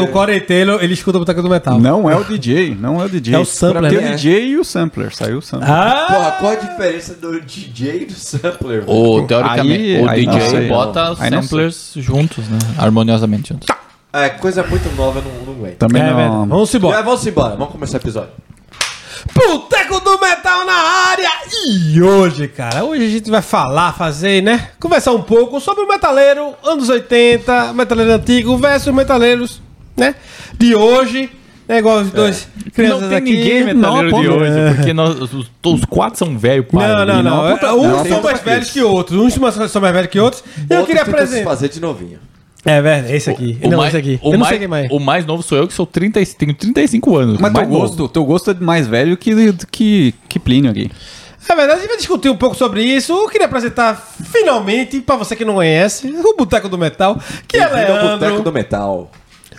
O 0.00 0.08
Corey 0.08 0.40
Taylor, 0.40 0.82
ele 0.82 0.94
escuta 0.94 1.18
o 1.18 1.20
Boteco 1.20 1.42
do 1.42 1.48
Metal. 1.50 1.78
Não 1.78 2.08
é 2.10 2.16
o 2.16 2.24
DJ, 2.24 2.74
não 2.78 3.00
é 3.00 3.04
o 3.04 3.08
DJ. 3.08 3.34
É 3.34 3.38
o 3.38 3.44
sampler, 3.44 3.90
Tem 3.90 4.00
né? 4.00 4.12
o 4.12 4.16
DJ 4.16 4.46
e 4.48 4.56
o 4.58 4.64
sampler, 4.64 5.14
saiu 5.14 5.38
o 5.38 5.42
sampler. 5.42 5.70
Ah! 5.70 6.06
Porra, 6.08 6.30
qual 6.32 6.52
a 6.52 6.56
diferença 6.56 7.14
do 7.14 7.40
DJ 7.40 8.02
e 8.02 8.04
do 8.06 8.14
sampler? 8.14 8.84
Ou, 8.86 9.26
teoricamente, 9.26 9.72
Aí- 9.96 10.02
o 10.02 10.08
aí 10.08 10.26
não 10.26 10.32
DJ 10.34 10.48
sei. 10.50 10.68
bota 10.68 11.12
os 11.12 11.20
Aí 11.20 11.30
não 11.30 11.42
samplers 11.42 11.92
juntos, 11.96 12.48
né? 12.48 12.58
Harmoniosamente 12.78 13.50
juntos. 13.50 13.68
É, 14.12 14.28
coisa 14.28 14.62
muito 14.62 14.88
nova, 14.96 15.20
eu 15.20 15.24
não, 15.24 15.46
não 15.46 15.52
aguento. 15.54 15.78
Também 15.78 16.02
É, 16.02 16.12
velho. 16.12 16.28
não. 16.28 16.46
Vamos 16.46 16.74
embora. 16.74 16.98
É, 16.98 17.02
vamos 17.02 17.26
embora, 17.26 17.56
vamos 17.56 17.72
começar 17.72 17.98
o 17.98 18.00
episódio. 18.00 18.30
Boteco 19.34 20.00
do 20.00 20.18
Metal 20.20 20.66
na 20.66 20.72
área! 20.72 21.30
E 21.68 22.02
hoje, 22.02 22.48
cara, 22.48 22.84
hoje 22.84 23.04
a 23.06 23.08
gente 23.08 23.30
vai 23.30 23.40
falar, 23.40 23.92
fazer, 23.92 24.42
né? 24.42 24.70
Conversar 24.80 25.12
um 25.12 25.22
pouco 25.22 25.60
sobre 25.60 25.84
o 25.84 25.88
metaleiro, 25.88 26.54
anos 26.64 26.88
80, 26.88 27.72
metaleiro 27.72 28.12
antigo 28.12 28.56
versus 28.56 28.92
metaleiros, 28.92 29.62
né? 29.96 30.14
De 30.58 30.74
hoje, 30.74 31.30
né? 31.68 31.78
Igual 31.78 32.00
os 32.00 32.10
dois 32.10 32.48
crianças 32.74 33.02
não 33.02 33.08
tem 33.08 33.18
aqui. 33.18 33.30
ninguém 33.36 33.64
metaleiro 33.64 34.10
Não, 34.10 34.20
de 34.20 34.28
hoje, 34.28 34.58
é. 34.58 34.74
porque 34.74 34.92
nós, 34.92 35.20
os, 35.20 35.50
os 35.64 35.84
quatro 35.84 36.18
são 36.18 36.36
velho, 36.38 36.64
pai. 36.64 36.88
Não, 36.88 37.04
não, 37.06 37.20
E 37.20 37.22
não. 37.22 37.46
aponta- 37.46 37.74
Uns 37.74 37.82
não 37.86 38.04
são 38.04 38.22
mais 38.22 38.40
velhos 38.40 38.70
que 38.70 38.82
outros. 38.82 39.18
Uns 39.18 39.34
são 39.70 39.82
mais 39.82 39.94
velhos 39.94 40.10
que 40.10 40.18
outros. 40.20 40.42
E 40.70 40.74
eu 40.74 40.84
queria 40.86 41.02
apresentar. 41.02 41.44
fazer 41.44 41.68
de 41.68 41.80
novinho. 41.80 42.18
É 42.64 42.80
verdade, 42.80 43.12
esse 43.16 43.28
aqui. 43.28 43.58
O 43.60 43.68
não, 43.68 43.78
mais, 43.78 43.88
esse 43.92 43.96
aqui. 43.98 44.20
O 44.22 44.28
eu 44.28 44.32
não 44.32 44.38
mais, 44.38 44.48
sei 44.50 44.58
quem 44.60 44.68
mais. 44.68 44.88
O 44.90 45.00
mais 45.00 45.26
novo 45.26 45.42
sou 45.42 45.58
eu, 45.58 45.66
que 45.66 45.74
sou 45.74 45.84
30, 45.84 46.20
e- 46.20 46.26
tenho 46.26 46.54
35 46.54 47.16
anos. 47.16 47.38
Mas 47.38 47.50
o 47.50 47.54
teu 47.54 47.62
novo. 47.66 47.80
gosto, 47.80 48.08
teu 48.08 48.24
gosto 48.24 48.50
é 48.52 48.54
mais 48.54 48.86
velho 48.86 49.16
que, 49.16 49.52
que, 49.70 50.14
que 50.28 50.38
Plínio 50.38 50.70
aqui. 50.70 50.88
É 51.48 51.56
verdade, 51.56 51.72
a 51.72 51.80
gente 51.80 51.88
vai 51.88 51.96
discutir 51.96 52.28
um 52.28 52.36
pouco 52.36 52.54
sobre 52.54 52.84
isso. 52.84 53.12
Eu 53.12 53.28
queria 53.28 53.46
apresentar, 53.48 53.96
finalmente, 54.30 55.00
pra 55.00 55.16
você 55.16 55.34
que 55.34 55.44
não 55.44 55.54
conhece, 55.54 56.06
o 56.06 56.36
Boteco 56.36 56.68
do 56.68 56.78
Metal, 56.78 57.18
que 57.48 57.56
é 57.56 57.66
Bem-vindo 57.68 57.92
ao 57.92 57.98
Boteco 57.98 58.20
Leandro, 58.20 58.42
do 58.44 58.52
Metal. 58.52 59.10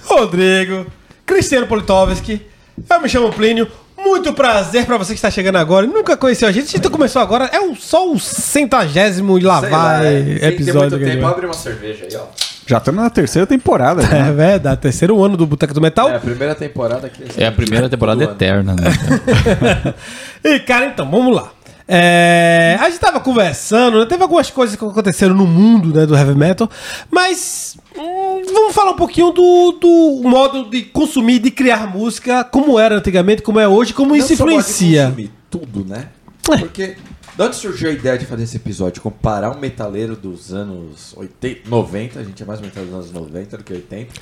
Rodrigo, 0.06 0.86
Cristiano 1.26 1.68
Politovski. 1.68 2.42
Eu 2.90 3.02
me 3.02 3.10
chamo 3.10 3.32
Plínio. 3.32 3.68
Muito 3.98 4.34
prazer 4.34 4.86
pra 4.86 4.98
você 4.98 5.14
que 5.14 5.18
está 5.18 5.32
chegando 5.32 5.56
agora. 5.58 5.86
e 5.86 5.90
Nunca 5.90 6.18
conheceu 6.18 6.48
a 6.48 6.52
gente. 6.52 6.68
A 6.68 6.72
gente 6.78 6.90
começou 6.90 7.22
agora. 7.22 7.46
É 7.54 7.60
o, 7.62 7.74
só 7.76 8.12
o 8.12 8.20
centagésimo 8.20 9.38
e 9.38 9.42
lá 9.42 9.62
Sei 9.62 9.70
vai 9.70 9.80
lá, 9.80 10.04
é, 10.06 10.22
tem- 10.24 10.38
tem 10.40 10.50
episódio. 10.50 10.98
muito 11.00 11.12
tempo. 11.12 11.26
Abre 11.26 11.46
uma 11.46 11.54
cerveja 11.54 12.06
aí, 12.10 12.16
ó. 12.18 12.26
Já 12.68 12.78
estamos 12.80 13.02
na 13.02 13.10
terceira 13.10 13.46
temporada. 13.48 14.02
É 14.12 14.24
né? 14.24 14.32
verdade, 14.32 14.82
terceiro 14.82 15.24
ano 15.24 15.38
do 15.38 15.46
Boteco 15.46 15.74
do 15.74 15.80
Metal. 15.80 16.10
É 16.10 16.16
a 16.16 16.20
primeira 16.20 16.54
temporada 16.56 17.08
aqui. 17.08 17.24
É 17.38 17.46
a 17.48 17.52
primeira 17.52 17.88
temporada 17.88 18.20
Todo 18.20 18.30
ano. 18.30 18.38
eterna, 18.38 18.76
né? 18.76 19.94
E, 20.44 20.60
cara, 20.60 20.88
então, 20.88 21.10
vamos 21.10 21.34
lá. 21.34 21.53
É, 21.88 22.78
a 22.80 22.90
gente 22.90 23.00
tava 23.00 23.20
conversando, 23.20 24.00
né? 24.00 24.06
teve 24.06 24.24
algumas 24.24 24.50
coisas 24.50 24.76
que 24.76 24.86
aconteceram 24.86 25.36
no 25.36 25.46
mundo 25.46 25.94
né, 25.94 26.06
do 26.06 26.16
heavy 26.16 26.34
metal, 26.34 26.70
mas 27.12 27.78
hum, 27.98 28.42
vamos 28.54 28.74
falar 28.74 28.92
um 28.92 28.96
pouquinho 28.96 29.32
do, 29.32 29.74
do 29.74 30.22
modo 30.24 30.70
de 30.70 30.84
consumir, 30.84 31.40
de 31.40 31.52
criar 31.52 31.88
música, 31.88 32.44
como 32.44 32.80
era 32.80 32.96
antigamente, 32.96 33.42
como 33.42 33.60
é 33.60 33.68
hoje, 33.68 33.94
como 33.94 34.16
isso 34.16 34.32
Não 34.32 34.38
pode 34.38 34.52
influencia. 34.52 35.06
consumir 35.08 35.32
Tudo, 35.50 35.86
né? 35.86 36.08
É. 36.52 36.58
Porque 36.58 36.96
de 37.36 37.42
onde 37.42 37.56
surgiu 37.56 37.90
a 37.90 37.94
ideia 37.94 38.18
de 38.18 38.26
fazer 38.26 38.44
esse 38.44 38.58
episódio? 38.58 39.02
Comparar 39.02 39.50
um 39.52 39.60
metaleiro 39.60 40.16
dos 40.16 40.54
anos 40.54 41.14
80, 41.18 41.68
90, 41.68 42.20
a 42.20 42.24
gente 42.24 42.44
é 42.44 42.46
mais 42.46 42.62
metaleiro 42.62 42.96
dos 42.96 43.10
anos 43.10 43.28
90 43.30 43.58
do 43.58 43.64
que 43.64 43.74
80, 43.74 44.14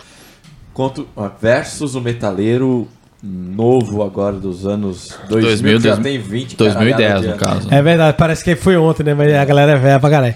contra, 0.74 1.04
versus 1.40 1.94
o 1.94 2.02
metaleiro 2.02 2.88
novo 3.24 4.02
agora 4.04 4.36
dos 4.38 4.66
anos 4.66 5.16
2000, 5.30 5.42
2000, 5.42 5.78
que 5.78 5.84
já 5.84 5.92
dois- 5.96 6.04
tem 6.04 6.20
20 6.20 6.56
2010, 6.58 6.98
caralhada 6.98 7.20
de 7.22 7.28
no 7.28 7.34
anos. 7.34 7.44
caso. 7.66 7.68
É 7.74 7.82
verdade, 7.82 8.18
parece 8.18 8.44
que 8.44 8.56
foi 8.56 8.76
ontem, 8.78 9.04
né? 9.04 9.14
Mas 9.14 9.34
a 9.34 9.46
galera 9.46 9.74
é 9.74 9.76
velha 9.78 10.00
pra 10.00 10.10
caralho. 10.10 10.36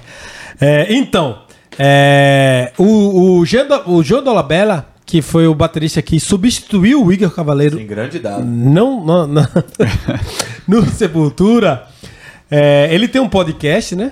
É, 0.62 0.94
então, 0.94 1.40
é, 1.80 2.72
o, 2.78 3.40
o, 3.40 3.46
Jean, 3.46 3.68
o 3.88 4.04
João 4.04 4.24
Dolabella, 4.24 4.88
que 5.06 5.22
foi 5.22 5.48
o 5.48 5.54
baterista 5.56 6.02
que 6.02 6.20
substituiu 6.20 7.04
o 7.04 7.12
Igor 7.12 7.30
Cavaleiro 7.32 7.78
Tem 7.78 7.88
grande 7.88 8.20
dado. 8.20 8.44
não, 8.46 9.04
não, 9.04 9.28
não. 9.28 9.48
no 10.68 10.86
Sepultura, 10.86 11.84
é, 12.50 12.88
ele 12.92 13.08
tem 13.08 13.22
um 13.22 13.30
podcast, 13.30 13.96
né? 13.96 14.12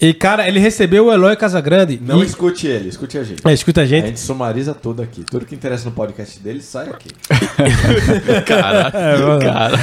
E, 0.00 0.12
cara, 0.12 0.46
ele 0.48 0.58
recebeu 0.58 1.06
o 1.06 1.12
Eloy 1.12 1.36
Casagrande. 1.36 2.00
Não 2.04 2.22
e, 2.22 2.26
escute 2.26 2.66
ele, 2.66 2.88
escute 2.88 3.16
a 3.16 3.22
gente. 3.24 3.46
é, 3.46 3.52
escuta 3.52 3.80
a 3.80 3.84
A 3.84 3.86
gente. 3.86 4.06
gente 4.08 4.20
sumariza 4.20 4.74
tudo 4.74 5.02
aqui. 5.02 5.22
Tudo 5.24 5.46
que 5.46 5.54
interessa 5.54 5.84
no 5.86 5.92
podcast 5.92 6.38
dele 6.40 6.60
sai 6.60 6.88
aqui. 6.90 7.08
Cara, 8.46 8.90
cara. 9.40 9.78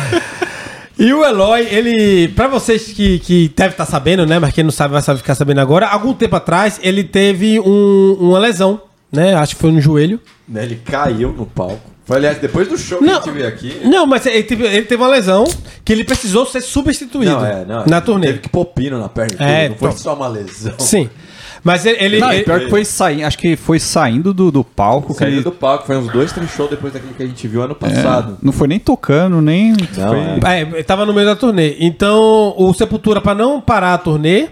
E 0.99 1.11
o 1.13 1.23
Eloy, 1.25 1.61
ele. 1.72 2.27
Pra 2.29 2.47
vocês 2.47 2.88
que, 2.94 3.19
que 3.19 3.51
devem 3.55 3.72
estar 3.72 3.85
sabendo, 3.85 4.25
né? 4.25 4.38
Mas 4.38 4.53
quem 4.53 4.63
não 4.63 4.72
sabe 4.72 4.94
vai 4.94 5.01
saber 5.01 5.19
ficar 5.19 5.33
sabendo 5.35 5.59
agora. 5.61 5.88
Algum 5.88 6.13
tempo 6.13 6.35
atrás, 6.35 6.79
ele 6.83 7.03
teve 7.03 7.59
um- 7.59 8.17
uma 8.19 8.38
lesão, 8.38 8.81
né? 9.11 9.33
Acho 9.33 9.55
que 9.55 9.61
foi 9.61 9.72
no 9.72 9.81
joelho. 9.81 10.19
Né, 10.47 10.63
Ele 10.63 10.75
caiu 10.85 11.31
no 11.31 11.45
palco. 11.45 11.89
Foi, 12.03 12.17
aliás, 12.17 12.39
depois 12.39 12.67
do 12.67 12.78
show 12.78 12.97
que 13.00 13.06
Não. 13.06 13.13
a 13.13 13.16
gente 13.22 13.31
veio 13.31 13.47
aqui. 13.47 13.81
Não, 13.85 14.06
mas 14.06 14.25
ele 14.25 14.44
teve, 14.44 14.66
ele 14.66 14.81
teve 14.85 15.01
uma 15.01 15.09
lesão 15.09 15.45
que 15.85 15.94
ele 15.94 16.03
precisou 16.03 16.45
ser 16.45 16.62
substituído 16.62 17.31
Não, 17.31 17.45
é, 17.45 17.63
não. 17.66 17.85
na 17.85 18.01
turnê. 18.01 18.28
Teve 18.28 18.39
que 18.39 18.50
pôr 18.50 18.66
pino 18.66 19.00
na 19.00 19.07
perna. 19.07 19.38
É, 19.39 19.66
É, 19.66 19.69
não 19.69 19.75
foi 19.78 19.89
então. 19.89 20.00
só 20.00 20.13
uma 20.16 20.28
lesão. 20.28 20.73
Sim. 20.79 21.09
Mas 21.63 21.85
ele. 21.85 21.97
ele- 22.03 22.19
Não, 22.19 22.34
ele- 22.34 22.44
pior 22.44 22.59
que 22.59 22.69
foi 22.72 22.84
saindo, 22.84 23.23
acho 23.23 23.38
que 23.38 23.56
foi 23.56 23.79
saindo 23.79 24.34
do, 24.34 24.51
do 24.51 24.63
palco. 24.63 25.13
Que 25.16 25.23
ele, 25.23 25.41
do 25.41 25.51
palco, 25.51 25.85
foi 25.85 25.95
uns 25.95 26.11
dois, 26.11 26.31
três 26.31 26.50
shows 26.50 26.72
depois 26.72 26.91
daquele 26.91 27.13
que 27.13 27.22
a 27.22 27.25
gente 27.28 27.47
viu 27.47 27.61
ano 27.61 27.75
passado. 27.75 28.35
não 28.41 28.51
foi 28.51 28.67
nem 28.67 28.79
tocando, 28.79 29.40
nem. 29.40 29.72
Não, 29.72 30.07
foi- 30.07 30.50
é. 30.51 30.79
É, 30.79 30.84
tava 30.84 31.06
no 31.06 31.13
meio 31.13 31.28
da 31.28 31.35
turnê. 31.35 31.75
Então, 31.79 32.56
o 32.57 32.73
Sepultura, 32.73 33.22
pra 33.22 33.35
não 33.35 33.61
parar 33.61 33.94
a 33.94 33.97
turnê, 34.00 34.47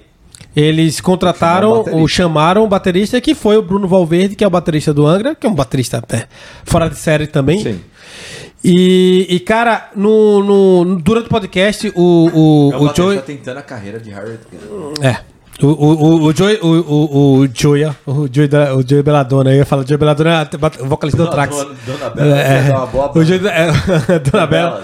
eles 0.59 1.00
contrataram, 1.00 1.86
ou 1.92 2.08
chamaram 2.08 2.64
o 2.64 2.68
baterista, 2.68 3.20
que 3.22 3.34
foi 3.36 3.58
o 3.58 3.62
Bruno 3.62 3.88
Valverde, 3.88 4.36
que 4.36 4.44
é 4.44 4.47
o 4.47 4.50
baterista 4.50 4.94
do 4.94 5.06
Angra, 5.08 5.36
que 5.36 5.46
é 5.46 5.50
um 5.50 5.56
baterista 5.56 6.03
é, 6.12 6.25
fora 6.66 6.90
de 6.90 6.96
série 6.97 7.28
também. 7.28 7.62
Sim. 7.64 7.80
E, 8.64 9.25
e, 9.30 9.40
cara, 9.40 9.90
no, 9.96 10.44
no- 10.84 10.96
durante 11.02 11.28
o 11.28 11.30
podcast, 11.30 11.92
o, 11.96 12.30
o, 12.34 12.72
É 12.74 12.78
o 12.78 12.84
o 12.90 12.96
Joey. 12.96 13.18
tá 13.18 13.24
tentando 13.24 13.58
a 13.58 13.62
carreira 13.62 14.00
de 14.00 14.12
Gunn. 14.12 14.94
É. 15.02 15.18
O, 15.62 15.68
o, 15.68 16.24
o, 16.24 16.34
Joey, 16.34 16.58
o, 16.62 16.68
o, 16.68 17.40
o 17.41 17.47
Joey, 17.53 17.86
o 18.06 18.28
Joey, 18.31 18.47
da, 18.47 18.76
o 18.76 18.81
Joey 18.88 19.03
Belladonna, 19.03 19.52
eu 19.52 19.58
ia 19.58 19.66
falar 19.66 19.86
Joey 19.86 19.97
Belladonna, 19.97 20.50
é 20.52 20.84
o 20.84 20.88
vocalista 20.88 21.22
do 21.24 21.30
Trax. 21.30 21.56
Dona, 21.56 21.76
Dona 21.86 22.09
Bela 22.09 22.40
é, 22.40 22.70
uma 22.72 22.86
boa 22.86 23.12
o 23.18 23.24
Joey, 23.26 23.41
é, 23.47 24.20
Dona 24.31 24.47
Bela. 24.47 24.84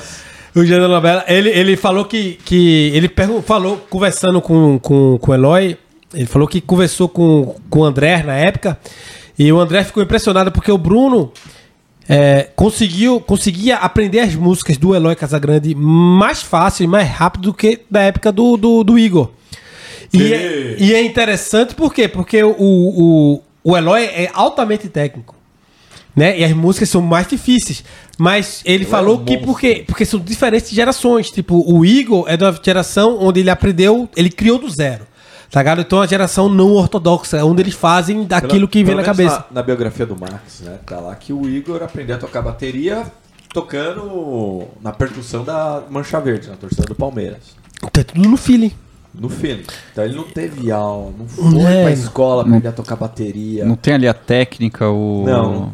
O 0.56 0.66
Joey 0.66 0.80
Dona 0.80 1.02
Bela, 1.02 1.26
ele, 1.28 1.50
ele 1.50 1.76
falou 1.76 2.06
que, 2.06 2.40
que 2.46 2.90
ele 2.94 3.12
falou, 3.46 3.78
conversando 3.90 4.42
com, 4.42 4.80
com, 4.80 5.18
com 5.18 5.32
o 5.32 5.34
Eloy, 5.34 5.78
ele 6.14 6.26
falou 6.26 6.48
que 6.48 6.62
conversou 6.62 7.10
com, 7.10 7.56
com 7.70 7.80
o 7.80 7.84
André 7.84 8.24
na 8.24 8.36
época, 8.36 8.80
e 9.38 9.52
o 9.52 9.60
André 9.60 9.84
ficou 9.84 10.02
impressionado 10.02 10.54
porque 10.54 10.72
o 10.72 10.78
Bruno 10.78 11.30
é, 12.08 12.48
conseguiu, 12.56 13.20
conseguia 13.20 13.76
aprender 13.78 14.22
as 14.22 14.34
músicas 14.34 14.78
do 14.78 14.96
Eloy 14.96 15.14
Casagrande 15.14 15.76
mais 15.76 16.42
fácil 16.42 16.86
e 16.86 16.88
mais 16.88 17.10
rápido 17.10 17.42
do 17.42 17.54
que 17.54 17.82
da 17.92 18.04
época 18.04 18.32
do, 18.32 18.56
do, 18.56 18.84
do 18.84 18.98
Igor. 18.98 19.32
E 20.14 20.34
é, 20.34 20.76
e 20.80 20.94
é 20.94 21.04
interessante 21.04 21.76
por 21.76 21.94
quê? 21.94 22.08
Porque 22.08 22.42
o, 22.42 22.56
o, 22.58 23.42
o 23.62 23.76
Eloy 23.76 24.06
é 24.06 24.32
altamente 24.34 24.88
técnico. 24.88 25.35
Né? 26.16 26.40
E 26.40 26.44
as 26.44 26.54
músicas 26.54 26.90
são 26.90 27.02
mais 27.02 27.28
difíceis. 27.28 27.84
Mas 28.18 28.62
ele 28.64 28.86
falou 28.86 29.16
um 29.20 29.26
que 29.26 29.34
monstro. 29.34 29.46
porque, 29.52 29.84
porque 29.86 30.06
são 30.06 30.20
diferentes 30.20 30.70
gerações. 30.70 31.30
Tipo, 31.30 31.62
o 31.70 31.86
Igor 31.86 32.26
é 32.28 32.38
de 32.38 32.44
uma 32.44 32.58
geração 32.64 33.18
onde 33.22 33.42
ele 33.42 33.50
aprendeu, 33.50 34.08
ele 34.16 34.30
criou 34.30 34.58
do 34.58 34.70
zero. 34.70 35.06
Tá 35.52 35.60
ligado? 35.62 35.82
Então 35.82 36.00
é 36.00 36.02
uma 36.02 36.08
geração 36.08 36.50
não 36.50 36.72
ortodoxa, 36.72 37.44
onde 37.46 37.62
eles 37.62 37.74
fazem 37.76 38.24
daquilo 38.24 38.68
que 38.68 38.80
vem 38.80 38.88
Pelo 38.88 38.98
na 38.98 39.04
cabeça. 39.04 39.46
Na, 39.50 39.56
na 39.56 39.64
biografia 39.64 40.06
do 40.06 40.16
Max, 40.20 40.62
né? 40.62 40.80
Tá 40.86 41.00
lá 41.00 41.14
que 41.16 41.32
o 41.32 41.48
Igor 41.50 41.84
aprendeu 41.84 42.16
a 42.16 42.20
tocar 42.20 42.42
bateria 42.42 43.04
tocando 43.54 44.66
na 44.82 44.92
percussão 44.92 45.44
da 45.44 45.84
Mancha 45.90 46.20
Verde, 46.20 46.50
na 46.50 46.56
torcida 46.56 46.84
do 46.84 46.96
Palmeiras. 46.96 47.56
Tá 47.92 48.04
tudo 48.04 48.28
no 48.28 48.38
feeling. 48.38 48.72
No 49.14 49.30
filme. 49.30 49.64
Então 49.94 50.04
ele 50.04 50.16
não 50.16 50.24
teve 50.26 50.72
aula, 50.72 51.14
não 51.18 51.26
foi 51.28 51.62
É. 51.64 51.84
pra 51.84 51.92
escola 51.92 52.42
aprender 52.42 52.68
a 52.68 52.72
tocar 52.74 52.98
bateria. 52.98 53.64
Não 53.64 53.78
tem 53.78 53.94
ali 53.94 54.08
a 54.10 54.14
técnica, 54.14 54.90
o. 54.90 55.24
Não. 55.26 55.74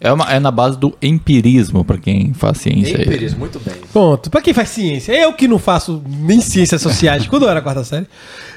É, 0.00 0.12
uma, 0.12 0.30
é 0.30 0.38
na 0.38 0.50
base 0.50 0.78
do 0.78 0.96
empirismo, 1.00 1.84
pra 1.84 1.96
quem 1.96 2.34
faz 2.34 2.58
ciência 2.58 2.96
aí. 2.98 3.04
Empirismo, 3.04 3.38
muito 3.38 3.58
bem. 3.60 3.74
Ponto. 3.92 4.28
Pra 4.30 4.40
quem 4.42 4.52
faz 4.52 4.68
ciência, 4.68 5.12
eu 5.12 5.32
que 5.32 5.48
não 5.48 5.58
faço 5.58 6.02
nem 6.06 6.40
ciências 6.40 6.82
sociais 6.82 7.26
quando 7.28 7.44
eu 7.44 7.48
era 7.48 7.62
quarta 7.62 7.82
série, 7.82 8.06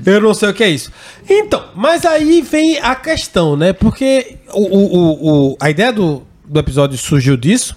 eu 0.05 0.19
não 0.21 0.33
sei 0.33 0.49
o 0.49 0.53
que 0.53 0.63
é 0.63 0.69
isso. 0.69 0.91
Então, 1.29 1.63
mas 1.75 2.05
aí 2.05 2.41
vem 2.41 2.77
a 2.79 2.93
questão, 2.95 3.55
né? 3.55 3.71
Porque 3.73 4.35
o, 4.53 4.77
o, 4.77 5.51
o- 5.53 5.57
a 5.61 5.69
ideia 5.69 5.93
do, 5.93 6.23
do 6.45 6.59
episódio 6.59 6.97
surgiu 6.97 7.37
disso, 7.37 7.75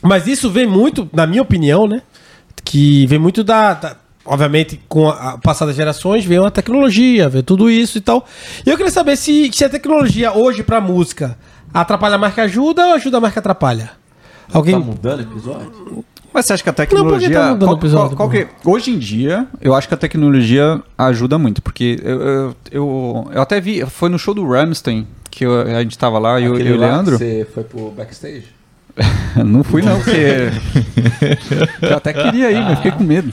mas 0.00 0.26
isso 0.26 0.48
vem 0.50 0.66
muito, 0.66 1.08
na 1.12 1.26
minha 1.26 1.42
opinião, 1.42 1.86
né? 1.88 2.02
Que 2.64 3.06
vem 3.06 3.18
muito 3.18 3.42
da. 3.42 3.74
da- 3.74 3.96
obviamente, 4.24 4.80
com 4.88 5.08
a, 5.08 5.32
a 5.34 5.38
passar 5.38 5.66
das 5.66 5.76
gerações, 5.76 6.24
veio 6.24 6.44
a 6.44 6.50
tecnologia, 6.50 7.28
veio 7.28 7.44
tudo 7.44 7.70
isso 7.70 7.98
e 7.98 8.00
tal. 8.00 8.26
E 8.64 8.70
eu 8.70 8.76
queria 8.76 8.90
saber 8.92 9.16
se, 9.16 9.50
se 9.52 9.64
a 9.64 9.68
tecnologia 9.68 10.32
hoje 10.32 10.62
pra 10.64 10.80
música 10.80 11.36
atrapalha 11.80 12.18
mais 12.18 12.34
que 12.34 12.40
ajuda 12.40 12.86
ou 12.86 12.94
ajuda 12.94 13.20
mais 13.20 13.32
que 13.32 13.38
atrapalha? 13.38 13.90
Alguém. 14.52 14.74
Tá 14.78 14.80
mudando 14.86 15.18
o 15.18 15.22
episódio? 15.22 16.04
Mas 16.32 16.44
você 16.46 16.52
acha 16.52 16.62
que 16.62 16.68
a 16.68 16.72
Não, 16.72 16.76
porque 16.76 16.86
tecnologia. 16.96 17.30
tá 17.30 17.48
mudando 17.48 17.62
o 17.62 17.66
qual- 17.66 17.76
episódio, 17.78 18.16
qual- 18.16 18.28
qual 18.28 18.30
que- 18.30 18.68
hoje 18.70 18.90
em 18.90 18.98
dia, 18.98 19.46
eu 19.60 19.74
acho 19.74 19.88
que 19.88 19.94
a 19.94 19.96
tecnologia 19.96 20.82
ajuda 20.98 21.38
muito. 21.38 21.62
Porque 21.62 21.98
eu, 22.04 22.20
eu, 22.20 22.56
eu, 22.70 23.30
eu 23.32 23.42
até 23.42 23.60
vi. 23.60 23.84
Foi 23.86 24.08
no 24.10 24.18
show 24.18 24.34
do 24.34 24.46
Ramstein 24.46 25.06
que 25.30 25.44
eu- 25.46 25.60
a 25.62 25.82
gente 25.82 25.96
tava 25.96 26.18
lá, 26.18 26.38
eu, 26.40 26.58
e 26.60 26.72
o 26.72 26.76
Leandro. 26.78 27.16
Você 27.16 27.46
foi 27.54 27.64
pro 27.64 27.90
backstage? 27.90 28.44
Não 29.44 29.62
fui 29.64 29.82
não, 29.82 29.96
porque 29.96 30.50
eu 31.82 31.96
até 31.96 32.12
queria 32.12 32.50
ir, 32.50 32.62
mas 32.62 32.76
fiquei 32.78 32.92
com 32.92 33.04
medo. 33.04 33.30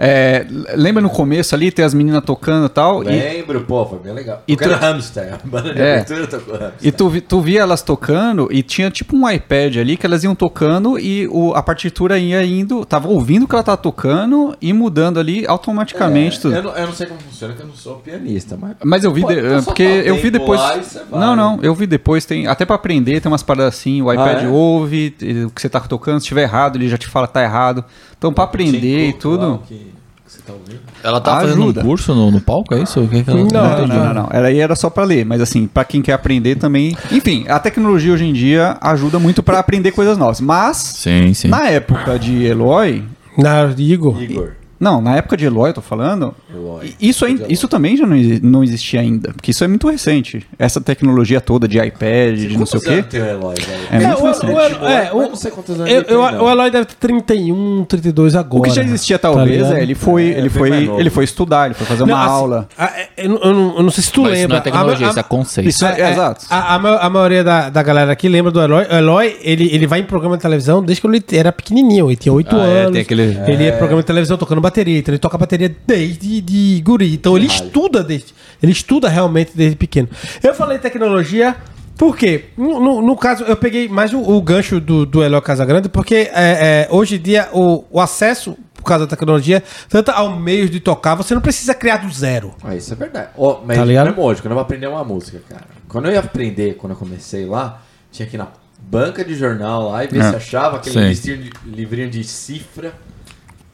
É, 0.00 0.46
lembra 0.76 1.02
no 1.02 1.10
começo 1.10 1.54
ali, 1.56 1.72
tem 1.72 1.84
as 1.84 1.92
meninas 1.92 2.22
tocando 2.24 2.66
e 2.66 2.68
tal, 2.68 3.02
e, 3.02 3.06
Lembro, 3.08 3.62
pô, 3.62 3.84
foi 3.84 3.98
bem 3.98 4.12
legal. 4.12 4.42
E 4.46 4.52
E 4.52 4.56
tu... 4.56 4.68
Hamster, 4.68 5.34
a 5.42 5.46
banda 5.46 5.74
de 5.74 5.80
É. 5.80 5.94
abertura 5.94 6.26
tocou 6.28 6.54
Hamster. 6.54 6.88
e 6.88 6.92
tu, 6.92 7.20
tu 7.22 7.40
via 7.40 7.60
elas 7.62 7.82
tocando 7.82 8.48
e 8.52 8.62
tinha 8.62 8.90
tipo 8.92 9.16
um 9.16 9.28
iPad 9.28 9.76
ali 9.76 9.96
que 9.96 10.06
elas 10.06 10.22
iam 10.22 10.34
tocando 10.36 10.98
e 11.00 11.26
o, 11.28 11.52
a 11.54 11.62
partitura 11.62 12.16
ia 12.18 12.44
indo, 12.44 12.84
tava 12.84 13.08
ouvindo 13.08 13.42
o 13.44 13.48
que 13.48 13.54
ela 13.56 13.64
tava 13.64 13.76
tocando 13.76 14.56
e 14.62 14.72
mudando 14.72 15.18
ali 15.18 15.44
automaticamente 15.46 16.36
É, 16.36 16.40
tudo. 16.40 16.54
Eu 16.54 16.62
não, 16.62 16.76
eu 16.76 16.86
não 16.86 16.92
sei 16.94 17.06
como 17.08 17.20
funciona, 17.20 17.52
porque 17.54 17.64
eu 17.66 17.68
não 17.68 17.76
sou 17.76 17.96
pianista, 17.96 18.56
mas... 18.56 18.76
Mas 18.84 19.02
eu 19.04 19.12
vi, 19.12 19.22
Pô, 19.22 19.28
de- 19.28 19.38
então 19.40 19.58
só 19.62 19.64
porque 19.64 19.82
eu 19.82 20.14
vi 20.16 20.30
depois. 20.30 20.60
lá. 20.60 20.80
Não, 21.10 21.34
não, 21.34 21.58
eu 21.62 21.74
vi 21.74 21.86
depois, 21.86 22.24
tem. 22.24 22.46
Até 22.46 22.64
pra 22.64 22.76
aprender, 22.76 23.20
tem 23.20 23.30
umas 23.30 23.42
paradas 23.42 23.74
assim, 23.74 24.00
o 24.00 24.12
iPad 24.12 24.44
é? 24.44 24.48
ouve, 24.48 25.14
o 25.46 25.50
que 25.50 25.60
você 25.60 25.68
tá 25.68 25.80
tocando, 25.80 26.20
se 26.20 26.24
estiver 26.24 26.42
errado, 26.42 26.76
ele 26.76 26.88
já 26.88 26.96
te 26.96 27.08
fala 27.08 27.26
que 27.26 27.34
tá 27.34 27.42
errado. 27.42 27.84
Então, 28.16 28.32
pra 28.32 28.44
aprender 28.44 29.08
e 29.08 29.12
lá, 29.12 29.18
tudo. 29.18 29.62
Que, 29.66 29.74
que 29.74 29.87
você 30.28 30.40
tá 30.46 30.52
ouvindo? 30.52 30.80
Ela 31.02 31.20
tá 31.20 31.40
fazendo 31.40 31.66
um 31.66 31.72
curso 31.72 32.14
no, 32.14 32.30
no 32.30 32.40
palco, 32.40 32.74
é 32.74 32.82
isso? 32.82 33.00
O 33.00 33.08
que 33.08 33.22
que 33.22 33.30
ela- 33.30 33.38
Não, 33.40 33.46
Não, 33.46 33.86
não, 33.86 34.04
não, 34.06 34.14
não. 34.14 34.28
Era 34.30 34.48
aí 34.48 34.58
era 34.60 34.76
só 34.76 34.90
pra 34.90 35.04
ler, 35.04 35.24
mas 35.24 35.40
assim, 35.40 35.66
pra 35.66 35.84
quem 35.84 36.02
quer 36.02 36.12
aprender 36.12 36.56
também. 36.56 36.96
Enfim, 37.10 37.46
a 37.48 37.58
tecnologia 37.58 38.12
hoje 38.12 38.24
em 38.24 38.32
dia 38.32 38.76
ajuda 38.80 39.18
muito 39.18 39.42
pra 39.42 39.58
aprender 39.58 39.90
coisas 39.92 40.18
novas. 40.18 40.40
Mas, 40.40 40.76
Sim, 40.76 41.32
sim. 41.34 41.48
na 41.48 41.68
época 41.68 42.18
de 42.18 42.44
Eloy. 42.44 43.04
Na 43.36 43.64
Igor. 43.76 44.20
Igor. 44.22 44.50
Não, 44.80 45.00
na 45.00 45.16
época 45.16 45.36
de 45.36 45.44
Eloy, 45.44 45.70
eu 45.70 45.74
tô 45.74 45.80
falando. 45.80 46.34
Eloy. 46.54 46.94
Isso, 47.00 47.24
ainda, 47.24 47.46
isso 47.48 47.66
também 47.68 47.96
já 47.96 48.06
não, 48.06 48.16
não 48.42 48.62
existia 48.64 49.00
ainda. 49.00 49.32
Porque 49.32 49.50
isso 49.50 49.64
é 49.64 49.68
muito 49.68 49.88
recente. 49.88 50.46
Essa 50.58 50.80
tecnologia 50.80 51.40
toda 51.40 51.66
de 51.66 51.78
iPad, 51.78 52.36
de 52.38 52.56
não 52.56 52.66
sei 52.66 52.78
o 52.78 52.82
quê. 52.82 53.16
Eloy? 53.16 53.54
É 53.90 53.98
muito 54.06 54.22
o, 54.22 54.26
recente. 54.26 54.52
o, 54.52 54.86
é, 54.88 55.12
o- 55.12 55.22
Eu 55.22 55.28
não 55.30 55.36
sei 55.36 55.50
quantos 55.50 55.74
anos 55.74 55.90
eu- 55.90 55.96
ele 55.96 56.04
tem, 56.04 56.14
eu- 56.16 56.30
não. 56.32 56.44
o 56.44 56.50
Eloy 56.50 56.70
deve 56.70 56.84
ter 56.86 56.94
31, 56.96 57.84
32 57.88 58.36
agora. 58.36 58.60
O 58.60 58.62
que 58.64 58.70
já 58.70 58.82
existia 58.82 59.18
tá 59.18 59.28
talvez 59.30 59.50
ligado? 59.62 59.76
é 59.76 59.82
ele 59.82 59.94
foi, 59.94 60.24
É, 60.24 60.38
ele 60.38 60.48
bem 60.48 60.50
foi, 60.50 60.70
ele 61.00 61.10
foi 61.10 61.24
estudar, 61.24 61.66
ele 61.66 61.74
foi 61.74 61.86
fazer 61.86 62.02
uma 62.04 62.12
Não, 62.16 62.22
assim, 62.22 62.32
aula. 62.32 62.68
a- 62.78 62.86
é, 62.86 63.08
eu, 63.16 63.28
não- 63.30 63.38
eu 63.42 63.54
não, 63.54 63.76
eu 63.78 63.82
não 63.82 63.90
sei 63.90 64.04
se 64.04 64.12
tu 64.12 64.22
Mas 64.22 64.32
isso 64.32 64.40
lembra. 64.42 64.54
não 64.56 64.60
é 64.60 64.64
tecnologia, 64.64 65.06
A- 65.06 65.08
a- 65.08 65.10
isso 65.10 65.18
é 65.20 65.22
conceito. 65.22 65.68
Isso 65.68 65.84
é, 65.86 66.00
É, 66.00 66.10
exato. 66.12 66.46
A, 66.48 66.74
a 66.74 66.78
ma- 66.78 66.96
a 66.98 67.10
maioria 67.10 67.42
da, 67.44 67.68
da 67.70 67.82
galera 67.82 68.12
aqui 68.12 68.28
lembra 68.28 68.50
do 68.52 68.60
Eloy. 68.60 68.84
O 68.88 68.94
Eloy, 68.94 69.36
ele, 69.42 69.68
ele 69.72 69.86
vai 69.86 70.00
em 70.00 70.04
programa 70.04 70.36
de 70.36 70.42
televisão 70.42 70.82
desde 70.82 71.00
que 71.00 71.06
ele 71.08 71.24
era 71.32 71.50
pequenininho. 71.52 72.08
Ele 72.08 72.16
tinha 72.16 72.32
8 72.32 72.54
Ah, 72.56 72.66
é, 72.66 72.80
anos. 72.82 72.92
tem 72.92 73.02
aquele- 73.02 73.38
Ele 73.46 73.64
ia 73.64 73.70
em 73.74 73.76
programa 73.78 74.02
de 74.02 74.06
televisão 74.06 74.36
tocando 74.36 74.60
bateria. 74.68 74.98
Então 74.98 75.12
ele 75.12 75.18
toca 75.18 75.36
bateria 75.38 75.74
desde 75.86 76.40
de 76.40 76.80
guri. 76.84 77.14
Então 77.14 77.36
ele 77.36 77.46
estuda 77.46 78.02
desde. 78.04 78.34
Ele 78.62 78.72
estuda 78.72 79.08
realmente 79.08 79.52
desde 79.54 79.76
pequeno. 79.76 80.08
Eu 80.42 80.54
falei 80.54 80.78
tecnologia. 80.78 81.56
Por 81.96 82.16
quê? 82.16 82.44
No, 82.56 82.78
no- 82.78 83.02
no 83.02 83.16
caso, 83.16 83.42
eu 83.42 83.56
peguei 83.56 83.88
mais 83.88 84.12
o, 84.14 84.20
o 84.20 84.40
gancho 84.40 84.78
do, 84.80 85.04
do 85.04 85.20
Eloy 85.24 85.40
Casagrande, 85.42 85.88
porque 85.88 86.30
é, 86.32 86.86
é, 86.86 86.88
hoje 86.90 87.16
em 87.16 87.20
dia 87.20 87.48
o, 87.52 87.84
o 87.90 88.00
acesso, 88.00 88.56
por 88.72 88.84
causa 88.84 89.04
da 89.04 89.10
tecnologia, 89.10 89.64
tanto 89.88 90.12
ao 90.12 90.38
meio 90.38 90.68
de 90.68 90.78
tocar, 90.78 91.16
você 91.16 91.34
não 91.34 91.40
precisa 91.42 91.74
criar 91.74 91.96
do 91.96 92.12
zero. 92.12 92.54
Ah, 92.62 92.76
isso 92.76 92.92
é 92.92 92.96
verdade. 92.96 93.30
Ó, 93.36 93.62
mas 93.66 93.76
Tá 93.76 93.84
ligado? 93.84 94.06
mesmo 94.06 94.22
hoje, 94.22 94.40
quando 94.40 94.52
eu 94.52 94.54
vou 94.54 94.62
aprender 94.62 94.86
uma 94.86 95.02
música, 95.02 95.42
cara. 95.48 95.64
Quando 95.88 96.04
eu 96.06 96.12
ia 96.12 96.20
aprender, 96.20 96.74
quando 96.74 96.92
eu 96.92 96.96
comecei 96.96 97.44
lá, 97.46 97.82
tinha 98.12 98.28
que 98.28 98.36
ir 98.36 98.38
na 98.38 98.46
banca 98.80 99.24
de 99.24 99.34
jornal 99.34 99.90
lá 99.90 100.04
e 100.04 100.06
ver 100.06 100.20
É. 100.20 100.30
se 100.30 100.36
achava 100.36 100.76
aquele 100.76 101.14
Sim. 101.16 101.36
de- 101.36 101.50
livrinho 101.66 102.08
de 102.08 102.22
cifra, 102.22 102.92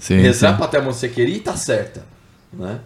Sim, 0.04 0.20
rezar 0.20 0.50
sim. 0.50 0.56
pra 0.58 0.66
até 0.66 0.76
a 0.76 0.82
música 0.82 1.08
que 1.08 1.14
queria 1.14 1.36
e 1.36 1.40
tá 1.40 1.56
certa, 1.56 2.04
né? 2.52 2.78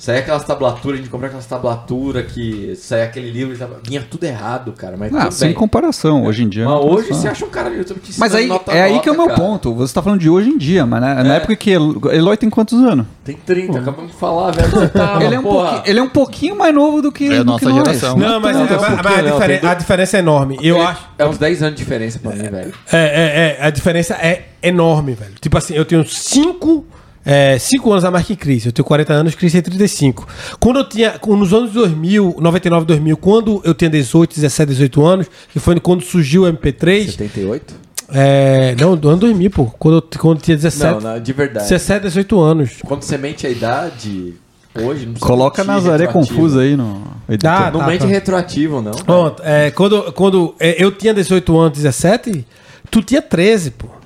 Saía 0.00 0.20
aquelas 0.20 0.44
tablaturas, 0.44 0.94
a 0.98 1.02
gente 1.02 1.10
comprava 1.10 1.26
aquelas 1.26 1.44
tablaturas 1.44 2.32
que 2.32 2.74
saía 2.74 3.04
aquele 3.04 3.30
livro 3.30 3.54
e 3.54 3.58
tava... 3.58 3.78
vinha 3.86 4.00
tudo 4.10 4.24
errado, 4.24 4.72
cara, 4.72 4.96
mas 4.96 5.14
Ah, 5.14 5.30
sem 5.30 5.48
bem. 5.48 5.54
comparação, 5.54 6.24
hoje 6.24 6.42
em 6.42 6.48
dia. 6.48 6.64
Mas 6.64 6.82
hoje 6.82 7.08
você 7.08 7.28
acha 7.28 7.44
um 7.44 7.50
cara 7.50 7.68
no 7.68 7.76
YouTube 7.76 8.00
te 8.00 8.18
Mas 8.18 8.34
aí, 8.34 8.46
nota 8.46 8.72
é 8.72 8.82
aí 8.82 8.98
que 9.00 9.10
é 9.10 9.12
o 9.12 9.14
meu 9.14 9.26
nota, 9.26 9.36
cara. 9.36 9.46
ponto. 9.48 9.74
Você 9.74 9.92
tá 9.92 10.00
falando 10.02 10.18
de 10.18 10.30
hoje 10.30 10.48
em 10.48 10.56
dia, 10.56 10.86
mas 10.86 11.02
na, 11.02 11.22
na 11.22 11.34
É. 11.34 11.36
época 11.36 11.54
que 11.54 11.70
El- 11.70 12.00
Eloy 12.12 12.34
tem 12.38 12.48
quantos 12.48 12.82
anos? 12.82 13.04
Tem 13.22 13.36
30, 13.36 13.78
acabamos 13.78 14.10
de 14.12 14.16
falar, 14.16 14.52
velho. 14.52 14.70
Você 14.70 14.88
tava, 14.88 15.20
ele, 15.22 15.34
é 15.34 15.38
um 15.38 15.42
porra. 15.42 15.82
ele 15.84 15.98
é 15.98 16.02
um 16.02 16.08
pouquinho 16.08 16.56
mais 16.56 16.74
novo 16.74 17.02
do 17.02 17.12
que, 17.12 17.30
É 17.30 17.36
a 17.36 17.44
nossa 17.44 17.66
que 17.66 17.70
nós. 17.70 17.84
geração. 17.86 18.16
Não, 18.16 18.40
mas, 18.40 18.56
não, 18.56 18.64
é- 18.64 18.70
não, 18.70 18.80
mas 18.80 18.90
um 18.90 18.94
a, 18.94 19.22
não, 19.22 19.32
diferen- 19.32 19.58
tem 19.60 19.68
a 19.68 19.74
diferença 19.74 20.16
é 20.16 20.20
enorme. 20.20 20.58
Eu 20.62 20.76
É- 20.78 20.86
acho. 20.86 21.08
É 21.18 21.26
uns 21.26 21.36
10 21.36 21.62
anos 21.62 21.74
de 21.76 21.82
diferença 21.84 22.18
pra 22.18 22.32
mim, 22.32 22.48
velho. 22.48 22.72
É, 22.90 22.96
é, 22.96 23.58
é, 23.60 23.66
a 23.66 23.68
diferença 23.68 24.14
é 24.14 24.46
enorme, 24.62 25.12
velho. 25.12 25.32
Tipo 25.38 25.58
assim, 25.58 25.74
eu 25.74 25.84
tenho 25.84 26.06
5 26.06 26.40
cinco 26.50 26.86
anos 27.24 28.04
a 28.04 28.10
mais 28.10 28.26
que 28.26 28.36
Cris. 28.36 28.66
Eu 28.66 28.72
tenho 28.72 28.84
40 28.84 29.12
anos, 29.12 29.34
Cris 29.34 29.52
tem 29.52 29.62
35. 29.62 30.26
Quando 30.58 30.78
eu 30.80 30.88
tinha, 30.88 31.18
nos 31.26 31.52
anos 31.52 31.72
2000, 31.72 32.36
99, 32.40 32.86
2000, 32.86 33.16
quando 33.16 33.60
eu 33.64 33.74
tinha 33.74 33.90
18, 33.90 34.34
17, 34.34 34.68
18 34.70 35.04
anos, 35.04 35.26
que 35.52 35.58
foi 35.58 35.78
quando 35.80 36.02
surgiu 36.02 36.44
o 36.44 36.52
MP3, 36.52 37.10
78? 37.10 37.74
é, 38.12 38.74
não, 38.78 38.96
do 38.96 39.08
ano 39.08 39.18
2000, 39.18 39.50
pô, 39.50 39.66
quando 39.66 39.96
eu, 39.96 40.18
quando 40.18 40.38
eu 40.38 40.42
tinha 40.42 40.56
17, 40.56 41.02
Não, 41.02 41.12
não, 41.12 41.20
de 41.20 41.32
verdade. 41.32 41.68
17, 41.68 42.02
18 42.02 42.40
anos. 42.40 42.70
Quando 42.84 43.02
você 43.02 43.16
mente 43.16 43.46
a 43.46 43.50
idade, 43.50 44.34
hoje 44.74 45.06
não 45.06 45.14
Coloca 45.14 45.62
Nazaré 45.62 46.06
confusa 46.06 46.60
aí 46.62 46.76
no 46.76 47.02
editor. 47.28 47.38
Dá, 47.38 47.70
Não 47.70 47.80
tá, 47.80 47.86
mente 47.86 48.00
tá. 48.00 48.06
retroativo, 48.06 48.82
não. 48.82 48.92
Pronto, 48.92 49.42
é, 49.44 49.70
quando, 49.70 50.12
quando 50.12 50.54
é, 50.58 50.82
eu 50.82 50.90
tinha 50.90 51.14
18 51.14 51.58
anos, 51.58 51.78
17, 51.78 52.46
tu 52.90 53.02
tinha 53.02 53.22
13, 53.22 53.72
pô. 53.72 53.99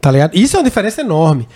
Tá 0.00 0.10
ligado? 0.10 0.34
Isso 0.34 0.56
é 0.56 0.58
uma 0.60 0.64
diferença 0.64 1.00
enorme. 1.02 1.46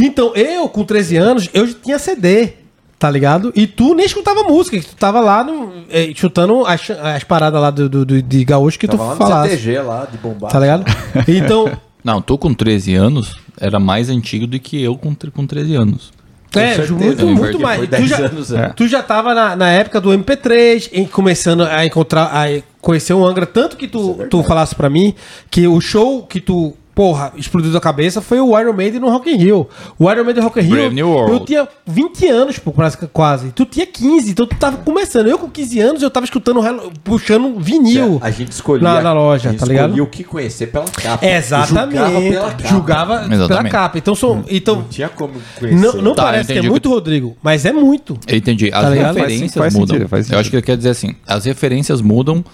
Então, 0.00 0.32
eu, 0.34 0.68
com 0.68 0.84
13 0.84 1.16
anos, 1.16 1.48
eu 1.54 1.66
já 1.66 1.74
tinha 1.82 1.98
CD. 1.98 2.54
Tá 2.98 3.10
ligado? 3.10 3.52
E 3.56 3.66
tu 3.66 3.94
nem 3.94 4.06
escutava 4.06 4.44
música, 4.44 4.78
que 4.78 4.86
tu 4.86 4.94
tava 4.94 5.18
lá 5.18 5.42
no, 5.42 5.72
é, 5.90 6.12
chutando 6.14 6.64
as, 6.64 6.88
as 6.88 7.24
paradas 7.24 7.60
lá 7.60 7.68
do, 7.70 7.88
do- 7.88 8.04
do- 8.06 8.22
de 8.22 8.44
gaúcho 8.44 8.78
que 8.78 8.86
Tava 8.86 9.02
lá 9.04 9.12
tu 9.14 9.18
falasse. 9.18 9.50
CTG 9.56 9.78
lá, 9.80 10.06
de 10.10 10.18
bombar. 10.18 10.52
Tá 10.52 10.60
ligado? 10.60 10.84
Então, 11.26 11.70
Não, 12.04 12.20
tu 12.22 12.36
com 12.38 12.52
13 12.54 12.94
anos 12.94 13.36
era 13.60 13.78
mais 13.80 14.08
antigo 14.08 14.46
do 14.46 14.58
que 14.58 14.80
eu 14.82 14.96
com, 14.96 15.14
com 15.32 15.46
13 15.46 15.74
anos. 15.74 16.12
é, 16.54 16.74
certeza, 16.74 16.94
muito, 16.94 17.26
muito 17.26 17.58
mais. 17.60 17.80
Tu 17.80 17.86
10 17.88 18.08
já, 18.08 18.16
anos, 18.18 18.52
é. 18.52 18.68
tu 18.70 18.86
já 18.88 19.02
tava 19.02 19.34
na, 19.34 19.56
na 19.56 19.70
época 19.70 20.00
do 20.00 20.10
MP3, 20.10 20.88
em- 20.92 21.04
começando 21.06 21.62
a 21.64 21.84
encontrar, 21.84 22.26
a 22.32 22.46
conhecer 22.80 23.14
o 23.14 23.24
Angra, 23.26 23.46
tanto 23.46 23.76
que 23.76 23.88
tu, 23.88 24.14
tu 24.30 24.42
falasse 24.44 24.74
pra 24.76 24.88
mim 24.88 25.12
que 25.50 25.66
o 25.66 25.80
show 25.80 26.22
que 26.24 26.40
tu, 26.40 26.76
porra, 26.94 27.32
explodiu 27.36 27.72
da 27.72 27.80
cabeça 27.80 28.20
foi 28.20 28.38
o 28.40 28.58
Iron 28.58 28.72
Maiden 28.72 29.00
no 29.00 29.08
Rock 29.08 29.30
in 29.30 29.36
Rio. 29.36 29.68
O 29.98 30.10
Iron 30.10 30.24
Maiden 30.24 30.42
no 30.42 30.48
Rock 30.48 30.60
in 30.60 30.62
Rio, 30.64 30.74
Brave 30.76 30.94
New 30.94 31.08
World. 31.08 31.32
eu 31.32 31.40
tinha 31.40 31.68
20 31.86 32.28
anos, 32.28 32.58
pô, 32.58 32.70
quase- 32.72 32.96
quase. 33.12 33.50
Tu 33.52 33.64
tinha 33.64 33.86
15, 33.86 34.30
então 34.32 34.46
tu 34.46 34.56
tava 34.56 34.76
começando. 34.78 35.26
Eu 35.28 35.38
com 35.38 35.48
15 35.48 35.80
anos, 35.80 36.02
eu 36.02 36.10
tava 36.10 36.24
escutando, 36.24 36.60
puxando 37.02 37.58
vinil. 37.58 38.18
A 38.22 38.30
gente 38.30 38.52
escolhia. 38.52 38.82
Na- 38.86 39.00
na 39.00 39.12
loja, 39.12 39.48
a 39.48 39.52
gente 39.52 39.60
tá 39.60 39.66
ligado? 39.66 39.84
escolhia 39.90 40.02
o 40.02 40.06
que 40.06 40.24
conhecer 40.24 40.66
pela 40.68 40.84
capa. 40.84 41.24
Exatamente. 41.26 41.96
Julgava 41.96 42.20
pela 42.20 42.50
capa. 42.50 42.68
Julgava 42.68 43.18
pela 43.20 43.34
Exatamente. 43.34 43.72
capa. 43.72 43.98
Então, 43.98 44.14
sou, 44.14 44.42
então 44.50 44.76
Não 44.76 44.82
tinha 44.84 45.08
como 45.08 45.34
conhecer. 45.58 45.80
não, 45.80 46.02
não 46.02 46.14
Tá, 46.14 46.24
parece 46.24 46.52
que 46.52 46.58
é 46.58 46.62
muito, 46.62 46.88
Rodrigo, 46.88 47.36
mas 47.42 47.64
é 47.64 47.72
muito. 47.72 48.18
Eu 48.26 48.36
entendi. 48.36 48.70
As 48.72 48.82
Tá 48.82 48.88
referências 48.90 49.54
Faz- 49.54 49.54
faz 49.54 49.74
mudam. 49.74 49.94
sentido, 49.96 50.08
faz 50.08 50.30
Eu 50.30 50.38
acho 50.38 50.50
que 50.50 50.56
ele 50.56 50.62
quer 50.62 50.76
dizer 50.76 50.90
assim: 50.90 51.14
as 51.26 51.44
referências 51.44 52.00
mudam 52.00 52.44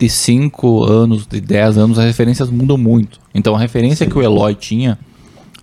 de 0.00 0.08
5 0.08 0.84
anos, 0.84 1.26
de 1.26 1.42
10 1.42 1.76
anos, 1.76 1.98
as 1.98 2.06
referências 2.06 2.48
mudam 2.48 2.78
muito. 2.78 3.20
Então 3.34 3.54
a 3.54 3.58
referência 3.58 4.06
que 4.06 4.16
o 4.16 4.22
Eloy 4.22 4.54
tinha, 4.54 4.98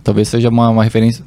talvez 0.03 0.27
seja 0.27 0.49
uma, 0.49 0.69
uma 0.69 0.83
referência. 0.83 1.25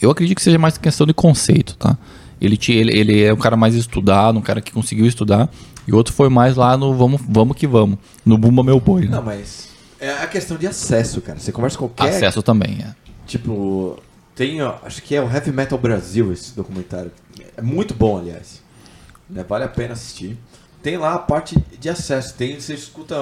Eu 0.00 0.08
acredito 0.08 0.36
que 0.36 0.42
seja 0.42 0.56
mais 0.56 0.78
questão 0.78 1.04
de 1.04 1.12
conceito, 1.12 1.76
tá? 1.76 1.98
Ele, 2.40 2.56
tinha, 2.56 2.78
ele, 2.78 2.96
ele 2.96 3.22
é 3.24 3.32
um 3.32 3.36
cara 3.36 3.56
mais 3.56 3.74
estudado, 3.74 4.38
um 4.38 4.42
cara 4.42 4.60
que 4.60 4.70
conseguiu 4.70 5.04
estudar, 5.04 5.50
e 5.86 5.92
o 5.92 5.96
outro 5.96 6.14
foi 6.14 6.28
mais 6.28 6.54
lá 6.54 6.76
no 6.76 6.94
vamos, 6.94 7.20
vamos 7.28 7.56
que 7.56 7.66
vamos, 7.66 7.98
no 8.24 8.38
Bumba 8.38 8.62
Meu 8.62 8.78
Boi. 8.78 9.02
Né? 9.02 9.08
Não, 9.08 9.22
mas 9.22 9.70
é 9.98 10.10
a 10.12 10.26
questão 10.28 10.56
de 10.56 10.66
acesso, 10.68 11.20
cara. 11.20 11.40
Você 11.40 11.50
conversa 11.50 11.76
com 11.76 11.88
qualquer. 11.88 12.14
Acesso 12.16 12.40
também, 12.40 12.78
é. 12.82 12.94
Tipo, 13.26 13.98
tem, 14.36 14.62
ó, 14.62 14.76
acho 14.84 15.02
que 15.02 15.16
é 15.16 15.20
o 15.20 15.28
Heavy 15.28 15.50
Metal 15.50 15.78
Brasil 15.78 16.32
esse 16.32 16.54
documentário. 16.54 17.10
É 17.56 17.62
muito 17.62 17.94
bom, 17.94 18.18
aliás. 18.18 18.62
Né? 19.28 19.44
Vale 19.48 19.64
a 19.64 19.68
pena 19.68 19.94
assistir. 19.94 20.38
Tem 20.82 20.96
lá 20.96 21.14
a 21.14 21.18
parte 21.18 21.56
de 21.78 21.88
acesso. 21.88 22.34
Tem, 22.34 22.58
você 22.60 22.74
escuta, 22.74 23.14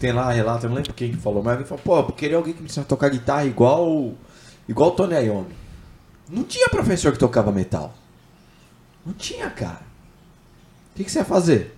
tem 0.00 0.12
lá 0.12 0.30
relato, 0.32 0.64
eu 0.64 0.70
não 0.70 0.76
lembro 0.76 0.94
quem 0.94 1.10
que 1.12 1.18
falou, 1.18 1.42
mas 1.42 1.52
alguém 1.52 1.66
falou, 1.66 1.82
pô, 1.84 1.98
eu 1.98 2.12
queria 2.12 2.36
alguém 2.36 2.54
que 2.54 2.60
me 2.60 2.66
ensinasse 2.66 2.86
a 2.86 2.88
tocar 2.88 3.10
guitarra 3.10 3.44
igual 3.44 4.14
igual 4.68 4.88
o 4.90 4.92
Tony 4.92 5.14
Iommi. 5.14 5.54
Não 6.28 6.42
tinha 6.42 6.68
professor 6.68 7.12
que 7.12 7.18
tocava 7.18 7.52
metal. 7.52 7.94
Não 9.04 9.12
tinha, 9.12 9.48
cara. 9.50 9.80
O 10.92 10.96
que, 10.96 11.04
que 11.04 11.10
você 11.10 11.18
ia 11.20 11.24
fazer? 11.24 11.76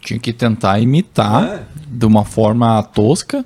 Tinha 0.00 0.18
que 0.18 0.32
tentar 0.32 0.78
imitar 0.80 1.44
É. 1.44 1.66
de 1.86 2.06
uma 2.06 2.24
forma 2.24 2.82
tosca 2.82 3.44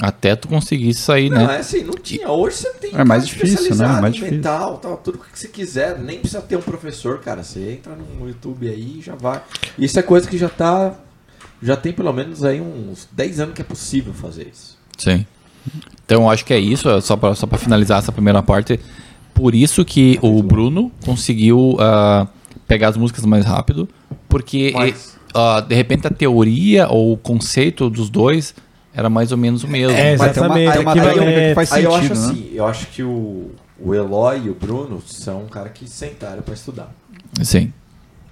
até 0.00 0.34
tu 0.34 0.48
conseguir 0.48 0.94
sair, 0.94 1.28
Não, 1.30 1.46
né? 1.46 1.56
é 1.56 1.58
assim, 1.58 1.84
não 1.84 1.94
tinha. 1.94 2.28
Hoje 2.30 2.56
você 2.56 2.70
tem 2.74 2.90
É 2.94 3.04
mais 3.04 3.26
difícil, 3.26 3.48
né? 3.48 3.54
especializado 3.54 3.98
É 3.98 4.00
mais 4.00 4.14
em 4.14 4.16
difícil. 4.16 4.36
metal, 4.38 4.78
tal, 4.78 4.96
tudo 4.96 5.18
que 5.18 5.38
você 5.38 5.48
quiser. 5.48 5.98
Nem 5.98 6.18
precisa 6.18 6.40
ter 6.40 6.56
um 6.56 6.62
professor, 6.62 7.20
cara. 7.20 7.42
Você 7.42 7.72
entra 7.72 7.94
no 7.94 8.26
YouTube 8.26 8.68
aí 8.68 8.98
e 8.98 9.02
já 9.02 9.14
vai. 9.14 9.42
Isso 9.78 9.98
é 9.98 10.02
coisa 10.02 10.28
que 10.28 10.38
já 10.38 10.48
tá. 10.48 10.94
Já 11.62 11.76
tem 11.76 11.92
pelo 11.92 12.12
menos 12.12 12.42
aí 12.42 12.60
uns 12.60 13.06
10 13.12 13.40
anos 13.40 13.54
que 13.54 13.60
é 13.60 13.64
possível 13.64 14.14
fazer 14.14 14.48
isso. 14.50 14.78
Sim. 14.96 15.26
Então 16.06 16.22
eu 16.22 16.30
acho 16.30 16.44
que 16.44 16.54
é 16.54 16.58
isso, 16.58 16.88
é 16.88 17.00
só 17.02 17.16
pra, 17.16 17.34
só 17.34 17.46
pra 17.46 17.58
finalizar 17.58 17.98
essa 17.98 18.10
primeira 18.10 18.42
parte. 18.42 18.80
Por 19.34 19.54
isso 19.54 19.84
que 19.84 20.18
o 20.22 20.42
Bruno 20.42 20.90
conseguiu 21.04 21.76
ah, 21.78 22.26
pegar 22.66 22.88
as 22.88 22.96
músicas 22.96 23.24
mais 23.26 23.44
rápido, 23.44 23.86
porque 24.28 24.72
Mas 24.74 25.16
ah, 25.34 25.60
de 25.60 25.74
repente 25.74 26.06
a 26.06 26.10
teoria 26.10 26.88
ou 26.88 27.12
o 27.12 27.16
conceito 27.18 27.90
dos 27.90 28.08
dois 28.08 28.54
era 28.94 29.08
mais 29.08 29.32
ou 29.32 29.38
menos 29.38 29.62
o 29.64 29.68
mesmo. 29.68 29.96
É, 29.96 30.12
Exatamente, 30.14 30.78
uma 30.78 30.94
técnica 30.94 31.40
que 31.48 31.54
faz 31.54 31.72
Aí 31.72 31.84
eu 31.84 31.92
sentido, 31.92 32.12
acho 32.12 32.20
né? 32.22 32.30
assim, 32.30 32.50
eu 32.54 32.66
acho 32.66 32.86
que 32.88 33.02
o, 33.02 33.50
o 33.78 33.94
Eloy 33.94 34.46
e 34.46 34.50
o 34.50 34.54
Bruno 34.54 35.02
são 35.06 35.44
um 35.44 35.48
cara 35.48 35.68
que 35.68 35.88
sentaram 35.88 36.42
pra 36.42 36.54
estudar. 36.54 36.92
Sim. 37.42 37.72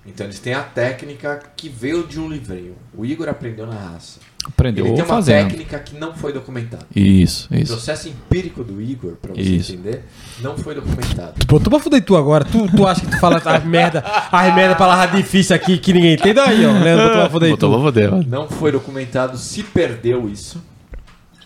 Então 0.04 0.26
eles 0.26 0.38
têm 0.38 0.54
a 0.54 0.62
técnica 0.62 1.40
que 1.54 1.68
veio 1.68 2.06
de 2.06 2.18
um 2.18 2.28
livrinho. 2.28 2.74
O 2.96 3.04
Igor 3.04 3.28
aprendeu 3.28 3.66
na 3.66 3.74
raça. 3.74 4.20
Aprendeu 4.46 4.86
Ele 4.86 4.94
tem 4.94 5.02
uma 5.04 5.08
fazendo. 5.14 5.48
técnica 5.48 5.78
que 5.80 5.96
não 5.96 6.14
foi 6.14 6.32
documentada. 6.32 6.86
Isso, 6.94 7.48
O 7.52 7.56
isso. 7.56 7.72
processo 7.72 8.08
empírico 8.08 8.62
do 8.64 8.80
Igor, 8.80 9.14
pra 9.16 9.34
você 9.34 9.40
Isso. 9.42 9.72
entender, 9.72 10.04
não 10.40 10.56
foi 10.56 10.74
documentado. 10.74 11.44
Pô, 11.46 11.58
tu 11.60 11.68
vai 11.68 11.80
fuder 11.80 12.02
tu 12.04 12.16
agora. 12.16 12.44
Tu, 12.44 12.66
tu 12.74 12.86
acha 12.86 13.00
que 13.02 13.08
tu 13.10 13.18
fala 13.18 13.42
as 13.44 13.64
merda, 13.64 14.00
as 14.00 14.54
merda 14.54 14.74
palavra 14.76 15.16
difícil 15.16 15.54
aqui 15.54 15.76
que 15.76 15.92
ninguém 15.92 16.14
entende? 16.14 16.38
Aí, 16.40 16.64
ó. 16.64 16.72
Leandro, 16.72 17.10
tu 17.10 17.16
vai 17.16 17.30
fuder 17.30 17.50
Botou 17.50 17.76
tu. 17.76 17.82
poder. 17.82 18.12
ó. 18.14 18.22
Não 18.26 18.48
foi 18.48 18.72
documentado, 18.72 19.36
se 19.36 19.62
perdeu 19.64 20.28
isso. 20.28 20.62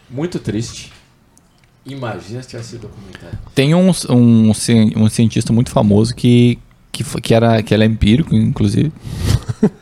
Muito 0.09 0.39
triste. 0.39 0.93
Imagina 1.85 2.43
se 2.43 2.51
tivesse 2.51 2.69
sido 2.71 2.83
documentado. 2.83 3.37
Tem 3.55 3.75
um, 3.75 3.91
um, 4.11 4.53
um 4.97 5.09
cientista 5.09 5.53
muito 5.53 5.71
famoso 5.71 6.15
que, 6.15 6.59
que, 6.93 7.03
foi- 7.03 7.21
que, 7.21 7.33
era, 7.35 7.63
que 7.63 7.75
é 7.75 7.85
empírico, 7.85 8.35
inclusive. 8.35 8.93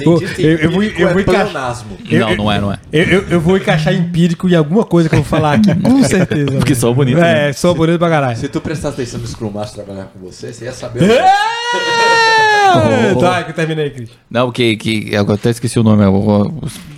Eu- 0.00 0.20
eu 0.58 0.70
vou- 0.72 0.82
eu 0.82 1.08
vou 1.10 1.18
é 1.18 1.22
encaixar- 1.22 1.24
pleonasmo. 1.50 1.96
Eu- 2.10 2.20
não, 2.20 2.36
não 2.36 2.52
é, 2.52 2.60
não 2.60 2.72
é. 2.72 2.78
Eu, 2.92 3.04
eu, 3.04 3.22
eu 3.28 3.40
vou 3.40 3.56
encaixar 3.56 3.94
empírico 3.94 4.48
em 4.48 4.54
alguma 4.54 4.84
coisa 4.84 5.08
que 5.08 5.14
eu 5.14 5.20
vou 5.22 5.26
falar 5.28 5.54
aqui, 5.54 5.72
com 5.80 6.02
certeza. 6.04 6.50
Porque 6.58 6.74
sou 6.74 6.92
bonito. 6.94 7.18
É, 7.18 7.46
né? 7.46 7.52
sou 7.52 7.74
bonito 7.74 7.98
pra 7.98 8.08
caralho. 8.10 8.36
Se 8.36 8.48
tu 8.48 8.60
prestar 8.60 8.88
atenção 8.90 9.20
no 9.20 9.26
Scrum 9.26 9.50
Master 9.50 9.84
trabalhar 9.84 10.06
com 10.06 10.18
você, 10.18 10.52
você 10.52 10.64
ia 10.66 10.72
saber. 10.72 11.04
É! 11.08 11.24
Tá, 13.18 13.42
que 13.44 13.50
eu 13.50 13.54
terminei, 13.54 13.88
Cris. 13.90 14.10
Não, 14.30 14.52
que, 14.52 14.76
que 14.76 15.08
eu 15.10 15.32
até 15.32 15.48
esqueci 15.50 15.78
o 15.78 15.82
nome. 15.82 16.04
O, 16.04 16.52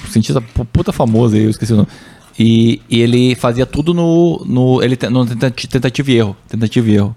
cientista 0.09 0.41
pu- 0.41 0.65
puta 0.65 0.93
famoso 0.93 1.37
aí, 1.37 1.45
eu 1.45 1.51
esqueci 1.51 1.73
o 1.73 1.77
nome. 1.77 1.89
E, 2.39 2.81
e 2.91 3.01
ele 3.01 3.35
fazia 3.37 3.65
tudo 3.65 3.95
no, 3.95 4.43
no, 4.47 4.83
ele, 4.83 4.99
no 5.11 5.25
tentati- 5.25 5.69
tentativa 5.69 6.11
e 6.11 6.17
erro. 6.17 6.37
Tentativa 6.49 6.89
e 6.91 6.95
erro. 6.97 7.17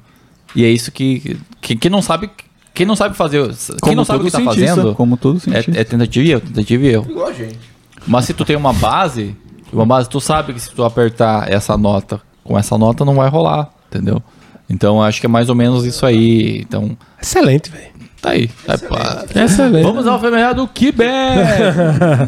E 0.56 0.64
é 0.64 0.70
isso 0.70 0.92
que. 0.92 1.38
que 1.62 1.76
quem 1.76 1.92
não 1.92 2.02
sabe. 2.02 2.30
Quem 2.74 2.86
não 2.86 2.96
sabe 2.96 3.16
fazer. 3.16 3.54
Quem 3.84 3.96
não 3.96 4.04
sabe 4.04 4.22
o 4.22 4.26
que 4.26 4.32
tá 4.32 4.40
cientista, 4.40 4.76
fazendo. 4.76 4.96
Como 4.96 5.16
todo 5.18 5.40
cientista. 5.40 5.72
É, 5.78 5.82
é 5.82 5.84
tentativa 5.84 6.26
e 6.26 6.32
erro, 6.32 6.42
tentativa 6.42 6.84
e 6.84 6.88
erro. 6.88 7.06
Igual 7.10 7.28
a 7.28 7.34
gente. 7.34 7.60
Mas 8.08 8.26
se 8.26 8.34
tu 8.34 8.44
tem 8.44 8.56
uma 8.56 8.74
base, 8.74 9.36
uma 9.72 9.86
base, 9.86 10.10
tu 10.10 10.20
sabe 10.20 10.54
que 10.54 10.60
se 10.60 10.72
tu 10.72 10.84
apertar 10.84 11.52
essa 11.52 11.78
nota 11.78 12.20
com 12.44 12.58
essa 12.58 12.78
nota 12.78 13.06
não 13.06 13.16
vai 13.16 13.30
rolar, 13.30 13.70
entendeu? 13.88 14.22
Então 14.70 15.02
acho 15.02 15.20
que 15.20 15.26
é 15.26 15.30
mais 15.30 15.50
ou 15.50 15.56
menos 15.56 15.86
isso 15.86 16.06
aí. 16.06 16.60
Então, 16.62 16.98
Excelente, 17.22 17.70
velho. 17.70 17.92
tá 18.22 18.32
aí. 18.32 18.48
Tá, 18.66 18.78
pá. 18.78 19.26
Excelente. 19.36 19.84
Vamos 19.84 20.06
ao 20.08 20.20
feminino 20.20 20.54
do! 20.54 20.68
Que 20.74 20.92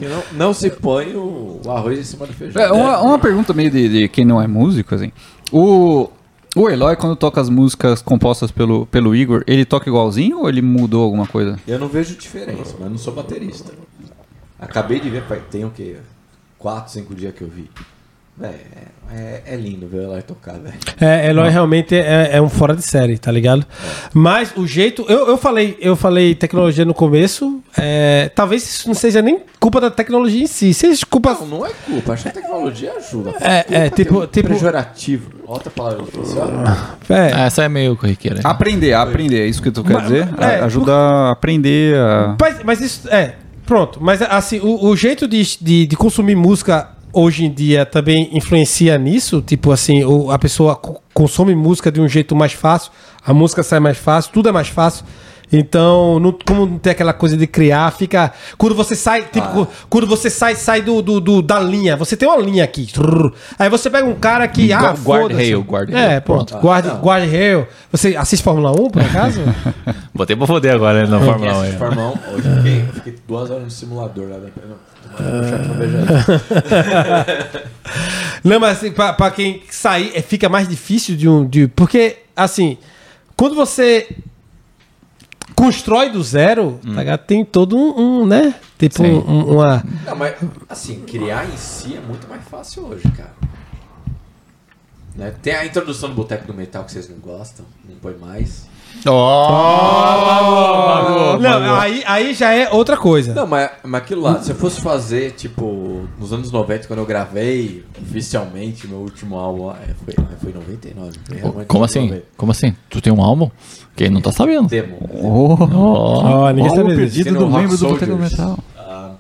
não, 0.08 0.24
não 0.34 0.54
se 0.54 0.70
põe 0.70 1.16
o, 1.16 1.62
o 1.64 1.72
arroz 1.72 2.00
em 2.00 2.04
cima 2.04 2.26
do 2.26 2.34
feijão. 2.34 2.62
É, 2.62 2.72
uma, 2.72 3.02
uma 3.02 3.20
pergunta 3.20 3.54
meio 3.54 3.72
de, 3.72 3.90
de 3.90 4.08
quem 4.08 4.26
não 4.26 4.42
é 4.42 4.48
músico, 4.48 4.96
assim. 4.96 5.12
O, 5.52 6.10
o 6.56 6.70
Eloy, 6.70 6.96
quando 6.96 7.16
toca 7.16 7.40
as 7.42 7.50
músicas 7.50 8.02
compostas 8.02 8.50
pelo, 8.52 8.86
pelo 8.86 9.16
Igor, 9.16 9.44
ele 9.46 9.66
toca 9.66 9.90
igualzinho 9.90 10.40
ou 10.40 10.50
ele 10.50 10.62
mudou 10.62 11.04
alguma 11.04 11.28
coisa? 11.28 11.60
Eu 11.68 11.78
não 11.78 11.88
vejo 11.88 12.16
diferença, 12.16 12.76
mas 12.80 12.90
não 12.90 12.98
sou 12.98 13.14
baterista. 13.14 13.74
Acabei 14.60 15.00
de 15.00 15.10
ver, 15.10 15.24
tem 15.52 15.66
o 15.66 15.70
quê? 15.70 15.98
4, 16.58 16.94
5 16.94 17.14
dias 17.14 17.34
que 17.36 17.42
eu 17.42 17.48
vi. 17.48 17.70
É, 18.42 18.54
é, 19.14 19.44
é 19.46 19.56
lindo 19.56 19.88
ver 19.88 20.04
ela 20.04 20.22
tocar, 20.22 20.60
velho. 20.60 20.76
É, 21.00 21.30
Eloy 21.30 21.50
realmente 21.50 21.96
é, 21.96 22.32
é 22.34 22.42
um 22.42 22.50
fora 22.50 22.76
de 22.76 22.82
série, 22.82 23.18
tá 23.18 23.32
ligado? 23.32 23.66
Mas 24.14 24.52
o 24.58 24.68
jeito. 24.68 25.06
Eu, 25.08 25.28
eu, 25.28 25.38
falei, 25.38 25.78
eu 25.80 25.96
falei 25.96 26.36
tecnologia 26.36 26.84
no 26.84 26.94
começo. 26.94 27.62
é, 27.78 28.30
talvez 28.36 28.64
isso 28.64 28.88
não 28.90 28.96
seja 28.96 29.22
nem 29.22 29.42
culpa 29.58 29.80
da 29.80 29.90
tecnologia 29.90 30.44
em 30.44 30.48
si. 30.48 30.74
Seja 30.74 31.06
culpa. 31.06 31.34
Não, 31.34 31.48
não 31.48 31.66
é 31.66 31.72
culpa, 31.86 32.12
acho 32.14 32.24
que 32.24 32.30
a 32.30 32.34
tecnologia 32.34 32.94
ajuda. 32.94 33.36
É, 33.40 33.86
é, 33.86 33.90
tem 33.90 34.04
tipo- 34.06 34.24
um 34.24 34.28
tipo- 34.28 34.50
Pejorativo. 34.50 35.32
Outra 35.48 35.70
palavra 35.70 36.04
difícil. 36.04 36.42
É, 37.10 37.46
Essa 37.46 37.64
é 37.64 37.70
meio 37.70 37.96
corriqueira. 37.96 38.42
Aprender, 38.44 38.94
aprender, 38.94 39.42
é 39.42 39.46
isso 39.48 39.62
que 39.62 39.72
tu 39.72 39.84
quer 39.84 39.94
Mas- 39.94 40.04
dizer? 40.04 40.28
é, 40.40 40.60
A- 40.62 40.66
ajuda 40.66 40.94
a 40.94 41.32
aprender 41.32 41.96
a... 41.98 42.36
Mas, 42.40 42.64
mas 42.64 42.82
isso. 42.82 43.08
É, 43.10 43.36
pronto. 43.66 44.00
Mas 44.02 44.22
assim, 44.22 44.60
o, 44.60 44.86
o 44.88 44.96
jeito 44.96 45.28
de, 45.28 45.44
de, 45.62 45.86
de 45.88 45.96
consumir 45.96 46.36
música 46.36 46.90
hoje 47.14 47.46
em 47.46 47.52
dia 47.52 47.86
também 47.86 48.30
influencia 48.36 48.98
nisso? 48.98 49.42
Tipo 49.42 49.72
assim, 49.72 50.04
o, 50.04 50.32
a 50.32 50.40
pessoa 50.40 50.76
co- 50.76 51.00
consome 51.14 51.54
música 51.56 51.92
de 51.92 52.02
um 52.02 52.08
jeito 52.08 52.36
mais 52.36 52.54
fácil, 52.54 52.92
a 53.26 53.34
música 53.34 53.62
sai 53.64 53.80
mais 53.80 53.98
fácil, 53.98 54.32
tudo 54.34 54.50
é 54.50 54.52
mais 54.52 54.68
fácil. 54.68 55.06
Então, 55.54 56.20
não, 56.20 56.32
como 56.46 56.66
não 56.66 56.78
tem 56.80 56.92
aquela 56.92 57.14
coisa 57.14 57.38
de 57.38 57.46
criar, 57.48 57.92
fica. 57.92 58.34
Quando 58.58 58.76
você 58.76 58.96
sai, 58.96 59.22
tipo, 59.24 59.62
Ah. 59.64 59.68
quando 59.90 60.08
você 60.08 60.30
sai, 60.30 60.56
sai 60.56 60.82
do, 60.82 61.02
do, 61.02 61.20
do- 61.22 61.42
da 61.42 61.60
linha, 61.60 61.96
você 61.96 62.18
tem 62.18 62.28
uma 62.28 62.38
linha 62.42 62.64
aqui. 62.64 62.88
trrr. 62.92 63.32
Aí 63.60 63.70
você 63.70 63.90
pega 63.90 64.08
um 64.08 64.16
cara 64.16 64.48
que. 64.48 64.74
Ah, 64.74 64.80
Guard 64.80 64.98
foda-se. 64.98 65.34
rail, 65.42 65.62
guard 65.64 65.90
É, 65.94 66.08
rail, 66.08 66.22
pronto. 66.22 66.56
Ah, 66.58 66.82
não. 66.82 67.00
guard 67.02 67.30
rail. 67.30 67.68
Você 67.92 68.16
assiste 68.16 68.44
Fórmula 68.44 68.72
1, 68.72 68.90
por 68.90 69.02
acaso? 69.02 69.42
Botei 70.14 70.36
pra 70.36 70.48
foder 70.48 70.74
agora 70.74 71.04
né, 71.06 71.10
na 71.10 71.20
Fórmula 71.20 71.54
1 71.54 71.58
assiste 71.62 71.74
aí. 71.74 71.78
Fórmula 71.80 72.08
1, 72.08 72.12
hoje 72.36 72.48
eu 72.50 72.56
fiquei, 72.58 72.82
eu 72.88 72.94
fiquei 72.94 73.16
duas 73.28 73.50
horas 73.52 73.64
no 73.64 73.72
simulador 73.72 74.28
lá 74.30 74.38
da. 74.38 74.50
Não, 78.44 78.60
mas 78.60 78.78
assim, 78.78 78.92
pra, 78.92 79.14
pra 79.14 79.32
quem 79.32 79.62
sair, 79.70 80.12
é, 80.14 80.22
fica 80.22 80.50
mais 80.50 80.68
difícil 80.68 81.16
de 81.16 81.28
um. 81.30 81.48
De, 81.48 81.68
porque, 81.70 82.18
assim, 82.36 82.78
quando 83.36 83.56
você 83.56 84.08
constrói 85.56 86.10
do 86.10 86.22
zero, 86.24 86.80
tá 86.84 87.00
ligado? 87.00 87.20
tem 87.22 87.44
todo 87.46 87.78
um, 87.78 88.22
um, 88.22 88.26
né? 88.26 88.54
Tipo, 88.78 88.98
Sim. 88.98 89.14
um- 89.14 89.32
um- 89.32 89.54
uma. 89.56 89.84
Não, 90.06 90.16
mas 90.16 90.36
assim, 90.68 91.00
criar 91.02 91.46
em 91.46 91.56
si 91.58 91.96
é 91.96 92.00
muito 92.02 92.28
mais 92.28 92.44
fácil 92.44 92.86
hoje, 92.88 93.04
cara. 93.16 93.34
Né? 95.16 95.34
Tem 95.42 95.56
a 95.56 95.66
introdução 95.66 96.10
do 96.10 96.16
Boteco 96.16 96.46
do 96.46 96.54
Metal 96.54 96.84
que 96.84 96.92
vocês 96.92 97.10
não 97.10 97.18
gostam, 97.18 97.66
não 97.88 97.96
põe 97.98 98.16
mais. 98.16 98.68
Não, 101.40 101.76
aí, 101.76 102.04
aí 102.06 102.34
já 102.34 102.54
é 102.54 102.70
outra 102.72 102.98
coisa. 102.98 103.34
Não, 103.34 103.46
mas, 103.46 103.70
mas 103.84 104.02
aquilo 104.02 104.22
lá, 104.22 104.42
se 104.42 104.52
eu 104.52 104.56
fosse 104.56 104.82
fazer, 104.82 105.32
tipo, 105.34 106.08
nos 106.20 106.34
anos 106.34 106.52
90, 106.52 106.88
quando 106.88 107.00
eu 107.00 107.06
gravei 107.06 107.86
oficialmente 108.02 108.88
meu 108.88 109.00
último 109.00 109.38
álbum 109.38 109.72
é, 109.72 109.94
foi, 110.04 110.14
foi 110.42 110.52
em 110.52 110.54
99. 110.54 111.20
Foi 111.54 111.66
Como 111.66 111.84
assim? 111.84 112.06
90. 112.08 112.26
Como 112.38 112.52
assim? 112.52 112.76
Tu 112.90 113.02
tem 113.02 113.14
um 113.14 113.22
álbum? 113.22 113.50
Quem 113.96 114.10
não 114.10 114.22
tá 114.22 114.32
sabendo. 114.32 114.68
Demo. 114.68 114.98
Oh, 115.14 115.56
Ó. 115.74 116.46
Ó, 116.48 116.52
ninguém 116.52 116.70
sabe 116.70 116.88
disso. 116.96 116.98
perdido 116.98 117.40
do 117.40 117.50
membro 117.50 117.78
do 117.78 117.88
Boteco 117.88 118.06
Soldiers. 118.06 118.32
Metal. 118.32 118.60
Ah, 118.78 119.12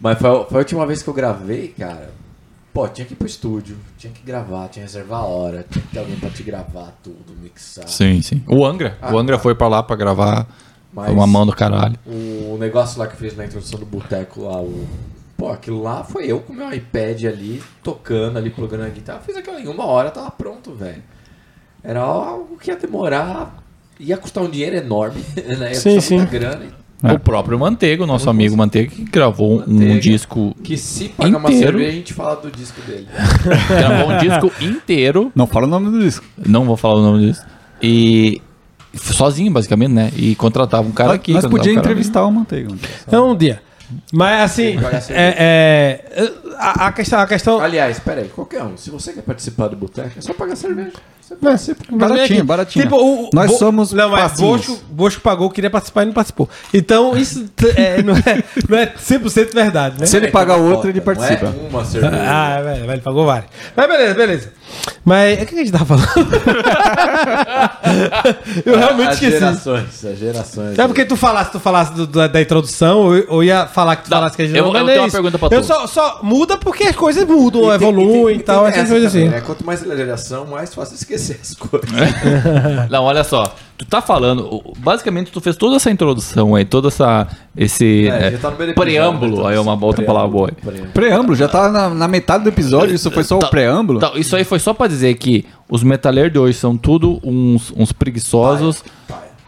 mas 0.00 0.18
foi, 0.18 0.30
foi 0.44 0.56
a 0.56 0.58
última 0.58 0.86
vez 0.86 1.02
que 1.02 1.08
eu 1.08 1.14
gravei, 1.14 1.68
cara. 1.78 2.19
Pô, 2.72 2.86
tinha 2.88 3.04
que 3.04 3.14
ir 3.14 3.16
pro 3.16 3.26
estúdio, 3.26 3.76
tinha 3.98 4.12
que 4.12 4.22
gravar, 4.22 4.68
tinha 4.68 4.84
que 4.86 4.92
reservar 4.92 5.20
a 5.20 5.24
hora, 5.24 5.66
tinha 5.68 5.82
que 5.84 5.90
ter 5.90 5.98
alguém 5.98 6.16
pra 6.16 6.30
te 6.30 6.42
gravar 6.44 6.96
tudo, 7.02 7.34
mixar. 7.42 7.88
Sim, 7.88 8.22
sim. 8.22 8.42
O 8.46 8.64
Angra. 8.64 8.96
Ah, 9.02 9.12
o 9.12 9.18
Angra 9.18 9.36
tá. 9.36 9.42
foi 9.42 9.54
pra 9.54 9.66
lá 9.66 9.82
pra 9.82 9.96
gravar. 9.96 10.46
Mas 10.92 11.06
Foi 11.06 11.14
uma 11.14 11.26
mão 11.26 11.46
do 11.46 11.52
caralho. 11.52 11.96
o 12.06 12.56
negócio 12.58 12.98
lá 12.98 13.06
que 13.06 13.14
eu 13.14 13.18
fiz 13.18 13.36
na 13.36 13.44
introdução 13.44 13.78
do 13.78 13.86
boteco 13.86 14.42
lá, 14.42 14.60
o. 14.60 14.86
Pô, 15.36 15.50
aquilo 15.50 15.82
lá 15.82 16.04
foi 16.04 16.26
eu 16.26 16.40
com 16.40 16.52
meu 16.52 16.72
iPad 16.72 17.24
ali, 17.24 17.62
tocando 17.82 18.36
ali, 18.38 18.50
plugando 18.50 18.84
a 18.84 18.88
guitarra. 18.88 19.20
Fiz 19.20 19.36
aquilo 19.36 19.58
em 19.58 19.66
uma 19.68 19.84
hora, 19.86 20.10
tava 20.10 20.30
pronto, 20.30 20.74
velho. 20.74 21.02
Era 21.82 22.00
algo 22.00 22.58
que 22.58 22.70
ia 22.70 22.76
demorar, 22.76 23.56
ia 23.98 24.16
custar 24.18 24.42
um 24.44 24.50
dinheiro 24.50 24.76
enorme, 24.76 25.24
né? 25.58 25.70
Ia 25.70 25.74
Sim, 25.74 25.94
custar 25.94 26.02
sim. 26.02 26.16
muita 26.16 26.30
grana. 26.30 26.66
É. 27.02 27.12
O 27.12 27.18
próprio 27.18 27.58
Manteigo, 27.58 28.04
nosso 28.04 28.28
amigo 28.28 28.56
Manteiga, 28.56 28.90
que 28.90 29.04
gravou 29.04 29.60
um- 29.60 29.64
um 29.66 29.72
Manteiga. 29.72 30.00
disco. 30.00 30.54
Que 30.62 30.76
se 30.76 31.08
pagar 31.08 31.38
uma 31.38 31.48
Inteiro. 31.50 31.66
cerveja, 31.78 31.88
a 31.88 31.92
gente 31.92 32.12
fala 32.14 32.36
do 32.36 32.50
disco 32.50 32.80
dele. 32.82 33.06
Gravou 33.68 34.10
um 34.14 34.18
disco 34.18 34.64
inteiro. 34.64 35.32
Não 35.34 35.46
fala 35.46 35.66
o 35.66 35.70
nome 35.70 35.90
do 35.90 35.98
disco. 36.00 36.24
Não 36.46 36.64
vou 36.64 36.76
falar 36.76 36.96
o 36.96 37.02
nome 37.02 37.26
disso. 37.28 37.42
E. 37.82 38.40
Sozinho, 38.94 39.52
basicamente, 39.52 39.92
né? 39.92 40.10
E 40.16 40.34
contratava 40.34 40.86
um 40.86 40.90
cara 40.92 41.12
aqui. 41.14 41.32
Mas 41.32 41.46
podia 41.46 41.58
um 41.72 41.76
cara 41.76 41.86
ali. 41.86 41.92
entrevistar 41.92 42.24
o 42.24 42.30
Manteiga. 42.32 42.74
Então, 43.06 43.30
um 43.30 43.36
dia. 43.36 43.62
Mas 44.12 44.42
assim, 44.42 44.76
é, 45.10 46.04
é, 46.18 46.32
a, 46.58 46.86
a 46.88 46.92
questão. 46.92 47.18
A 47.20 47.26
questão 47.26 47.60
Aliás, 47.60 47.98
pera 47.98 48.20
aí, 48.20 48.28
qualquer 48.28 48.62
um, 48.62 48.76
se 48.76 48.90
você 48.90 49.12
quer 49.12 49.22
participar 49.22 49.68
do 49.68 49.76
boteco, 49.76 50.10
é 50.16 50.20
só 50.20 50.32
pagar 50.34 50.54
cerveja. 50.56 50.92
Você 51.30 51.36
participa. 51.36 51.84
Baratinho, 51.96 52.44
baratinho. 52.44 52.82
Tipo, 52.84 52.96
o, 52.96 53.30
Nós 53.32 53.50
Bo- 53.52 53.58
somos 53.58 53.92
Não, 53.92 54.10
mas. 54.10 54.32
Bosco, 54.40 54.78
Bosco 54.90 55.20
pagou, 55.20 55.48
queria 55.48 55.70
participar 55.70 56.02
e 56.02 56.06
não 56.06 56.12
participou. 56.12 56.48
Então, 56.74 57.16
isso 57.16 57.44
é, 57.76 58.02
não, 58.02 58.14
é, 58.16 58.42
não 58.68 58.76
é 58.78 58.86
100% 58.86 59.54
verdade, 59.54 60.00
né? 60.00 60.06
Se 60.06 60.16
ele 60.16 60.26
É, 60.26 60.30
pagar 60.30 60.54
tem 60.54 60.62
uma 60.64 60.74
outro, 60.74 60.90
ele 60.90 61.00
cota, 61.00 61.12
não 61.12 61.16
participa. 61.28 61.54
É 61.56 61.68
uma 61.70 61.84
cerveja. 61.84 62.22
Ah, 62.26 62.58
é, 62.58 62.62
velho, 62.64 62.90
ele 62.92 63.00
pagou 63.00 63.26
vários. 63.26 63.48
Mas 63.76 63.88
beleza, 63.88 64.14
beleza. 64.14 64.52
Mas 65.04 65.42
o 65.42 65.46
que 65.46 65.54
a 65.54 65.58
gente 65.58 65.72
tava 65.72 65.84
falando? 65.96 66.10
Eu 68.66 68.76
realmente 68.76 69.08
as 69.08 69.14
esqueci. 69.14 69.38
gerações, 69.38 70.04
as 70.04 70.18
gerações. 70.18 70.76
Sabe 70.76 70.88
porque 70.88 71.04
tu 71.04 71.16
falasse, 71.16 71.52
tu 71.52 71.60
falasse 71.60 71.92
do- 71.94 72.06
da, 72.06 72.26
da 72.26 72.40
introdução, 72.40 72.98
ou 73.00 73.24
ou 73.28 73.44
ia 73.44 73.66
falar 73.66 73.96
que 73.96 74.04
tu 74.04 74.10
Não, 74.10 74.18
falasse 74.18 74.36
que 74.36 74.42
a 74.42 74.46
gente 74.46 74.56
eu- 74.58 74.66
não 74.66 74.74
eu 74.76 74.88
é 74.88 74.92
tenho 74.92 75.04
uma 75.04 75.10
pergunta 75.10 75.38
pra 75.38 75.48
Eu 75.52 75.60
tu. 75.60 75.66
só, 75.66 75.86
só 75.86 76.20
muda 76.22 76.56
porque 76.56 76.84
as 76.84 76.96
coisas 76.96 77.24
mudam, 77.26 77.62
E 77.62 77.78
tem- 77.78 77.88
evoluem 77.88 78.34
tem- 78.34 78.36
e 78.36 78.42
tal, 78.42 78.60
tem 78.64 78.68
essas 78.72 78.82
essa 78.84 78.92
coisas 78.92 79.14
assim. 79.14 79.28
né? 79.28 79.40
Quanto 79.40 79.64
mais 79.64 79.80
geração, 79.80 80.46
mais 80.46 80.74
fácil 80.74 80.94
esquecer 80.94 81.19
as 81.28 81.54
coisas. 81.54 81.90
Não, 82.90 83.04
olha 83.04 83.22
só. 83.24 83.54
tu 83.76 83.84
tá 83.84 84.00
falando, 84.02 84.46
o- 84.46 84.74
basicamente 84.78 85.30
tu 85.32 85.40
fez 85.40 85.56
toda 85.56 85.76
essa 85.76 85.90
introdução 85.90 86.54
aí, 86.54 86.64
toda 86.64 86.88
essa 86.88 87.26
esse 87.56 88.08
É, 88.08 88.28
é, 88.28 88.30
já 88.32 88.38
tá 88.38 88.50
no 88.50 88.56
meio 88.58 88.68
do 88.68 88.72
episódio, 88.82 88.92
preâmbulo, 88.92 89.42
né? 89.42 89.48
aí 89.50 89.56
é 89.56 89.60
uma 89.60 89.84
outra 89.84 90.04
palavra 90.04 90.28
boa. 90.28 90.52
Preâmbulo. 90.52 90.92
Preâmbulo, 90.92 91.36
já 91.36 91.48
tá 91.48 91.68
na, 91.70 91.90
na 91.90 92.08
metade 92.08 92.44
do 92.44 92.48
episódio, 92.50 92.94
isso 92.94 93.10
foi 93.10 93.24
só 93.24 93.36
o 93.36 93.40
Tá- 93.40 93.48
preâmbulo. 93.48 93.98
Então, 93.98 94.16
isso 94.16 94.34
aí 94.36 94.44
foi 94.44 94.58
só 94.58 94.72
pra 94.74 94.86
dizer 94.86 95.14
que 95.14 95.44
os 95.68 95.82
metaleiros 95.82 96.32
de 96.32 96.38
hoje 96.38 96.58
são 96.58 96.76
tudo 96.76 97.20
uns, 97.24 97.72
uns 97.76 97.92
preguiçosos, 97.92 98.84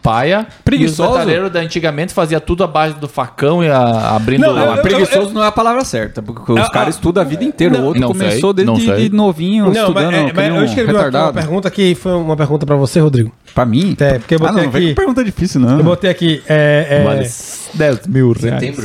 paia. 0.03 0.45
Preguiçoso? 0.65 1.29
E 1.29 1.39
os 1.39 1.51
da 1.51 1.59
antigamente 1.61 2.13
fazia 2.13 2.39
tudo 2.39 2.67
base 2.67 2.95
do 2.95 3.07
facão 3.07 3.63
e 3.63 3.69
a, 3.69 4.15
abrindo... 4.15 4.41
Não, 4.41 4.53
Não, 4.53 4.61
eu- 4.61 4.67
mas 4.67 4.77
eu- 4.77 4.83
preguiçoso 4.83 5.33
não 5.33 5.43
é 5.43 5.47
a 5.47 5.51
palavra 5.51 5.83
certa, 5.85 6.21
porque 6.21 6.51
os 6.51 6.59
Ah, 6.59 6.69
caras 6.69 6.95
ah, 6.95 6.97
estudam 6.97 7.21
a 7.23 7.25
vida 7.25 7.43
inteira. 7.43 7.73
não, 7.75 7.83
o 7.83 7.85
outro 7.87 8.01
não 8.01 8.09
começou 8.09 8.53
sei, 8.53 8.65
não 8.65 8.73
desde 8.75 8.93
sei. 8.95 9.09
de 9.09 9.15
novinho, 9.15 9.63
Não, 9.65 9.71
mas, 9.71 9.77
estudando, 9.81 10.13
é, 10.13 10.25
que 10.25 10.33
mas 10.35 10.47
eu 10.55 10.65
escrevi 10.65 10.91
uma, 10.91 10.99
uma 10.99 11.05
retardado. 11.05 11.33
pergunta 11.33 11.71
que 11.71 11.95
foi 11.95 12.11
uma 12.11 12.35
pergunta 12.35 12.65
pra 12.65 12.75
você, 12.75 12.99
Rodrigo. 12.99 13.31
Pra 13.55 13.65
mim? 13.65 13.95
É, 13.99 14.19
porque 14.19 14.35
eu 14.35 14.39
ah, 14.43 14.47
botei 14.47 14.63
não, 14.65 14.71
vem 14.71 14.85
aqui- 14.87 14.95
pergunta 14.95 15.23
difícil, 15.23 15.61
não. 15.61 15.77
Eu 15.77 15.83
botei 15.83 16.09
aqui. 16.09 16.41
É, 16.49 16.87
é, 16.89 17.03
Vale 17.03 17.29
10 17.73 18.07
mil 18.07 18.31
reais. 18.33 18.75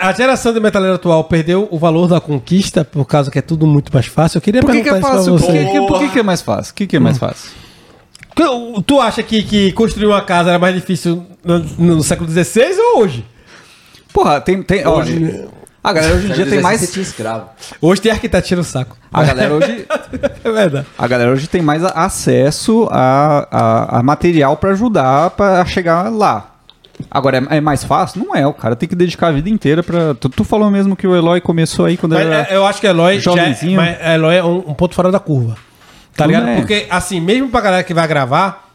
A, 0.00 0.12
geração 0.12 0.52
de 0.52 0.60
metaleiro 0.60 0.94
atual 0.94 1.24
perdeu 1.24 1.66
o 1.70 1.78
valor 1.78 2.06
da 2.06 2.20
conquista 2.20 2.84
por 2.84 3.04
causa 3.06 3.30
que 3.30 3.38
é 3.38 3.42
tudo 3.42 3.66
muito 3.66 3.90
mais 3.92 4.06
fácil. 4.06 4.38
Eu 4.38 4.42
queria 4.42 4.60
Por 4.60 4.70
que, 4.70 4.78
que 4.78 4.84
perguntar 4.84 5.08
é 5.08 5.10
isso 5.20 5.30
fácil? 5.30 5.34
pra 5.36 5.46
Por 5.46 5.52
você. 5.52 5.64
que, 5.64 5.70
que- 5.80 5.86
por 5.86 5.98
que, 5.98 6.08
que 6.10 6.18
é 6.18 6.22
mais 6.22 6.42
fácil? 6.42 6.72
O 6.72 6.74
que, 6.74 6.86
que 6.86 6.96
é 6.96 7.00
mais 7.00 7.18
fácil? 7.18 7.50
Tu 8.86 9.00
acha 9.00 9.22
que, 9.22 9.42
que 9.42 9.72
construir 9.72 10.06
uma 10.06 10.22
casa 10.22 10.50
era 10.50 10.58
mais 10.58 10.74
difícil 10.74 11.24
no, 11.44 11.58
no 11.58 12.02
século 12.02 12.28
XVI 12.30 12.74
ou 12.94 13.02
hoje? 13.02 13.24
Porra, 14.12 14.40
tem. 14.40 14.62
tem 14.62 14.86
hoje, 14.86 15.46
a 15.82 15.92
galera 15.92 16.14
hoje 16.14 16.30
em 16.30 16.34
dia 16.34 16.46
tem 16.46 16.60
mais. 16.60 16.90
tinha 16.92 17.02
escravo. 17.02 17.46
Hoje 17.80 18.00
tem 18.00 18.12
arquiteto 18.12 18.46
tira 18.46 18.60
o 18.60 18.64
saco. 18.64 18.96
A 19.12 19.24
galera 19.24 19.54
hoje, 19.54 19.86
É 20.44 20.50
verdade. 20.50 20.86
a 20.98 21.06
galera 21.08 21.30
hoje 21.32 21.48
tem 21.48 21.62
mais 21.62 21.84
acesso 21.84 22.88
a, 22.90 23.46
a, 23.50 23.98
a 23.98 24.02
material 24.02 24.56
pra 24.56 24.70
ajudar 24.70 25.30
pra 25.30 25.64
chegar 25.64 26.10
lá. 26.10 26.46
Agora, 27.10 27.38
é, 27.50 27.56
é 27.56 27.60
mais 27.60 27.82
fácil? 27.82 28.22
Não 28.24 28.34
é. 28.36 28.46
O 28.46 28.52
cara 28.52 28.76
tem 28.76 28.88
que 28.88 28.94
dedicar 28.94 29.28
a 29.28 29.32
vida 29.32 29.48
inteira 29.48 29.82
pra. 29.82 30.14
Tu, 30.14 30.28
tu 30.28 30.44
falou 30.44 30.70
mesmo 30.70 30.94
que 30.94 31.06
o 31.06 31.16
Eloy 31.16 31.40
começou 31.40 31.86
aí 31.86 31.96
quando 31.96 32.12
Mas 32.14 32.26
era. 32.26 32.46
é, 32.50 32.56
eu 32.56 32.66
acho 32.66 32.80
que 32.80 32.86
Eloy, 32.86 33.18
já 33.18 33.32
é, 33.32 33.56
mas 33.74 34.06
Eloy 34.14 34.36
é 34.36 34.44
um, 34.44 34.58
um 34.70 34.74
ponto 34.74 34.94
fora 34.94 35.10
da 35.10 35.18
curva. 35.18 35.56
Tá 36.20 36.26
ligado? 36.26 36.48
é. 36.48 36.56
Porque, 36.56 36.86
assim, 36.90 37.20
mesmo 37.20 37.48
pra 37.48 37.60
galera 37.60 37.82
que 37.82 37.92
vai 37.94 38.06
gravar, 38.08 38.70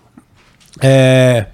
é, 0.82 1.46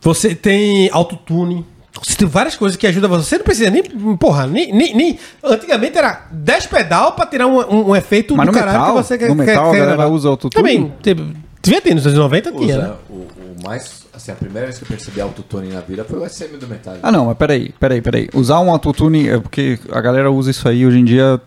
você 0.00 0.34
tem 0.34 0.88
autotune. 0.92 1.64
Você 2.02 2.14
tem 2.14 2.28
várias 2.28 2.54
coisas 2.54 2.76
que 2.76 2.86
ajudam 2.86 3.08
você. 3.10 3.24
Você 3.30 3.38
não 3.38 3.44
precisa 3.44 3.70
nem. 3.70 3.82
Porra, 4.16 4.46
nem. 4.46 4.72
nem, 4.72 4.94
nem- 4.94 5.18
antigamente 5.42 5.96
era 5.96 6.26
10 6.30 6.66
pedal 6.66 7.12
pra 7.12 7.26
tirar 7.26 7.46
um, 7.46 7.58
um, 7.60 7.88
um 7.90 7.96
efeito 7.96 8.36
Mas 8.36 8.46
do 8.46 8.52
no 8.52 8.58
caralho 8.58 8.78
metal? 8.80 8.94
que 8.96 9.02
você 9.02 9.18
quer. 9.18 9.28
No 9.28 9.36
quer- 9.36 9.46
metal 9.46 9.68
a 9.68 9.70
quer 9.72 9.78
galera 9.78 9.96
gravar. 9.96 10.12
usa 10.12 10.28
autotune? 10.28 10.62
Também. 10.62 10.92
Devia 11.62 11.80
ter, 11.80 11.94
nos 11.94 12.06
anos 12.06 12.18
90 12.18 12.52
tinha, 12.52 12.76
né? 12.78 12.82
Usa, 12.84 12.96
o, 13.10 13.14
o 13.14 13.56
mais. 13.64 14.06
Assim, 14.14 14.30
a 14.32 14.34
primeira 14.34 14.66
vez 14.66 14.78
que 14.78 14.84
eu 14.84 14.88
percebi 14.88 15.20
autotune 15.20 15.68
na 15.68 15.80
vida 15.80 16.04
foi 16.04 16.18
o 16.20 16.28
SM 16.28 16.56
do 16.58 16.66
Metallica. 16.68 17.06
Ah, 17.06 17.10
não, 17.12 17.26
mas 17.26 17.36
peraí, 17.36 17.74
peraí, 17.78 18.00
peraí. 18.00 18.28
Usar 18.32 18.60
um 18.60 18.70
autotune, 18.70 19.28
é 19.28 19.38
porque 19.38 19.78
a 19.92 20.00
galera 20.00 20.30
usa 20.30 20.50
isso 20.50 20.66
aí 20.68 20.86
hoje 20.86 20.98
em 21.00 21.04
dia 21.04 21.38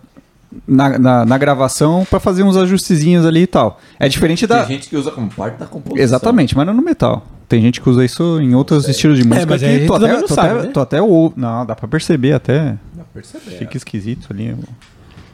na, 0.67 0.97
na, 0.97 1.25
na 1.25 1.37
gravação 1.37 2.05
pra 2.09 2.19
fazer 2.19 2.43
uns 2.43 2.57
ajustezinhos 2.57 3.25
ali 3.25 3.41
e 3.41 3.47
tal. 3.47 3.79
É 3.99 4.07
diferente 4.07 4.47
da. 4.47 4.65
Tem 4.65 4.75
gente 4.75 4.89
que 4.89 4.95
usa 4.95 5.11
como 5.11 5.29
parte 5.29 5.57
da 5.57 5.65
composição. 5.65 6.03
Exatamente, 6.03 6.55
mas 6.55 6.65
não 6.65 6.73
no 6.73 6.81
metal. 6.81 7.25
Tem 7.47 7.61
gente 7.61 7.81
que 7.81 7.89
usa 7.89 8.05
isso 8.05 8.39
em 8.39 8.53
outros 8.53 8.87
estilos 8.87 9.17
de 9.17 9.27
música 9.27 9.47
mas 9.47 9.61
que 9.61 9.85
tu 9.87 9.93
até, 9.93 10.21
tu 10.21 10.33
sabe, 10.33 10.49
até, 10.49 10.67
né? 10.67 10.71
tu 10.71 10.79
até 10.79 11.01
ou 11.01 11.33
Não, 11.35 11.65
dá 11.65 11.75
pra 11.75 11.87
perceber 11.87 12.33
até. 12.33 12.77
Dá 12.93 13.03
pra 13.03 13.05
perceber. 13.21 13.57
Fica 13.57 13.75
esquisito 13.75 14.27
ali. 14.29 14.55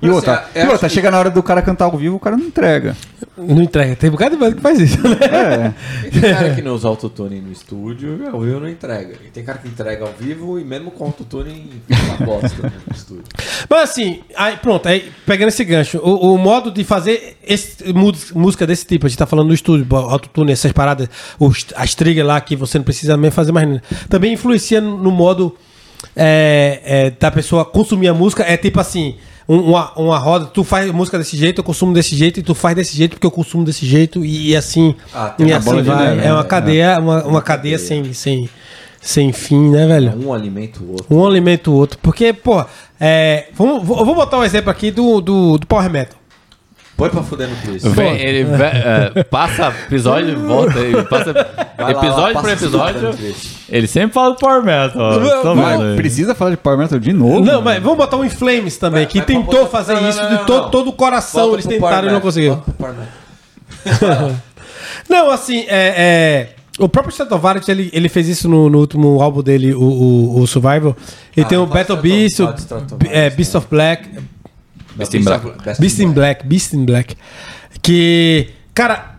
E 0.05 0.09
outra, 0.09 0.49
e 0.55 0.59
acho 0.59 0.71
outra 0.71 0.87
que- 0.89 0.95
chega 0.95 1.11
na 1.11 1.19
hora 1.19 1.29
do 1.29 1.41
cara 1.43 1.61
cantar 1.61 1.85
ao 1.85 1.97
vivo, 1.97 2.15
o 2.15 2.19
cara 2.19 2.37
não 2.37 2.45
entrega. 2.45 2.95
Não 3.37 3.61
entrega. 3.61 3.95
Tem 3.95 4.09
um 4.09 4.13
bocado 4.13 4.31
de 4.35 4.37
banda 4.37 4.55
que 4.55 4.61
faz 4.61 4.79
isso, 4.79 4.97
né? 5.07 5.17
É. 5.21 6.09
Tem 6.09 6.21
cara 6.21 6.55
que 6.55 6.61
não 6.61 6.73
usa 6.73 6.87
autotune 6.87 7.41
no 7.41 7.51
estúdio 7.51 8.29
ao 8.31 8.39
vivo 8.39 8.59
não 8.59 8.69
entrega. 8.69 9.15
E 9.25 9.29
tem 9.29 9.43
cara 9.43 9.57
que 9.57 9.67
entrega 9.67 10.05
ao 10.05 10.13
vivo 10.13 10.57
e 10.59 10.63
mesmo 10.63 10.89
com 10.91 11.05
autotune 11.05 11.81
fica 11.87 12.01
uma 12.03 12.25
bosta 12.25 12.63
né, 12.63 12.71
no 12.87 12.95
estúdio. 12.95 13.25
Mas 13.69 13.89
assim, 13.89 14.21
aí, 14.35 14.55
pronto, 14.57 14.87
aí 14.87 15.11
pegando 15.25 15.49
esse 15.49 15.63
gancho, 15.65 15.97
o, 15.99 16.33
o 16.33 16.37
modo 16.37 16.71
de 16.71 16.83
fazer 16.83 17.37
esse, 17.45 17.83
música 18.33 18.65
desse 18.65 18.85
tipo, 18.85 19.05
a 19.05 19.09
gente 19.09 19.17
tá 19.17 19.25
falando 19.25 19.47
no 19.47 19.53
estúdio, 19.53 19.85
autotune, 19.95 20.51
essas 20.51 20.71
paradas, 20.71 21.09
os, 21.39 21.65
as 21.75 21.93
triggers 21.93 22.25
lá 22.25 22.39
que 22.39 22.55
você 22.55 22.77
não 22.77 22.85
precisa 22.85 23.17
nem 23.17 23.31
fazer 23.31 23.51
mais 23.51 23.67
nada, 23.67 23.83
também 24.07 24.33
influencia 24.33 24.79
no, 24.79 25.11
modo 25.11 25.55
é, 26.15 26.81
é, 26.83 27.09
da 27.11 27.31
pessoa 27.31 27.65
consumir 27.65 28.07
a 28.07 28.13
música. 28.13 28.43
É 28.43 28.55
tipo 28.55 28.79
assim, 28.79 29.15
uma, 29.47 29.91
uma 29.95 30.17
roda, 30.17 30.45
tu 30.45 30.63
faz 30.63 30.89
música 30.91 31.17
desse 31.17 31.37
jeito, 31.37 31.59
eu 31.59 31.63
consumo 31.63 31.93
desse 31.93 32.15
jeito, 32.15 32.39
e 32.39 32.43
tu 32.43 32.55
faz 32.55 32.75
desse 32.75 32.95
jeito 32.97 33.11
porque 33.11 33.27
eu 33.27 33.31
consumo 33.31 33.63
desse 33.63 33.85
jeito, 33.85 34.25
e, 34.25 34.55
assim, 34.55 34.95
Ah, 35.13 35.33
e 35.37 35.53
assim 35.53 35.81
vai. 35.83 36.15
neve, 36.15 36.27
é 36.27 36.31
uma 36.33 36.41
né? 36.43 36.47
cadeia, 36.47 36.99
uma, 36.99 37.23
uma 37.23 37.41
cadeia 37.41 37.77
sem, 37.77 38.11
sem, 38.13 38.49
sem 39.01 39.31
fim, 39.31 39.69
né, 39.69 39.85
velho? 39.85 40.13
Um 40.17 40.33
alimenta 40.33 40.79
o 40.81 40.91
outro. 40.91 41.05
Um 41.09 41.25
alimenta 41.25 41.69
o 41.69 41.73
outro. 41.73 41.99
Porque, 42.01 42.33
pô, 42.33 42.65
é, 42.99 43.47
vamos, 43.53 43.85
vou, 43.85 44.03
vou 44.03 44.15
botar 44.15 44.39
um 44.39 44.43
exemplo 44.43 44.71
aqui 44.71 44.89
do, 44.89 45.21
do, 45.21 45.57
do 45.59 45.67
Power 45.67 45.89
Metal. 45.89 46.17
Põe 46.97 47.09
pra 47.09 47.21
fuder 47.23 47.49
no 47.49 47.55
Chris. 47.57 47.83
Vem, 47.83 48.21
ele 48.21 48.47
é, 49.15 49.23
passa 49.23 49.67
episódio 49.85 50.29
e 50.29 50.35
volta. 50.35 50.79
Ele 50.79 51.03
passa 51.03 51.33
lá, 51.77 51.91
episódio 51.91 52.33
lá, 52.35 52.41
por 52.41 52.49
episódio. 52.49 53.15
Ele 53.67 53.85
sempre 53.85 54.13
fala 54.13 54.29
do 54.33 54.37
Power 54.37 54.63
Metal. 54.63 55.11
vendo 55.55 55.83
aí. 55.83 55.95
precisa 55.97 56.33
falar 56.33 56.51
de 56.51 56.57
Power 56.57 56.77
Metal 56.79 56.97
de 56.97 57.11
novo? 57.11 57.41
Não, 57.43 57.61
mas 57.61 57.83
vamos 57.83 57.97
botar 57.97 58.15
um 58.15 58.23
In 58.23 58.29
Flames 58.29 58.77
também, 58.77 59.03
Vai- 59.03 59.11
que 59.11 59.17
vai- 59.17 59.27
tentou 59.27 59.67
fazer 59.67 59.95
não, 59.95 60.03
não, 60.03 60.09
isso 60.09 60.21
não, 60.21 60.29
de 60.29 60.33
não, 60.35 60.45
todo, 60.45 60.61
não. 60.63 60.69
todo 60.71 60.87
o 60.89 60.93
coração, 60.93 61.41
Volta 61.49 61.55
eles 61.55 61.65
tentaram 61.65 62.07
e 62.07 62.11
não 62.11 62.21
conseguiram. 62.21 62.63
Não, 65.09 65.29
assim, 65.29 65.65
é, 65.67 65.93
é, 65.97 66.49
o 66.79 66.87
próprio 66.89 67.11
Stratovarius, 67.11 67.67
ele, 67.69 67.89
ele 67.93 68.09
fez 68.09 68.27
isso 68.27 68.47
no, 68.49 68.69
no 68.69 68.79
último 68.79 69.21
álbum 69.21 69.41
dele, 69.41 69.73
o, 69.73 69.81
o, 69.81 70.39
o 70.41 70.47
Survival. 70.47 70.95
Ele 71.35 71.45
Ah, 71.45 71.49
tem 71.49 71.57
o 71.57 71.65
Battle 71.65 71.97
Beast, 71.97 72.39
o 72.39 72.53
é, 73.09 73.23
né? 73.23 73.29
Beast 73.29 73.55
of 73.55 73.67
Black, 73.69 74.09
Beast 74.95 75.13
in 75.13 75.23
Black. 75.23 75.45
Beast 75.79 75.99
in 75.99 76.11
Black, 76.11 76.45
Beast 76.47 76.73
in 76.73 76.85
Black. 76.85 77.15
Que, 77.81 78.49
cara, 78.73 79.15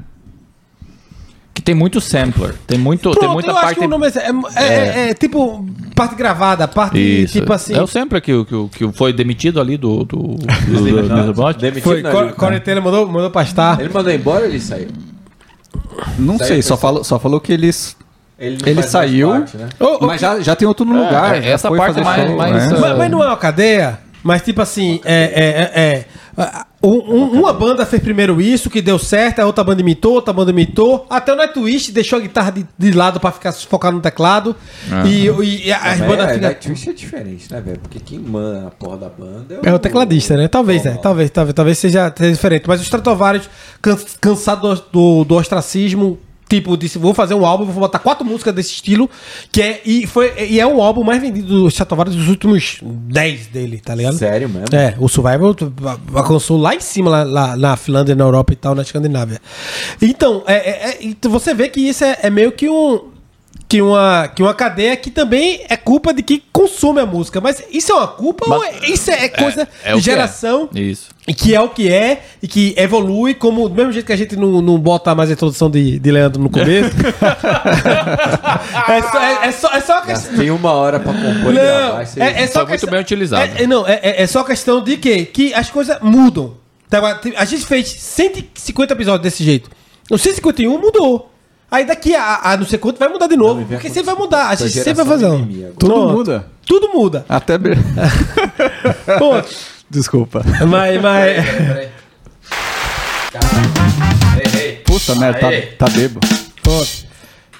Que 1.54 1.62
tem 1.62 1.74
muito 1.74 2.00
sampler. 2.00 2.54
Tem, 2.66 2.78
muito, 2.78 3.10
tem 3.10 3.18
pronto, 3.20 3.32
muita 3.32 3.48
eu 3.50 3.56
acho 3.56 3.64
parte. 3.64 3.78
que 3.80 3.86
o 3.86 3.88
nome 3.88 4.06
é, 4.08 4.10
é, 4.62 4.64
é- 5.06 5.10
é 5.10 5.14
tipo 5.14 5.64
parte 5.94 6.14
gravada, 6.14 6.68
parte 6.68 6.98
Isso. 6.98 7.32
tipo 7.40 7.50
assim. 7.52 7.74
É 7.74 7.82
o 7.82 7.86
sampler 7.86 8.20
que, 8.20 8.44
que, 8.44 8.68
que 8.68 8.92
foi 8.92 9.12
demitido 9.12 9.58
ali 9.60 9.76
do. 9.78 10.04
do, 10.04 10.16
do, 10.36 10.36
do, 10.36 11.26
do 11.26 11.34
bot. 11.34 11.58
Demitido 11.58 11.82
Foi, 11.84 12.02
Cor- 12.02 12.32
Corey 12.34 12.60
Taylor 12.60 12.82
mandou, 12.84 13.06
mandou 13.08 13.30
pastar. 13.30 13.80
Ele 13.80 13.88
mandou 13.88 14.12
embora 14.12 14.40
ou 14.44 14.50
ele 14.50 14.60
saiu? 14.60 14.88
Não 16.18 16.36
Saiu 16.36 16.48
sei, 16.48 16.62
só 16.62 16.76
falou, 16.76 17.02
só 17.02 17.18
falou 17.18 17.40
que 17.40 17.52
eles. 17.52 17.96
Ele, 18.38 18.58
Ele 18.66 18.82
saiu. 18.82 19.30
parte, 19.30 19.56
né? 19.56 19.68
Mas 20.02 20.20
já, 20.20 20.38
já 20.40 20.54
tem 20.54 20.68
outro 20.68 20.84
no 20.84 20.92
lugar. 20.92 21.42
é, 21.42 21.48
essa 21.52 21.70
parte 21.70 22.02
mais- 22.02 22.26
show, 22.28 22.36
mais, 22.36 22.52
né? 22.70 22.78
Mas, 22.78 22.98
mas 22.98 23.10
não 23.10 23.22
é 23.24 23.28
uma 23.28 23.36
cadeia? 23.38 23.98
Mas 24.26 24.42
tipo 24.42 24.60
assim, 24.60 25.00
é, 25.04 25.14
é, 25.14 25.80
é, 25.82 26.04
é, 26.42 26.64
um- 26.82 27.14
um- 27.14 27.40
uma 27.40 27.52
banda 27.52 27.86
fez 27.86 28.02
primeiro 28.02 28.40
isso, 28.40 28.68
que 28.68 28.82
deu 28.82 28.98
certo, 28.98 29.40
a 29.40 29.46
outra 29.46 29.62
banda 29.64 29.80
imitou, 29.80 30.14
outra 30.14 30.32
banda 30.32 30.50
imitou. 30.50 31.06
Até 31.08 31.32
o 31.32 31.36
Nightwish 31.36 31.90
deixou 31.92 32.18
a 32.18 32.22
guitarra 32.22 32.50
de, 32.50 32.66
de 32.78 32.92
lado 32.92 33.18
pra 33.20 33.30
ficar 33.32 33.52
focar 33.52 33.90
no 33.92 34.00
teclado. 34.00 34.54
E, 35.06 35.26
e- 35.28 35.66
e 35.68 35.72
as 35.72 35.98
Mas 35.98 36.08
bandas 36.08 36.28
é, 36.28 36.34
ficam... 36.34 36.48
Nightwish 36.48 36.90
é 36.90 36.92
diferente, 36.92 37.52
né, 37.52 37.60
velho? 37.60 37.78
Porque 37.78 37.98
quem 38.00 38.18
manda 38.18 38.66
a 38.68 38.70
porra 38.70 38.96
da 38.98 39.08
banda 39.08 39.60
É 39.64 39.72
o 39.72 39.78
tecladista, 39.78 40.36
né? 40.36 40.48
Talvez, 40.48 40.82
né? 40.82 40.90
Normal. 40.90 41.02
Talvez, 41.02 41.30
talvez, 41.30 41.54
talvez 41.54 41.78
seja, 41.78 42.08
diferente. 42.10 42.64
Mas 42.68 42.80
o 42.80 42.82
Stratovarius, 42.84 43.48
can- 43.80 43.96
cansado 44.20 44.74
do, 44.74 44.82
do, 44.92 45.24
do 45.24 45.34
ostracismo, 45.36 46.18
tipo, 46.48 46.76
disse, 46.76 46.98
vou 46.98 47.12
fazer 47.12 47.34
um 47.34 47.44
álbum, 47.44 47.64
vou 47.64 47.80
botar 47.80 47.98
quatro 47.98 48.24
músicas 48.24 48.54
desse 48.54 48.70
estilo, 48.72 49.10
que 49.50 49.60
é, 49.60 49.80
e, 49.84 50.06
foi, 50.06 50.32
e 50.48 50.60
é 50.60 50.66
o 50.66 50.80
álbum 50.80 51.02
mais 51.02 51.20
vendido 51.20 51.48
do 51.62 51.68
Stratovarius 51.68 52.14
dos 52.16 52.28
últimos 52.28 52.78
10 52.82 53.46
dele, 53.48 53.80
tá 53.80 53.94
ligado? 53.94 54.16
Sério 54.16 54.48
mesmo? 54.48 54.66
É, 54.74 54.94
o 54.98 55.08
Survival 55.08 55.54
alcançou 56.14 56.56
lá 56.56 56.74
em 56.74 56.80
cima, 56.80 57.10
lá, 57.10 57.24
lá 57.24 57.56
na 57.56 57.76
Finlândia, 57.76 58.14
na 58.14 58.24
Europa 58.24 58.52
e 58.52 58.56
tal, 58.56 58.74
na 58.74 58.82
Escandinávia. 58.82 59.40
Então, 60.00 60.42
é, 60.46 60.54
é- 60.54 60.90
é- 60.90 60.98
então 61.00 61.30
você 61.30 61.52
vê 61.54 61.68
que 61.68 61.80
isso 61.80 62.04
é, 62.04 62.18
é 62.22 62.30
meio 62.30 62.52
que 62.52 62.68
um. 62.68 63.10
Que 63.68 63.82
uma, 63.82 64.28
que 64.28 64.44
uma 64.44 64.54
cadeia 64.54 64.96
que 64.96 65.10
também 65.10 65.64
é 65.68 65.76
culpa 65.76 66.14
de 66.14 66.22
quem 66.22 66.40
consome 66.52 67.00
a 67.00 67.06
música. 67.06 67.40
Mas 67.40 67.60
isso 67.68 67.90
é 67.90 67.96
uma 67.96 68.06
culpa 68.06 68.48
ou 68.48 68.62
é- 68.62 68.88
isso 68.88 69.10
é, 69.10 69.28
coisa 69.28 69.66
é 69.82 69.92
o 69.92 70.00
de 70.00 70.08
é. 70.08 70.12
geração? 70.12 70.68
Isso. 70.72 71.08
E 71.28 71.34
que 71.34 71.54
é 71.54 71.60
o 71.60 71.68
que 71.68 71.92
é, 71.92 72.22
e 72.40 72.46
que 72.46 72.72
evolui, 72.76 73.34
como 73.34 73.68
do 73.68 73.74
mesmo 73.74 73.90
jeito 73.90 74.06
que 74.06 74.12
a 74.12 74.16
gente 74.16 74.36
não, 74.36 74.62
não 74.62 74.78
bota 74.78 75.12
mais 75.12 75.28
a 75.28 75.32
introdução 75.32 75.68
de, 75.68 75.98
de 75.98 76.10
Leandro 76.12 76.40
no 76.40 76.48
começo. 76.48 76.94
é, 78.88 79.02
só, 79.02 79.20
é, 79.20 79.46
é 79.48 79.52
só, 79.52 79.72
é 79.72 79.80
só 79.80 79.98
a 79.98 80.02
questão. 80.02 80.30
Gastei 80.30 80.50
uma 80.50 80.70
hora 80.72 81.00
pra 81.00 81.12
compor 81.12 81.52
e. 81.52 81.56
Não, 81.56 82.02
e 82.02 82.20
é, 82.20 82.42
é 82.42 82.46
só 82.46 82.64
muito 82.64 82.88
bem 82.88 83.00
utilizado. 83.00 83.52
É, 83.58 83.64
é, 83.64 83.66
não, 83.66 83.86
é, 83.86 83.98
é- 84.02 84.22
é 84.22 84.26
só 84.26 84.44
questão 84.44 84.80
de 84.82 84.96
quê? 84.96 85.24
Que 85.24 85.52
as 85.52 85.68
coisas 85.68 85.98
mudam. 86.00 86.54
Tá, 86.88 87.20
A 87.36 87.44
gente 87.44 87.66
fez 87.66 87.88
150 87.88 88.92
episódios 88.92 89.22
desse 89.22 89.42
jeito. 89.42 89.68
No 90.08 90.16
151 90.16 90.78
mudou. 90.78 91.32
Aí 91.68 91.84
daqui 91.84 92.14
a, 92.14 92.40
a 92.44 92.56
não 92.56 92.64
sei 92.64 92.78
quanto 92.78 92.98
vai 92.98 93.08
mudar 93.08 93.26
de 93.26 93.36
novo. 93.36 93.60
Não, 93.60 93.66
porque 93.66 93.88
sempre 93.88 94.04
vai 94.04 94.14
mudar. 94.14 94.50
A 94.50 94.54
gente 94.54 94.70
sempre 94.70 94.94
vai 94.94 95.06
fazer. 95.06 95.26
Tudo 95.76 95.92
Pronto. 95.92 96.12
muda. 96.12 96.46
Tudo 96.64 96.88
muda. 96.94 97.26
Até. 97.28 97.58
Pô, 99.18 99.42
Desculpa. 99.90 100.42
mas, 100.68 101.00
mas, 101.00 101.46
Peraí. 104.36 104.72
Puta 104.84 105.14
merda, 105.14 105.38
tá, 105.40 105.86
tá 105.86 105.92
bebo. 105.92 106.20
pronto. 106.62 107.06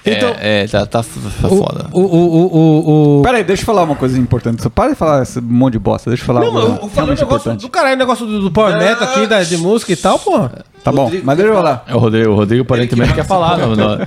Então- 0.05 0.35
é, 0.39 0.63
é, 0.63 0.67
tá, 0.67 0.85
tá 0.85 1.03
foda. 1.03 1.89
O, 1.91 1.99
o, 1.99 2.05
o, 2.05 2.45
o, 2.45 3.19
o... 3.19 3.21
Pera 3.23 3.37
aí, 3.37 3.43
deixa 3.43 3.63
eu 3.63 3.65
falar 3.65 3.83
uma 3.83 3.95
coisa 3.95 4.17
importante. 4.17 4.61
Você 4.61 4.69
para 4.69 4.91
de 4.91 4.95
falar 4.95 5.23
esse 5.23 5.41
monte 5.41 5.73
de 5.73 5.79
bosta. 5.79 6.09
Deixa 6.09 6.23
eu 6.23 6.27
falar 6.27 6.41
Não, 6.41 6.49
uma 6.49 6.59
eu, 6.59 6.65
falei 6.65 6.81
um 6.85 6.89
realmente 6.93 7.19
negócio 7.19 7.55
do 7.55 7.69
caralho, 7.69 7.97
negócio 7.97 8.25
do, 8.25 8.41
do 8.41 8.51
Power 8.51 8.77
Metal 8.77 9.03
aqui, 9.03 9.27
da, 9.27 9.43
de 9.43 9.57
música 9.57 9.91
e 9.91 9.95
tal, 9.97 10.17
porra. 10.17 10.63
Tá 10.81 10.91
bom, 10.93 11.03
Rodrigo, 11.03 11.25
mas 11.25 11.37
deixa 11.37 11.51
eu 11.51 11.55
falar. 11.55 11.83
É 11.85 11.93
o 11.95 11.99
Rodrigo, 11.99 12.31
o 12.31 12.35
Rodrigo 12.35 12.61
aparentemente 12.63 13.13
quer 13.13 13.25
falar. 13.25 13.57
Não, 13.57 13.75
não. 13.75 13.97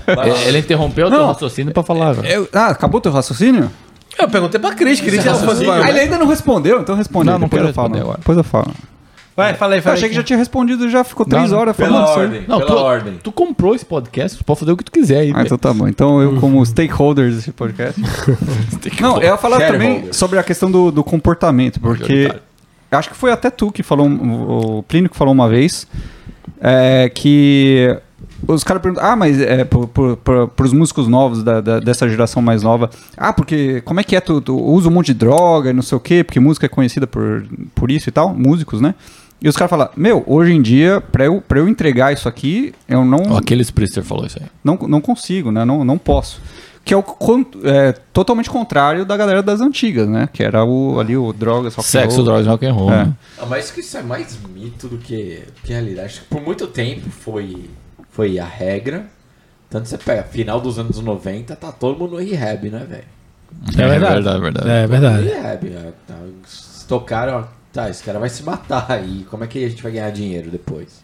Ele 0.46 0.59
interrompeu 0.59 1.09
o 1.09 1.11
teu 1.11 1.26
raciocínio 1.26 1.74
pra 1.74 1.83
falar. 1.83 2.16
ah, 2.54 2.66
acabou 2.68 3.00
teu 3.00 3.12
raciocínio? 3.12 3.70
Eu 4.18 4.28
perguntei 4.28 4.60
pra 4.60 4.74
Cris, 4.74 5.00
Cris 5.00 5.24
ele 5.24 6.00
ainda 6.00 6.18
não 6.18 6.26
respondeu, 6.26 6.80
então 6.80 6.94
responde. 6.94 7.26
Não, 7.26 7.38
não 7.38 7.46
depois 7.48 7.60
quero 7.62 7.70
eu 7.70 7.74
falo. 7.74 7.96
agora. 7.96 8.18
Depois 8.18 8.38
eu 8.38 8.44
falo. 8.44 8.70
Vai, 9.36 9.54
fala 9.54 9.74
aí, 9.74 9.78
Eu 9.78 9.82
fala 9.82 9.94
achei 9.94 10.06
aí. 10.06 10.10
que 10.10 10.16
já 10.16 10.22
tinha 10.22 10.38
respondido, 10.38 10.90
já 10.90 11.02
ficou 11.02 11.24
três 11.24 11.50
Não, 11.50 11.58
horas 11.58 11.74
Pela 11.76 11.88
falando 12.04 12.08
ordem, 12.18 12.44
Não, 12.46 12.58
pela 12.58 12.70
tu, 12.70 12.76
ordem. 12.76 13.18
tu 13.22 13.32
comprou 13.32 13.74
esse 13.74 13.84
podcast, 13.86 14.36
tu 14.36 14.44
pode 14.44 14.60
fazer 14.60 14.72
o 14.72 14.76
que 14.76 14.84
tu 14.84 14.92
quiser 14.92 15.20
aí. 15.20 15.32
Ah, 15.34 15.42
então 15.42 15.56
tá 15.56 15.72
bom. 15.72 15.88
Então 15.88 16.20
eu, 16.20 16.38
como 16.40 16.64
stakeholder 16.66 17.30
desse 17.32 17.52
podcast. 17.52 17.98
Não, 19.00 19.16
eu 19.16 19.22
ia 19.30 19.36
falar 19.36 19.58
também 19.60 20.12
sobre 20.12 20.38
a 20.38 20.42
questão 20.42 20.70
do, 20.70 20.90
do 20.90 21.02
comportamento, 21.04 21.80
porque 21.80 22.30
acho 22.90 23.08
que 23.08 23.16
foi 23.16 23.30
até 23.32 23.48
tu 23.50 23.70
que 23.72 23.82
falou, 23.82 24.08
o 24.08 24.82
Plínio 24.82 25.08
que 25.08 25.16
falou 25.16 25.32
uma 25.32 25.48
vez, 25.48 25.86
é, 26.60 27.08
que 27.14 27.96
os 28.46 28.64
caras 28.64 28.83
perguntam, 28.83 29.05
ah, 29.09 29.16
mas 29.16 29.40
é, 29.40 29.64
pro, 29.64 29.87
pro, 29.88 30.16
pro, 30.16 30.48
pros 30.48 30.72
músicos 30.72 31.07
novos 31.09 31.42
da, 31.42 31.61
da- 31.61 31.81
dessa 31.81 32.09
geração 32.09 32.40
mais 32.42 32.62
nova, 32.62 32.90
ah, 33.16 33.33
porque 33.33 33.81
como 33.83 34.00
é 34.00 34.05
que 34.05 34.14
é, 34.16 34.20
tu, 34.20 34.40
tu 34.40 34.57
usa 34.59 34.88
um 34.88 34.92
monte 34.92 35.07
de 35.07 35.14
droga 35.14 35.70
e 35.70 35.72
não 35.72 35.83
sei 35.83 35.96
o 35.96 36.00
quê, 36.00 36.22
porque 36.24 36.40
música 36.40 36.66
é 36.66 36.68
conhecida 36.68 37.07
por, 37.07 37.44
por 37.74 37.90
isso 37.90 38.09
e 38.09 38.12
tal, 38.12 38.35
músicos, 38.35 38.81
né? 38.81 38.94
E 39.42 39.48
os 39.48 39.57
caras 39.57 39.70
falam, 39.70 39.88
meu, 39.96 40.22
hoje 40.26 40.53
em 40.53 40.61
dia, 40.61 41.00
pra 41.00 41.24
eu, 41.24 41.40
pra 41.40 41.59
eu 41.61 41.66
entregar 41.68 42.12
isso 42.12 42.29
aqui, 42.29 42.74
eu 42.87 43.05
não, 43.05 43.37
Aquele 43.38 43.62
Sprister 43.62 44.03
falou 44.05 44.26
isso 44.26 44.38
aí. 44.38 44.46
não, 44.62 44.76
não 44.87 45.00
consigo, 45.00 45.50
né? 45.50 45.64
Não, 45.64 45.83
não 45.85 45.96
posso. 45.96 46.40
Que 46.85 46.92
é 46.94 46.96
o 46.96 47.05
é, 47.64 47.92
totalmente 48.12 48.48
contrário 48.50 49.05
da 49.05 49.16
galera 49.16 49.42
das 49.42 49.61
antigas, 49.61 50.09
né? 50.09 50.29
Que 50.33 50.42
era 50.42 50.64
o, 50.64 50.98
ali 51.00 51.16
o 51.16 51.33
drogas, 51.33 51.74
rock 51.74 51.87
and 51.87 51.90
Sexo, 51.90 52.16
roll. 52.16 52.24
drogas, 52.24 52.46
rock 52.46 52.66
and 52.66 52.72
roll. 52.72 52.90
É. 52.92 53.05
né? 53.05 53.12
Ah, 53.38 53.46
mas 53.46 53.70
que 53.70 53.81
isso 53.81 53.96
é 53.96 54.03
mais 54.03 54.38
mito 54.55 54.88
do 54.88 54.96
que, 54.98 55.42
do 55.55 55.62
que 55.62 55.72
realidade. 55.72 56.07
Acho 56.07 56.20
que 56.22 56.26
por 56.29 56.42
muito 56.42 56.66
tempo 56.66 57.09
foi, 57.11 57.68
foi 58.20 58.38
a 58.38 58.44
regra. 58.44 59.06
Tanto 59.70 59.88
você 59.88 59.96
pega, 59.96 60.24
final 60.24 60.61
dos 60.61 60.78
anos 60.78 61.00
90, 61.00 61.56
tá 61.56 61.72
todo 61.72 61.98
mundo 61.98 62.11
no 62.12 62.16
rehab, 62.18 62.68
né, 62.68 62.85
velho? 62.87 63.04
É 63.78 63.88
verdade. 63.88 64.14
verdade, 64.14 64.40
verdade. 64.40 64.68
É 64.68 64.87
verdade. 64.87 65.22
Rehab. 65.28 65.66
é, 65.68 65.92
tá, 66.06 66.14
se 66.46 66.87
tocaram, 66.87 67.46
tá, 67.72 67.88
esse 67.88 68.02
cara 68.04 68.18
vai 68.18 68.28
se 68.28 68.42
matar 68.42 68.85
aí. 68.90 69.24
Como 69.30 69.42
é 69.42 69.46
que 69.46 69.64
a 69.64 69.68
gente 69.70 69.83
vai 69.83 69.92
ganhar 69.92 70.11
dinheiro 70.11 70.50
depois? 70.50 71.02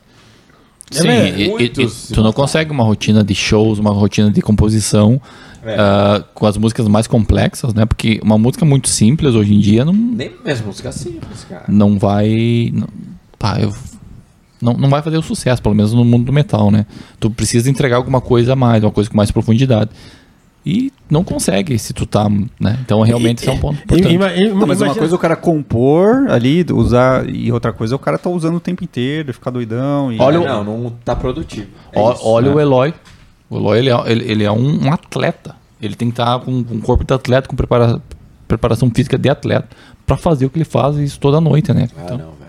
Sim, 0.90 1.08
É, 1.08 1.30
e- 1.30 1.48
e- 1.48 1.64
e 1.64 2.14
tu 2.14 2.22
não 2.22 2.32
consegue 2.34 2.70
uma 2.70 2.84
rotina 2.84 3.24
de 3.24 3.34
shows, 3.34 3.78
uma 3.78 3.90
rotina 3.92 4.30
de 4.30 4.42
composição 4.42 5.20
É. 5.64 5.74
ah, 5.78 6.22
com 6.34 6.46
as 6.46 6.56
músicas 6.58 6.86
mais 6.86 7.06
complexas, 7.06 7.72
né? 7.72 7.86
Porque 7.86 8.20
uma 8.22 8.36
música 8.36 8.64
muito 8.66 8.88
simples 8.90 9.34
hoje 9.34 9.54
em 9.54 9.58
dia 9.60 9.84
não, 9.86 9.92
Nem 9.94 10.32
mesmo 10.44 10.66
música 10.66 10.92
simples, 10.92 11.44
cara. 11.48 11.64
não 11.68 11.98
vai. 11.98 12.70
Não, 12.74 12.86
pá, 13.38 13.58
eu- 13.60 13.72
não, 14.66 14.74
não 14.74 14.88
vai 14.90 15.00
fazer 15.02 15.16
o 15.16 15.22
sucesso, 15.22 15.62
pelo 15.62 15.74
menos 15.74 15.92
no 15.94 16.04
mundo 16.04 16.24
do 16.26 16.32
metal, 16.32 16.70
né? 16.70 16.84
Tu 17.20 17.30
precisa 17.30 17.70
entregar 17.70 17.96
alguma 17.96 18.20
coisa 18.20 18.52
a 18.52 18.56
mais, 18.56 18.82
uma 18.82 18.90
coisa 18.90 19.08
com 19.08 19.16
mais 19.16 19.30
profundidade. 19.30 19.90
E 20.68 20.92
não 21.08 21.22
consegue 21.22 21.78
se 21.78 21.92
tu 21.94 22.04
tá, 22.04 22.28
né? 22.58 22.76
Então 22.84 23.00
realmente 23.02 23.38
isso 23.38 23.48
é 23.48 23.52
um 23.52 23.58
ponto 23.58 23.80
importante. 23.80 24.12
Ima- 24.12 24.32
ima- 24.34 24.48
Não, 24.48 24.66
mas 24.66 24.80
uma 24.80 24.86
imagina- 24.86 24.94
coisa 24.94 25.14
é 25.14 25.16
o 25.16 25.18
cara 25.18 25.36
compor 25.36 26.26
ali, 26.28 26.66
usar, 26.72 27.28
e 27.30 27.52
outra 27.52 27.72
coisa 27.72 27.94
é 27.94 27.96
o 27.96 27.98
cara 28.00 28.18
tá 28.18 28.28
usando 28.28 28.56
o 28.56 28.60
tempo 28.60 28.82
inteiro, 28.82 29.32
ficar 29.32 29.50
doidão. 29.50 30.12
E... 30.12 30.18
Olha 30.20 30.40
o- 30.40 30.44
não, 30.44 30.64
não 30.64 30.90
tá 31.04 31.14
produtivo. 31.14 31.68
É 31.92 32.00
Ó- 32.00 32.12
isso. 32.14 32.26
olha 32.26 32.50
o 32.52 32.58
Eloy. 32.60 32.92
O 33.48 33.56
Eloy 33.58 33.78
ele 33.78 33.90
é, 33.90 34.02
ele, 34.10 34.30
ele 34.32 34.44
é 34.44 34.50
um, 34.50 34.86
um 34.86 34.92
atleta. 34.92 35.54
Ele 35.80 35.94
tem 35.94 36.08
que 36.10 36.14
estar 36.20 36.40
com, 36.40 36.64
com 36.64 36.74
o 36.74 36.80
corpo 36.80 37.04
de 37.04 37.14
atleta, 37.14 37.46
com 37.48 37.54
prepara, 37.54 38.02
preparação 38.48 38.90
física 38.92 39.16
de 39.16 39.28
atleta, 39.28 39.68
pra 40.04 40.16
fazer 40.16 40.46
o 40.46 40.50
que 40.50 40.56
ele 40.58 40.64
faz 40.64 40.96
isso 40.96 41.20
toda 41.20 41.40
noite, 41.40 41.72
né? 41.72 41.88
Ah, 41.96 42.00
Então, 42.04 42.18
não, 42.18 42.24
velho. 42.32 42.45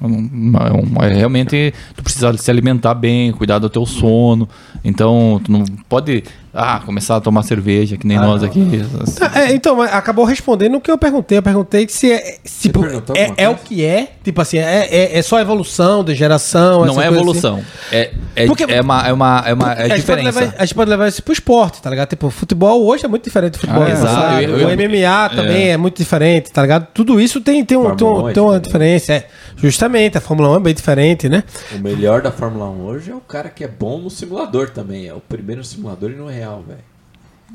É 0.00 1.06
é 1.06 1.10
é 1.10 1.14
realmente 1.14 1.74
tu 1.94 2.02
precisa 2.02 2.36
se 2.36 2.50
alimentar 2.50 2.94
bem, 2.94 3.32
cuidar 3.32 3.58
do 3.58 3.68
teu 3.68 3.84
sono. 3.84 4.48
Então, 4.84 5.40
tu 5.44 5.52
não 5.52 5.64
pode 5.88 6.24
ah, 6.52 6.80
começar 6.84 7.16
a 7.16 7.20
tomar 7.20 7.42
cerveja, 7.42 7.96
que 7.96 8.06
nem 8.06 8.16
Ah, 8.18 8.22
nós 8.22 8.42
não, 8.42 8.48
aqui. 8.48 8.82
Tá, 9.18 9.30
é, 9.40 9.52
então, 9.54 9.76
mas 9.76 9.92
acabou 9.92 10.24
respondendo 10.24 10.76
o 10.76 10.80
que 10.80 10.90
eu 10.90 10.98
perguntei. 10.98 11.38
Eu 11.38 11.42
perguntei 11.42 11.86
se 11.88 12.10
é, 12.12 12.38
se, 12.44 12.62
tipo, 12.62 12.84
é, 13.14 13.32
é 13.44 13.48
o 13.48 13.54
que 13.56 13.84
é. 13.84 14.12
Tipo 14.24 14.40
assim, 14.40 14.58
é, 14.58 14.88
é, 14.90 15.18
é 15.18 15.22
só 15.22 15.38
evolução 15.40 16.02
de 16.04 16.14
geração. 16.14 16.84
Não 16.84 17.00
é 17.00 17.06
evolução. 17.06 17.62
É, 17.92 18.10
é, 18.36 18.46
Porque- 18.46 18.64
é 18.64 18.80
uma, 18.80 19.06
é 19.08 19.12
uma, 19.12 19.44
é 19.46 19.54
uma 19.54 19.72
é 19.72 19.82
assim. 19.84 19.92
a, 19.92 19.96
gente 19.96 20.06
pode 20.06 20.20
diferença. 20.22 20.40
levar, 20.40 20.54
a 20.58 20.64
gente 20.64 20.74
pode 20.74 20.90
levar 20.90 21.08
isso 21.08 21.22
pro 21.22 21.32
esporte, 21.32 21.80
tá 21.82 21.90
ligado? 21.90 22.08
Tipo, 22.08 22.26
o 22.26 22.30
futebol 22.30 22.84
hoje 22.84 23.04
é 23.04 23.08
muito 23.08 23.24
diferente 23.24 23.52
do 23.52 23.58
futebol. 23.58 23.82
Ah, 23.84 23.88
é, 23.88 23.92
passado. 23.92 24.40
exato. 24.40 24.42
Eu- 24.42 24.58
eu- 24.58 24.68
o 24.68 24.70
MMA 24.70 25.28
também 25.30 25.70
é. 25.70 25.76
muito 25.76 25.96
diferente, 25.98 26.50
tá 26.50 26.62
ligado? 26.62 26.86
Tudo 26.92 27.20
isso 27.20 27.40
tem, 27.40 27.64
tem, 27.64 27.76
um, 27.78 27.94
tem, 27.94 28.06
um- 28.06 28.10
Fórmula 28.10 28.22
1 28.24 28.28
é 28.28 28.32
tem 28.32 28.42
uma 28.42 28.60
diferença. 28.60 29.12
É. 29.12 29.26
Justamente, 29.56 30.16
a 30.16 30.20
Fórmula 30.20 30.50
1 30.50 30.56
é 30.56 30.60
bem 30.60 30.74
diferente, 30.74 31.28
né? 31.28 31.44
O 31.74 31.78
melhor 31.78 32.22
da 32.22 32.30
Fórmula 32.32 32.68
1 32.70 32.82
hoje 32.86 33.10
é 33.10 33.14
o 33.14 33.20
cara 33.20 33.48
que 33.50 33.62
é 33.62 33.68
bom 33.68 33.98
no 33.98 34.10
simulador 34.10 34.70
também. 34.70 35.06
É 35.06 35.14
o 35.14 35.20
primeiro 35.20 35.62
simulador 35.62 36.10
e 36.10 36.14
no 36.14 36.26
real, 36.40 36.64
velho. 36.66 36.80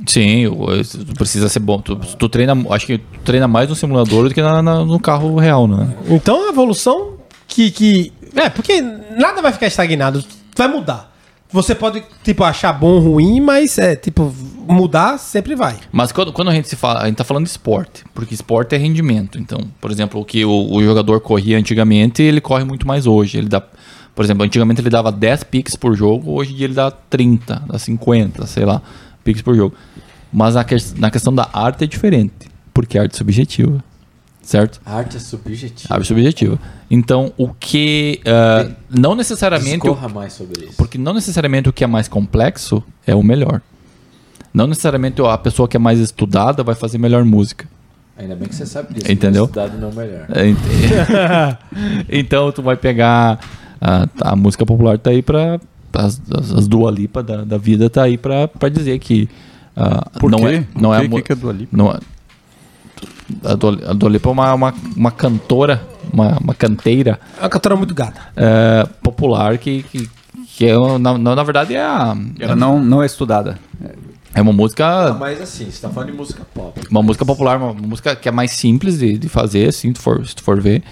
Sim, 0.08 0.44
tu 1.08 1.14
precisa 1.14 1.48
ser 1.48 1.60
bom. 1.60 1.80
Tu, 1.80 1.96
tu 1.96 2.28
treina, 2.28 2.54
acho 2.72 2.86
que 2.86 2.98
tu 2.98 3.20
treina 3.24 3.48
mais 3.48 3.70
no 3.70 3.76
simulador 3.76 4.28
do 4.28 4.34
que 4.34 4.42
na- 4.42 4.62
na- 4.62 4.84
no 4.86 5.00
carro 5.00 5.36
real, 5.38 5.68
né? 5.68 5.96
Então 6.10 6.46
a 6.48 6.50
evolução 6.50 7.14
que, 7.48 7.72
que. 7.72 8.12
É, 8.36 8.50
porque 8.50 8.82
nada 8.82 9.42
vai 9.42 9.54
ficar 9.54 9.68
estagnado, 9.68 10.24
vai 10.56 10.68
mudar. 10.68 11.14
Você 11.50 11.74
pode, 11.74 12.04
tipo, 12.24 12.44
achar 12.44 12.74
bom 12.74 12.96
ou 12.96 13.00
ruim, 13.00 13.40
mas 13.40 13.78
é, 13.78 13.96
tipo, 13.96 14.34
mudar 14.68 15.18
sempre 15.18 15.56
vai. 15.56 15.78
Mas 15.92 16.12
quando, 16.12 16.34
quando 16.34 16.50
a 16.50 16.54
gente 16.54 16.68
se 16.68 16.76
fala, 16.76 17.04
a 17.04 17.06
gente 17.06 17.16
tá 17.16 17.24
falando 17.24 17.46
de 17.46 17.52
esporte, 17.52 18.04
porque 18.14 18.34
esporte 18.34 18.76
é 18.76 18.78
rendimento. 18.78 19.38
Então, 19.40 19.60
por 19.80 19.90
exemplo, 19.90 20.20
o 20.20 20.26
que 20.26 20.44
o, 20.44 20.74
o 20.74 20.84
jogador 20.84 21.22
corria 21.22 21.58
antigamente, 21.58 22.22
ele 22.22 22.42
corre 22.42 22.66
muito 22.66 22.86
mais 22.86 23.08
hoje. 23.08 23.38
Ele 23.38 23.48
dá, 23.48 23.64
por 24.16 24.24
exemplo, 24.26 24.44
antigamente 24.46 24.82
ele 24.82 24.90
dava 24.90 25.12
10 25.12 25.44
picks 25.44 25.76
por 25.76 25.96
jogo, 25.96 26.32
hoje 26.32 26.54
em 26.54 26.56
dia 26.56 26.66
ele 26.68 26.74
dá 26.74 26.90
30, 26.90 27.64
dá 27.68 27.78
50, 27.78 28.46
sei 28.48 28.66
lá, 28.66 28.82
picks 29.24 29.42
por 29.42 29.56
jogo. 29.56 29.76
Mas 30.32 30.56
na, 30.56 30.64
que- 30.64 30.76
na 30.98 31.12
questão 31.12 31.34
da 31.34 31.50
arte 31.54 31.84
é 31.84 31.88
diferente, 31.88 32.50
porque 32.74 32.98
é 32.98 33.02
arte 33.02 33.16
subjetiva. 33.18 33.84
Certo? 34.42 34.80
A 34.86 34.98
arte 34.98 35.18
é 35.18 35.20
subjetiva. 35.20 35.92
Arte 35.96 36.08
subjetiva. 36.08 36.60
Então, 36.92 37.34
o 37.36 37.50
que 37.50 38.22
ah, 38.28 38.70
não 38.92 39.16
necessariamente 39.16 39.72
Discorra 39.82 40.08
mais 40.08 40.34
sobre 40.34 40.66
isso. 40.66 40.76
porque 40.78 41.00
não 41.00 41.16
necessariamente 41.16 41.68
o 41.68 41.74
que 41.74 41.84
é 41.84 41.88
mais 41.88 42.08
complexo 42.08 42.84
é 43.08 43.16
o 43.16 43.24
melhor. 43.24 43.60
Não 44.54 44.68
necessariamente 44.68 45.20
a 45.22 45.38
pessoa 45.38 45.68
que 45.68 45.76
é 45.76 45.80
mais 45.80 46.00
estudada 46.00 46.64
vai 46.64 46.76
fazer 46.76 47.00
melhor 47.00 47.26
música. 47.26 47.68
Ainda 48.18 48.36
bem 48.36 48.48
que 48.48 48.54
você 48.56 48.66
sabe 48.68 48.94
disso. 48.94 49.12
Entendeu? 49.12 49.46
Estudado 49.46 49.78
não 49.80 49.90
é 49.90 49.92
o 49.92 49.96
melhor. 49.96 50.26
É, 50.30 50.48
ent- 50.48 50.60
então 52.08 52.52
tu 52.52 52.62
vai 52.62 52.78
pegar 52.78 53.40
a, 53.86 54.32
a 54.32 54.36
música 54.36 54.66
popular 54.66 54.98
tá 54.98 55.10
aí 55.12 55.22
para 55.22 55.60
as, 55.94 56.20
as, 56.32 56.52
as 56.54 56.68
Dua 56.68 56.90
Lipa 56.92 57.22
da, 57.24 57.44
da 57.44 57.58
vida 57.58 57.90
tá 57.90 58.04
aí 58.04 58.18
para 58.18 58.50
dizer 58.72 58.98
que 59.00 59.30
ah, 59.78 60.10
Por 60.20 60.32
não 60.32 60.40
quê? 60.40 60.46
é 60.48 60.80
não 60.80 60.90
Por 60.90 60.96
é 60.96 61.00
quê? 61.02 61.06
a 61.06 61.10
Que 61.18 61.22
que 61.22 61.32
é 61.34 61.36
Dua 61.36 61.54
Lipa? 61.54 61.78
não 61.78 61.92
é- 61.92 62.00
a 63.44 63.56
Dua, 63.56 63.80
a 63.90 63.94
Dua 63.94 64.10
Lipa 64.10 64.30
é 64.30 64.32
uma, 64.32 64.54
uma, 64.54 64.74
uma 64.96 65.12
cantora, 65.12 65.82
uma, 66.14 66.38
uma 66.40 66.54
canteira 66.54 67.20
É 67.38 67.42
uma 67.44 67.50
cantora 67.50 67.76
muito 67.76 67.94
gata. 67.94 68.22
é, 68.36 68.88
popular 69.02 69.58
que, 69.58 69.84
que, 69.84 70.10
que 70.56 70.66
é, 70.68 70.78
na, 71.00 71.18
na 71.18 71.36
na 71.36 71.44
verdade 71.44 71.74
é, 71.76 71.82
a, 71.82 72.16
Ela 72.40 72.56
não, 72.56 72.84
não 72.84 73.02
é 73.02 73.06
estudada. 73.06 73.58
é 74.34 74.42
uma 74.42 74.54
música 74.54 74.86
Ah, 75.10 75.14
mas 75.14 75.42
assim, 75.42 75.66
você 75.70 75.82
tá 75.82 75.90
falando 75.90 76.12
de 76.12 76.18
música 76.18 76.44
pop. 76.54 76.80
Uma 76.90 77.02
música 77.02 77.26
popular, 77.26 77.58
uma 77.58 77.74
música 77.74 78.16
que 78.16 78.30
é 78.30 78.32
mais 78.32 78.52
simples 78.52 79.00
de, 79.00 79.18
de 79.18 79.28
fazer, 79.28 79.68
assim, 79.70 79.92
tu 79.92 80.00
for, 80.02 80.26
se 80.26 80.36
tu 80.36 80.44
for 80.44 80.62
ver. 80.62 80.84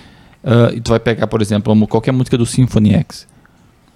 Ah, 0.44 0.72
e 0.74 0.82
tu 0.82 0.90
vai 0.90 1.00
pegar, 1.00 1.28
por 1.28 1.42
exemplo, 1.42 1.72
uma- 1.74 1.88
qualquer 1.88 2.12
música 2.12 2.38
do 2.38 2.46
Symphony 2.46 2.94
X. 2.96 3.28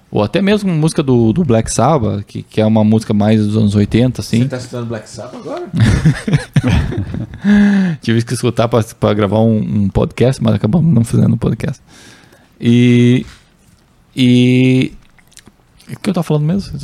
Ou 0.09 0.23
até 0.23 0.41
mesmo 0.41 0.71
música 0.71 1.03
do, 1.03 1.33
do 1.33 1.43
Black 1.43 1.69
Sabbath, 1.69 2.23
que, 2.25 2.41
que 2.41 2.61
é 2.61 2.65
uma 2.65 2.81
música 2.81 3.13
mais 3.13 3.45
dos 3.45 3.57
anos 3.57 3.75
80, 3.75 4.21
Você 4.21 4.37
assim. 4.37 4.47
tá 4.47 4.55
escutando 4.55 4.85
Black 4.87 5.09
Sabbath 5.09 5.35
agora? 5.35 5.67
Tive 8.01 8.21
que 8.23 8.33
escutar 8.33 8.69
pra, 8.69 8.81
pra 8.97 9.13
gravar 9.13 9.39
um, 9.39 9.57
um 9.57 9.89
podcast, 9.89 10.41
mas 10.41 10.55
acabamos 10.55 10.93
não 10.93 11.03
fazendo 11.03 11.33
um 11.33 11.37
podcast. 11.37 11.81
E. 12.59 13.25
E. 14.15 14.93
O 15.91 15.99
que 15.99 16.09
eu 16.09 16.13
tava 16.13 16.23
falando 16.23 16.43
mesmo? 16.45 16.71
Me 16.71 16.77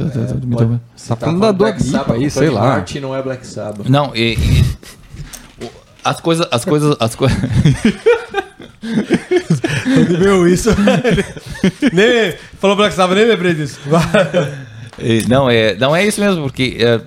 interrompeu. 0.56 0.80
Você 0.96 1.08
Tá 1.10 1.16
falando 1.16 1.40
da 1.40 1.52
Dua 1.54 1.70
Lipa 1.72 2.14
aí, 2.14 2.30
sei 2.30 2.50
lá. 2.50 2.62
Martin 2.76 3.00
não 3.00 3.16
é 3.16 3.24
Black 3.24 3.48
Sabbath. 3.48 3.88
Não, 3.88 4.14
e. 4.16 4.34
e- 4.34 4.66
as 6.04 6.20
coisas. 6.20 6.46
As 6.52 6.66
coisas. 6.66 6.96
As 7.00 7.16
coisas. 7.16 7.38
Viu 10.20 10.48
isso? 10.48 10.70
nem, 11.94 12.34
falou 12.60 12.76
Black 12.76 12.96
Sabbath, 12.96 13.18
nem 13.18 13.28
lembrei 13.28 13.54
disso. 13.54 13.80
Não, 15.28 15.50
é, 15.50 15.76
não 15.76 15.96
é 15.96 16.06
isso 16.06 16.22
mesmo, 16.22 16.44
porque 16.44 16.78
é, 16.80 17.02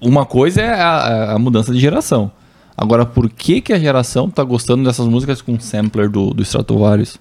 uma 0.00 0.26
coisa 0.26 0.60
é 0.60 0.70
a, 0.70 1.32
a 1.32 1.38
mudança 1.38 1.72
de 1.72 1.80
geração. 1.80 2.30
Agora, 2.76 3.06
por 3.06 3.30
que, 3.30 3.60
que 3.60 3.72
a 3.72 3.78
geração 3.78 4.28
tá 4.28 4.42
gostando 4.42 4.84
dessas 4.84 5.06
músicas 5.06 5.40
com 5.40 5.58
sampler 5.58 6.08
do, 6.08 6.34
do 6.34 6.42
Stratovarius? 6.42 7.18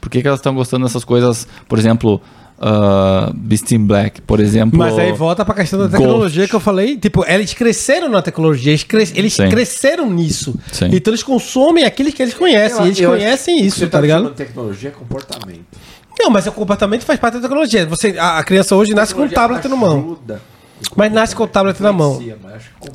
Por 0.00 0.10
que, 0.10 0.22
que 0.22 0.28
elas 0.28 0.40
estão 0.40 0.54
gostando 0.54 0.84
dessas 0.84 1.04
coisas, 1.04 1.48
por 1.68 1.78
exemplo, 1.78 2.20
uh, 2.60 3.32
Beast 3.34 3.70
in 3.72 3.84
Black, 3.86 4.20
por 4.22 4.40
exemplo. 4.40 4.78
Mas 4.78 4.98
aí 4.98 5.12
volta 5.12 5.44
pra 5.44 5.54
questão 5.54 5.78
da 5.78 5.88
tecnologia 5.88 6.46
que 6.48 6.54
eu 6.54 6.60
falei. 6.60 6.96
Tipo, 6.96 7.24
eles 7.26 7.54
cresceram 7.54 8.08
na 8.08 8.20
tecnologia, 8.22 8.72
eles, 8.72 8.82
cres- 8.84 9.12
eles 9.14 9.36
cresceram 9.36 10.10
nisso. 10.10 10.54
Sim. 10.72 10.88
Então 10.92 11.10
eles 11.12 11.22
consomem 11.22 11.84
aquilo 11.84 12.12
que 12.12 12.22
eles 12.22 12.34
conhecem. 12.34 12.78
Eu- 12.80 12.84
e 12.84 12.88
eles 12.88 13.00
eu- 13.00 13.10
conhecem 13.10 13.64
isso, 13.64 13.80
tá 13.86 13.88
tá 13.92 14.00
ligado? 14.00 14.30
tecnologia 14.30 14.90
é 14.90 14.92
comportamento. 14.92 15.64
Não, 16.20 16.30
mas 16.30 16.46
o 16.46 16.52
comportamento 16.52 17.04
faz 17.04 17.18
parte 17.20 17.34
da 17.34 17.40
tecnologia. 17.40 17.86
Você, 17.86 18.16
a, 18.18 18.38
a 18.38 18.44
criança 18.44 18.74
hoje 18.74 18.92
nasce 18.92 19.14
com 19.14 19.22
um 19.22 19.28
tablet 19.28 19.66
na 19.68 19.76
mão. 19.76 19.98
Ajuda. 19.98 20.42
Mas 20.96 21.12
nasce 21.12 21.34
com 21.34 21.42
o 21.42 21.46
tablet 21.46 21.80
na 21.80 21.92
mão. 21.92 22.20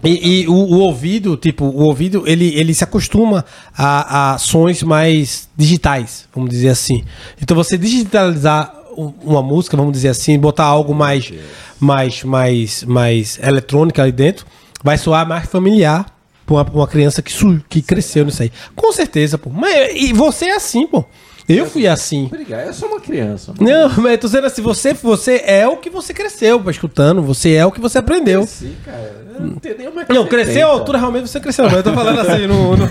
E, 0.04 0.42
e 0.44 0.48
o, 0.48 0.54
o 0.54 0.80
ouvido, 0.80 1.36
tipo, 1.38 1.66
o 1.66 1.84
ouvido, 1.84 2.24
ele, 2.26 2.54
ele 2.56 2.74
se 2.74 2.84
acostuma 2.84 3.44
a, 3.78 4.34
a 4.34 4.38
sons 4.38 4.84
mais 4.84 5.50
digitais, 5.56 6.26
vamos 6.34 6.50
dizer 6.50 6.70
assim. 6.70 7.04
Então 7.42 7.56
você 7.56 7.78
digitalizar 7.78 8.74
uma 8.96 9.42
música, 9.42 9.78
vamos 9.78 9.94
dizer 9.94 10.10
assim, 10.10 10.38
botar 10.38 10.66
algo 10.66 10.94
mais, 10.94 11.32
mais, 11.80 12.24
mais, 12.24 12.84
mais 12.84 13.40
eletrônica 13.42 14.02
ali 14.02 14.12
dentro, 14.12 14.46
vai 14.84 14.98
soar 14.98 15.28
mais 15.28 15.48
familiar 15.48 16.06
pra 16.46 16.56
uma, 16.56 16.66
pra 16.66 16.76
uma 16.76 16.88
criança 16.88 17.22
que, 17.22 17.34
que 17.70 17.82
cresceu 17.82 18.26
nisso 18.26 18.44
aí. 18.44 18.52
Com 18.76 18.92
certeza, 18.92 19.38
pô. 19.38 19.50
Mas, 19.50 19.94
e 19.96 20.14
você 20.14 20.46
é 20.46 20.56
assim, 20.56 20.88
pô. 20.88 21.06
Eu 21.48 21.66
fui 21.66 21.88
assim. 21.88 22.26
Obrigado, 22.26 22.68
eu 22.68 22.74
sou 22.74 22.88
uma 22.88 23.00
criança. 23.00 23.54
Não, 23.60 23.90
mas 23.98 24.14
eu 24.14 24.18
tô 24.18 24.28
dizendo 24.28 24.48
assim, 24.48 24.62
você, 24.62 24.94
você 24.94 25.44
é 25.46 25.68
o 25.68 25.78
que 25.78 25.90
você 25.90 26.14
cresceu 26.14 26.64
escutando, 26.70 27.22
você 27.22 27.54
é 27.54 27.66
o 27.66 27.72
que 27.72 27.82
você 27.82 27.98
aprendeu. 27.98 28.46
Sim, 28.48 28.76
cara. 28.84 29.24
Eu 29.36 29.42
não 29.42 29.56
tenho 29.56 29.78
nenhuma 29.78 30.06
Não, 30.08 30.28
cresceu 30.28 30.68
a 30.68 30.72
altura, 30.72 31.00
realmente 31.00 31.28
você 31.28 31.40
cresceu. 31.40 31.66
Mas 31.66 31.74
eu 31.74 31.84
tô 31.84 31.94
falando 31.94 32.20
assim, 32.20 32.48
no, 32.48 32.78
no, 32.78 32.88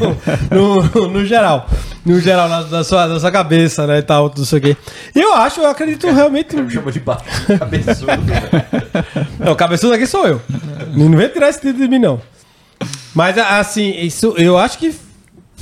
no, 0.51 1.09
no 1.09 1.25
geral. 1.25 1.69
No 2.05 2.21
geral, 2.21 2.49
na, 2.49 2.63
na 2.63 2.85
sua, 2.85 3.07
na 3.07 3.21
sua 3.21 3.31
cabeça, 3.31 3.87
né, 3.87 3.99
e 3.99 4.03
tal, 4.03 4.33
não 4.37 4.45
sei 4.45 4.59
o 4.59 4.63
quê. 4.63 4.77
E 5.15 5.21
eu 5.21 5.33
acho, 5.35 5.61
eu 5.61 5.69
acredito 5.69 6.11
realmente... 6.11 6.57
Me 6.57 6.71
chama 6.71 6.91
de 6.91 7.01
baixo 7.01 7.25
cabeçudo. 7.59 8.07
Não, 9.39 9.55
cabeçudo 9.55 9.95
aqui 9.95 10.07
sou 10.07 10.27
eu. 10.27 10.41
Não 10.95 11.17
vem 11.17 11.29
tirar 11.29 11.49
esse 11.49 11.61
título 11.61 11.83
de 11.85 11.89
mim, 11.89 11.99
não. 11.99 12.21
Mas, 13.15 13.37
assim, 13.39 13.91
isso 14.01 14.35
eu 14.37 14.59
acho 14.59 14.79
que 14.79 14.95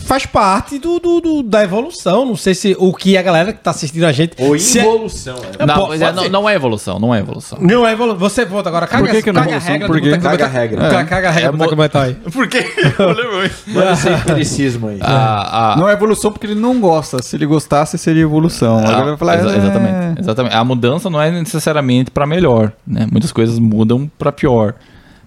faz 0.01 0.27
parte 0.27 0.79
do, 0.79 0.99
do- 0.99 1.21
do- 1.21 1.43
da 1.43 1.63
evolução. 1.63 2.25
Não 2.25 2.37
sei 2.37 2.55
se 2.55 2.77
o 2.79 2.93
que 2.95 3.17
a 3.17 3.23
galera 3.23 3.53
que 3.53 3.61
tá 3.61 3.71
assistindo 3.71 4.05
a 4.05 4.13
gente... 4.13 4.35
Ou 4.43 4.55
é- 4.55 4.59
involução. 4.59 5.37
é. 5.59 5.67
Não, 5.67 5.75
Pô, 5.75 5.95
é- 5.95 6.13
não, 6.13 6.29
não 6.29 6.49
é 6.49 6.55
evolução, 6.55 6.99
não 6.99 7.15
é 7.15 7.19
evolução. 7.21 7.59
Não 7.61 7.87
é 7.87 7.93
evolução. 7.93 8.19
Você 8.19 8.45
volta 8.45 8.69
agora. 8.69 8.87
Caga, 8.87 9.05
Por 9.05 9.11
que 9.13 9.23
que 9.23 9.33
não 9.33 9.43
é 9.43 9.45
evolução? 9.47 9.73
regra 9.73 9.87
Por 9.87 10.01
do 10.01 10.03
Caga 10.23 10.45
a 10.45 10.49
regra. 10.49 10.81
Caga- 10.81 11.05
Caga 11.05 11.29
a 11.29 11.31
regra 11.31 11.49
É 11.49 11.53
do 11.53 11.59
aí. 11.99 12.15
Por 12.15 12.49
quê? 12.49 12.65
Manda 13.69 13.93
esse 13.93 14.09
empiricismo 14.09 14.89
aí. 14.89 14.99
a, 15.01 15.73
a, 15.73 15.77
Não 15.77 15.89
é 15.89 15.93
evolução 15.93 16.33
porque 16.33 16.47
ele 16.47 16.55
não 16.61 16.81
gosta. 16.81 17.23
Se 17.23 17.37
ele 17.37 17.47
gostasse, 17.47 17.97
seria 17.99 18.23
evolução. 18.23 18.79
Agora 18.79 18.97
Ah, 18.99 19.05
vai 19.05 19.17
falar, 19.17 19.39
exa- 19.39 19.53
é, 19.53 19.57
exatamente, 19.59 20.21
exatamente. 20.21 20.55
A 20.57 20.65
mudança 20.65 21.09
não 21.11 21.21
é 21.21 21.31
necessariamente 21.31 22.11
para 22.11 22.27
melhor, 22.27 22.73
né? 22.87 23.07
Muitas 23.11 23.33
coisas 23.33 23.59
mudam 23.59 24.11
para 24.19 24.33
pior. 24.33 24.75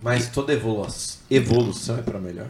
Mas 0.01 0.27
toda 0.27 0.51
evolu 0.53 0.85
evolução 1.31 1.97
é 1.97 2.01
pra 2.01 2.19
melhor? 2.19 2.47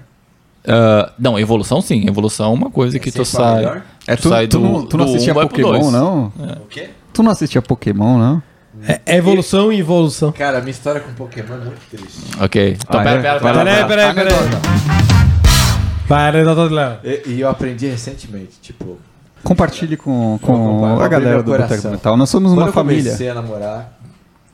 Ah, 0.67 1.12
não, 1.19 1.38
evolução 1.39 1.82
sim. 1.82 2.06
Evolução 2.08 2.52
é 2.52 2.54
uma 2.54 2.69
coisa 2.69 2.97
que 2.99 3.12
tu 3.12 3.23
sempre 3.26 3.32
pra 3.38 3.45
sai. 3.45 3.56
melhor? 3.58 3.82
É, 4.08 4.15
tu, 4.15 4.30
sai 4.30 4.47
tu 4.47 4.60
do- 4.60 4.63
não, 4.65 4.86
tu 4.86 4.97
não 4.97 5.06
assistia 5.06 5.34
um 5.34 5.36
Pokémon, 5.41 5.91
não? 5.91 6.26
O 6.62 6.67
quê? 6.69 6.89
Tu 7.13 7.21
não 7.23 7.32
assistia 7.32 7.62
Pokémon, 7.62 8.17
não? 8.17 8.43
É 8.88 8.99
é 9.06 9.17
evolução 9.17 9.71
e 9.71 9.80
evolução. 9.80 10.32
Cara, 10.32 10.60
minha 10.60 10.71
história 10.71 10.99
com 10.99 11.13
Pokémon 11.13 11.54
é 11.54 11.58
muito 11.58 11.80
triste. 11.91 12.19
Ok. 12.41 12.78
Então, 12.82 12.99
Ah, 12.99 13.04
pera, 13.04 13.19
é? 13.19 13.21
pera, 13.21 13.39
pera, 13.39 13.63
pera. 13.63 13.88
peraí, 13.88 14.13
peraí. 14.13 14.34
Vai, 16.08 16.43
doutor 16.43 16.71
Léo. 16.71 16.97
E, 17.04 17.21
e 17.28 17.41
eu 17.41 17.49
aprendi 17.49 17.88
recentemente, 17.88 18.54
tipo... 18.62 18.97
Compartilhe 19.43 19.97
com, 19.97 20.39
com 20.41 21.02
a 21.02 21.08
galera 21.08 21.43
do 21.43 21.52
Boteco. 21.52 21.89
Mental. 21.89 22.15
Nós 22.17 22.30
somos 22.30 22.52
Quando 22.52 22.60
uma 22.60 22.67
eu 22.69 22.73
família. 22.73 23.04
comecei 23.04 23.30
a 23.30 23.34
namorar 23.34 23.99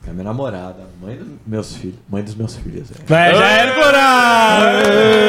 a 0.08 0.12
minha 0.12 0.24
namorada, 0.24 0.88
mãe 1.00 1.16
dos 1.16 1.28
meus 1.46 1.76
filhos, 1.76 1.98
mãe 2.08 2.22
dos 2.22 2.34
meus 2.34 2.56
filhos, 2.56 2.90
é. 2.90 2.94
Vai, 3.06 3.34
já 3.34 3.48
era 3.48 3.74
por 3.74 3.94
aí. 3.94 5.20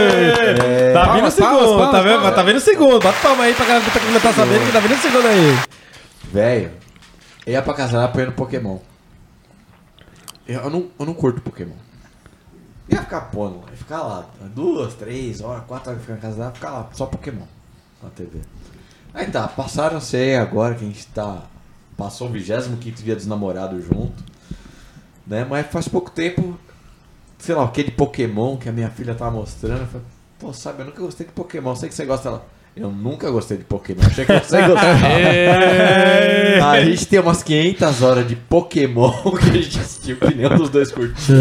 Tá 0.93 1.13
vindo 1.13 1.27
o 1.27 1.31
segundo, 1.31 1.65
palmas, 1.65 1.91
tá 1.91 2.01
vendo? 2.01 2.15
palmas. 2.15 2.35
Tá 2.35 2.43
vindo 2.43 2.55
o 2.55 2.61
segundo. 2.61 2.99
Bota 2.99 3.19
palma 3.21 3.43
aí 3.43 3.53
pra 3.53 3.65
galera 3.65 3.85
que 3.85 3.91
tá 3.91 3.99
comentar 3.99 4.33
sabendo 4.33 4.65
que 4.65 4.71
tá 4.71 4.79
vindo 4.79 4.93
o 4.93 4.97
segundo 4.97 5.27
aí. 5.27 5.59
Velho, 6.31 6.71
eu 7.45 7.53
ia 7.53 7.61
pra 7.61 7.73
casar 7.73 8.05
apanhando 8.05 8.31
Pokémon. 8.33 8.79
Eu, 10.47 10.69
não, 10.69 10.87
eu 10.99 11.05
não 11.05 11.13
curto 11.13 11.41
Pokémon. 11.41 11.75
Ia 12.89 13.01
ficar 13.01 13.21
pondo 13.21 13.61
lá, 13.61 13.71
ia 13.71 13.77
ficar 13.77 14.01
lá 14.01 14.25
duas, 14.53 14.93
três 14.95 15.41
horas, 15.41 15.63
quatro 15.65 15.91
horas 15.91 16.01
ficar 16.01 16.17
em 16.17 16.21
casa 16.21 16.51
ficar 16.51 16.71
lá, 16.71 16.89
só 16.93 17.05
Pokémon 17.05 17.45
na 18.01 18.09
TV. 18.09 18.39
Aí 19.13 19.27
tá, 19.27 19.47
passaram-se 19.47 20.15
aí 20.15 20.35
agora 20.35 20.75
que 20.75 20.85
a 20.85 20.87
gente 20.87 21.05
tá. 21.07 21.43
Passou 21.97 22.29
o 22.29 22.31
25 22.31 22.77
dia 23.03 23.15
dos 23.15 23.27
namorados 23.27 23.85
junto. 23.85 24.30
Né? 25.31 25.47
Mas 25.49 25.65
faz 25.67 25.87
pouco 25.87 26.11
tempo, 26.11 26.59
sei 27.39 27.55
lá, 27.55 27.63
aquele 27.63 27.89
Pokémon 27.89 28.57
que 28.57 28.67
a 28.67 28.71
minha 28.73 28.89
filha 28.89 29.15
tava 29.15 29.31
mostrando. 29.31 29.79
Eu 29.79 29.87
falei, 29.87 30.05
pô, 30.37 30.51
sabe, 30.51 30.81
eu 30.81 30.87
nunca 30.87 31.01
gostei 31.01 31.25
de 31.25 31.31
Pokémon, 31.31 31.73
sei 31.73 31.87
que 31.87 31.95
você 31.95 32.05
gosta 32.05 32.29
lá. 32.29 32.41
Eu 32.75 32.91
nunca 32.91 33.31
gostei 33.31 33.57
de 33.57 33.63
Pokémon, 33.63 34.01
achei 34.05 34.25
que 34.25 34.33
você 34.33 34.61
gostava. 34.61 34.99
a 36.69 36.83
gente 36.83 37.07
tem 37.07 37.19
umas 37.21 37.41
500 37.43 38.01
horas 38.01 38.27
de 38.27 38.35
Pokémon 38.35 39.11
que 39.39 39.49
a 39.49 39.61
gente 39.61 39.79
assistiu, 39.79 40.17
que 40.17 40.35
nenhum 40.35 40.57
dos 40.57 40.69
dois 40.69 40.91
curtiu. 40.91 41.35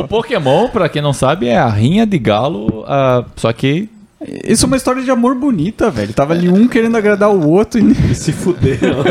O 0.00 0.08
Pokémon, 0.08 0.68
pra 0.68 0.88
quem 0.88 1.00
não 1.00 1.12
sabe, 1.12 1.46
é 1.46 1.56
a 1.56 1.68
rinha 1.68 2.04
de 2.04 2.18
galo, 2.18 2.84
ah, 2.88 3.24
só 3.36 3.52
que 3.52 3.88
Isso 4.20 4.64
é 4.64 4.66
uma 4.66 4.76
história 4.76 5.02
de 5.02 5.10
amor 5.12 5.36
bonita, 5.36 5.92
velho. 5.92 6.12
Tava 6.12 6.32
ali 6.32 6.48
um 6.48 6.66
querendo 6.66 6.96
agradar 6.96 7.30
o 7.30 7.48
outro 7.48 7.78
e... 7.78 8.10
E 8.10 8.14
se 8.16 8.32
fuderam. 8.32 9.04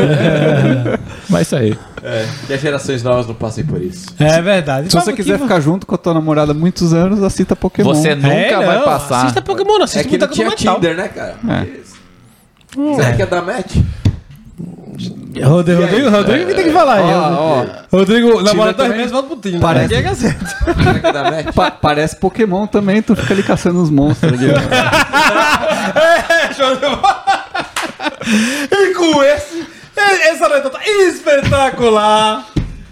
vai 1.30 1.44
sair. 1.44 1.78
É, 2.06 2.26
que 2.46 2.52
as 2.52 2.60
gerações 2.60 3.02
novas 3.02 3.26
não 3.26 3.34
passem 3.34 3.64
por 3.64 3.80
isso. 3.80 4.08
É 4.18 4.42
verdade. 4.42 4.90
Se 4.90 4.94
você 4.94 5.12
quiser 5.14 5.38
ficar 5.38 5.58
junto 5.60 5.86
com 5.86 5.94
a 5.94 5.98
tua 5.98 6.12
namorada 6.12 6.52
há 6.52 6.54
muitos 6.54 6.92
anos, 6.92 7.22
assista 7.22 7.56
Pokémon. 7.56 7.94
Você 7.94 8.14
nunca 8.14 8.28
É, 8.28 8.54
vai 8.66 8.76
não, 8.76 8.84
passar. 8.84 9.22
Assista 9.22 9.40
Pokémon, 9.40 9.72
não 9.74 9.80
É 9.80 9.84
assista 9.84 10.04
que 10.06 10.18
não 10.18 10.26
muita 10.26 10.34
tinha 10.34 10.50
documental. 10.50 10.74
Tinder, 10.76 10.96
né, 10.96 11.08
cara? 11.08 11.34
É. 11.48 12.94
Será 12.96 13.12
que 13.14 13.22
é 13.22 13.26
da 13.26 13.40
match? 13.40 13.76
Rodrigo, 15.42 15.80
Rodrigo, 15.82 16.10
Rodrigo 16.10 16.46
que 16.46 16.54
tem 16.54 16.64
que 16.66 16.70
falar 16.72 16.94
aí. 16.94 17.02
Ó, 17.02 17.32
ó, 17.62 17.66
Rodrigo, 17.96 18.40
namora 18.42 18.72
dois 18.72 18.76
também. 18.76 18.96
meses, 18.98 19.10
volta 19.12 19.28
pro 19.28 19.36
Tinder. 19.38 19.60
Parece- 19.60 19.84
Aqui 19.86 19.94
é 19.94 20.02
Gazeta. 20.02 20.46
Será 20.46 21.00
que 21.00 21.06
é 21.06 21.22
match? 21.42 21.54
pa- 21.54 21.70
parece 21.72 22.16
Pokémon 22.16 22.66
também, 22.68 23.02
tu 23.02 23.16
fica 23.16 23.34
ali 23.34 23.42
caçando 23.42 23.82
os 23.82 23.90
monstros 23.90 24.32
ali. 24.32 24.46
É, 25.94 26.52
show 26.54 26.74
de 26.76 26.80
bola. 26.82 27.24
E 28.70 28.94
com 28.94 29.22
esse, 29.22 29.63
essa 29.96 30.46
anedota 30.46 30.80
espetacular. 30.84 32.46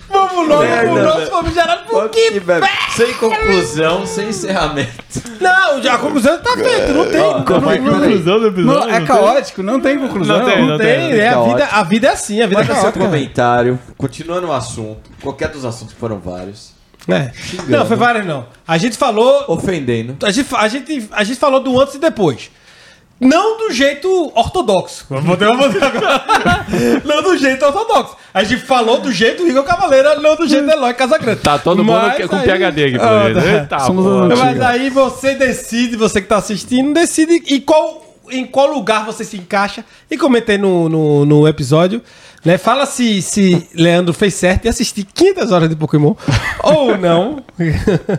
Vamos 0.08 0.46
logo 0.46 0.62
pro 0.62 1.02
nosso 1.02 1.26
famigerado 1.30 1.84
Que 2.10 2.38
Porque 2.40 2.42
Sem 2.94 3.14
conclusão, 3.14 4.06
sem 4.06 4.28
encerramento. 4.28 4.92
Não, 5.40 5.82
já 5.82 5.94
a 5.94 5.98
conclusão 5.98 6.38
tá 6.38 6.54
feita, 6.54 6.92
não 6.92 7.06
tem. 7.06 7.18
Não, 7.18 7.38
não, 7.38 7.44
peraí. 7.44 8.18
do 8.18 8.62
Não, 8.62 8.88
é 8.90 9.00
caótico, 9.06 9.62
não 9.62 9.80
tem 9.80 9.98
conclusão. 9.98 10.38
Não 10.38 10.46
tem, 10.46 10.58
não 10.58 10.68
não 10.68 10.78
tem, 10.78 11.10
tem, 11.10 11.18
é, 11.18 11.28
a, 11.28 11.42
vida, 11.42 11.66
a 11.66 11.82
vida 11.82 12.06
é 12.08 12.10
assim, 12.10 12.42
a 12.42 12.46
vida 12.46 12.60
é 12.60 12.64
Manda 12.64 12.74
seu 12.74 12.82
caótica. 12.82 13.04
comentário, 13.04 13.78
continuando 13.96 14.48
o 14.48 14.52
assunto, 14.52 15.10
qualquer 15.22 15.48
dos 15.48 15.64
assuntos 15.64 15.94
que 15.94 16.00
foram 16.00 16.18
vários, 16.18 16.72
É. 17.08 17.32
Xingando. 17.34 17.70
Não, 17.70 17.86
foi 17.86 17.96
vários 17.96 18.26
não. 18.26 18.46
A 18.68 18.76
gente 18.78 18.96
falou. 18.98 19.44
ofendendo. 19.48 20.16
A 20.24 20.30
gente, 20.30 20.54
a, 20.54 20.68
gente, 20.68 21.08
a 21.10 21.24
gente 21.24 21.38
falou 21.38 21.60
do 21.60 21.80
antes 21.80 21.94
e 21.94 21.98
depois. 21.98 22.50
Não 23.24 23.56
do 23.56 23.72
jeito 23.72 24.32
ortodoxo. 24.34 25.06
Vou 25.08 25.22
botar- 25.22 25.46
vou 25.56 25.70
botar 25.72 25.86
agora. 25.86 26.66
não 27.06 27.22
do 27.22 27.36
jeito 27.38 27.64
ortodoxo. 27.64 28.16
A 28.34 28.42
gente 28.42 28.62
falou 28.62 29.00
do 29.00 29.12
jeito 29.12 29.46
Igor 29.46 29.62
Cavaleira, 29.62 30.16
não 30.16 30.34
do 30.34 30.46
jeito 30.48 30.68
Eloy 30.68 30.92
Casagrande. 30.92 31.40
Tá 31.40 31.56
todo 31.58 31.84
mundo 31.84 32.00
Mas 32.02 32.26
com 32.26 32.34
aí- 32.36 32.42
PHD 32.44 32.84
aqui, 32.86 32.96
Ah, 32.96 32.98
pelo 32.98 33.24
menos. 33.44 33.68
tá. 33.68 33.76
Eita, 33.78 34.36
Mas 34.36 34.60
aí 34.60 34.90
você 34.90 35.34
decide, 35.36 35.94
você 35.96 36.20
que 36.20 36.26
tá 36.26 36.38
assistindo, 36.38 36.92
decide 36.92 37.42
em 37.54 37.60
qual, 37.60 38.04
em 38.30 38.44
qual 38.44 38.66
lugar 38.66 39.06
você 39.06 39.22
se 39.24 39.36
encaixa. 39.36 39.84
E 40.10 40.18
comentei 40.18 40.58
no, 40.58 40.88
no, 40.88 41.24
no 41.24 41.46
episódio. 41.46 42.02
Né? 42.44 42.58
Fala 42.58 42.86
se, 42.86 43.22
se 43.22 43.68
Leandro 43.72 44.12
fez 44.12 44.34
certo 44.34 44.64
e 44.64 44.68
assistir 44.68 45.04
500 45.14 45.52
horas 45.52 45.68
de 45.68 45.76
Pokémon 45.76 46.14
ou 46.64 46.98
não. 46.98 47.36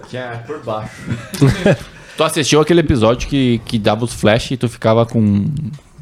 Que 0.10 0.16
é 0.16 0.40
por 0.48 0.64
baixo. 0.64 0.92
Tu 2.18 2.24
assistiu 2.24 2.62
aquele 2.62 2.80
episódio 2.82 3.28
que, 3.28 3.60
que 3.66 3.78
dava 3.80 4.04
os 4.06 4.14
flash 4.14 4.52
e 4.52 4.58
tu 4.58 4.68
ficava 4.70 5.06
com. 5.06 5.46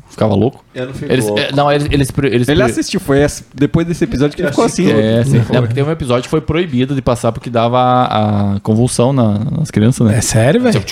Ficava 0.10 0.36
louco? 0.36 0.62
Eu 0.76 0.88
não 0.88 0.94
fico 0.94 1.10
Eles, 1.10 1.24
louco. 1.26 1.40
é, 1.40 1.54
não, 1.54 1.72
eles, 1.72 1.88
eles, 1.90 2.12
eles, 2.24 2.50
Ele 2.50 2.62
assistiu, 2.62 3.00
foi 3.00 3.20
esse- 3.24 3.46
depois 3.56 3.88
desse 3.88 4.04
episódio 4.04 4.36
que 4.36 4.42
ele 4.42 4.50
ficou 4.50 4.66
assim. 4.66 4.92
É, 4.92 5.24
sim. 5.24 5.38
É, 5.38 5.42
porque 5.62 5.74
teve 5.74 5.84
um 5.90 5.92
episódio 5.94 6.24
que 6.24 6.30
foi 6.30 6.42
proibido 6.42 6.94
de 6.94 7.02
passar 7.02 7.32
porque 7.32 7.50
dava 7.50 7.80
a, 7.80 8.56
a 8.56 8.60
convulsão 8.60 9.14
na- 9.14 9.40
nas 9.40 9.72
crianças, 9.72 10.06
né? 10.06 10.18
É 10.18 10.22
sério, 10.22 10.60
velho? 10.62 10.84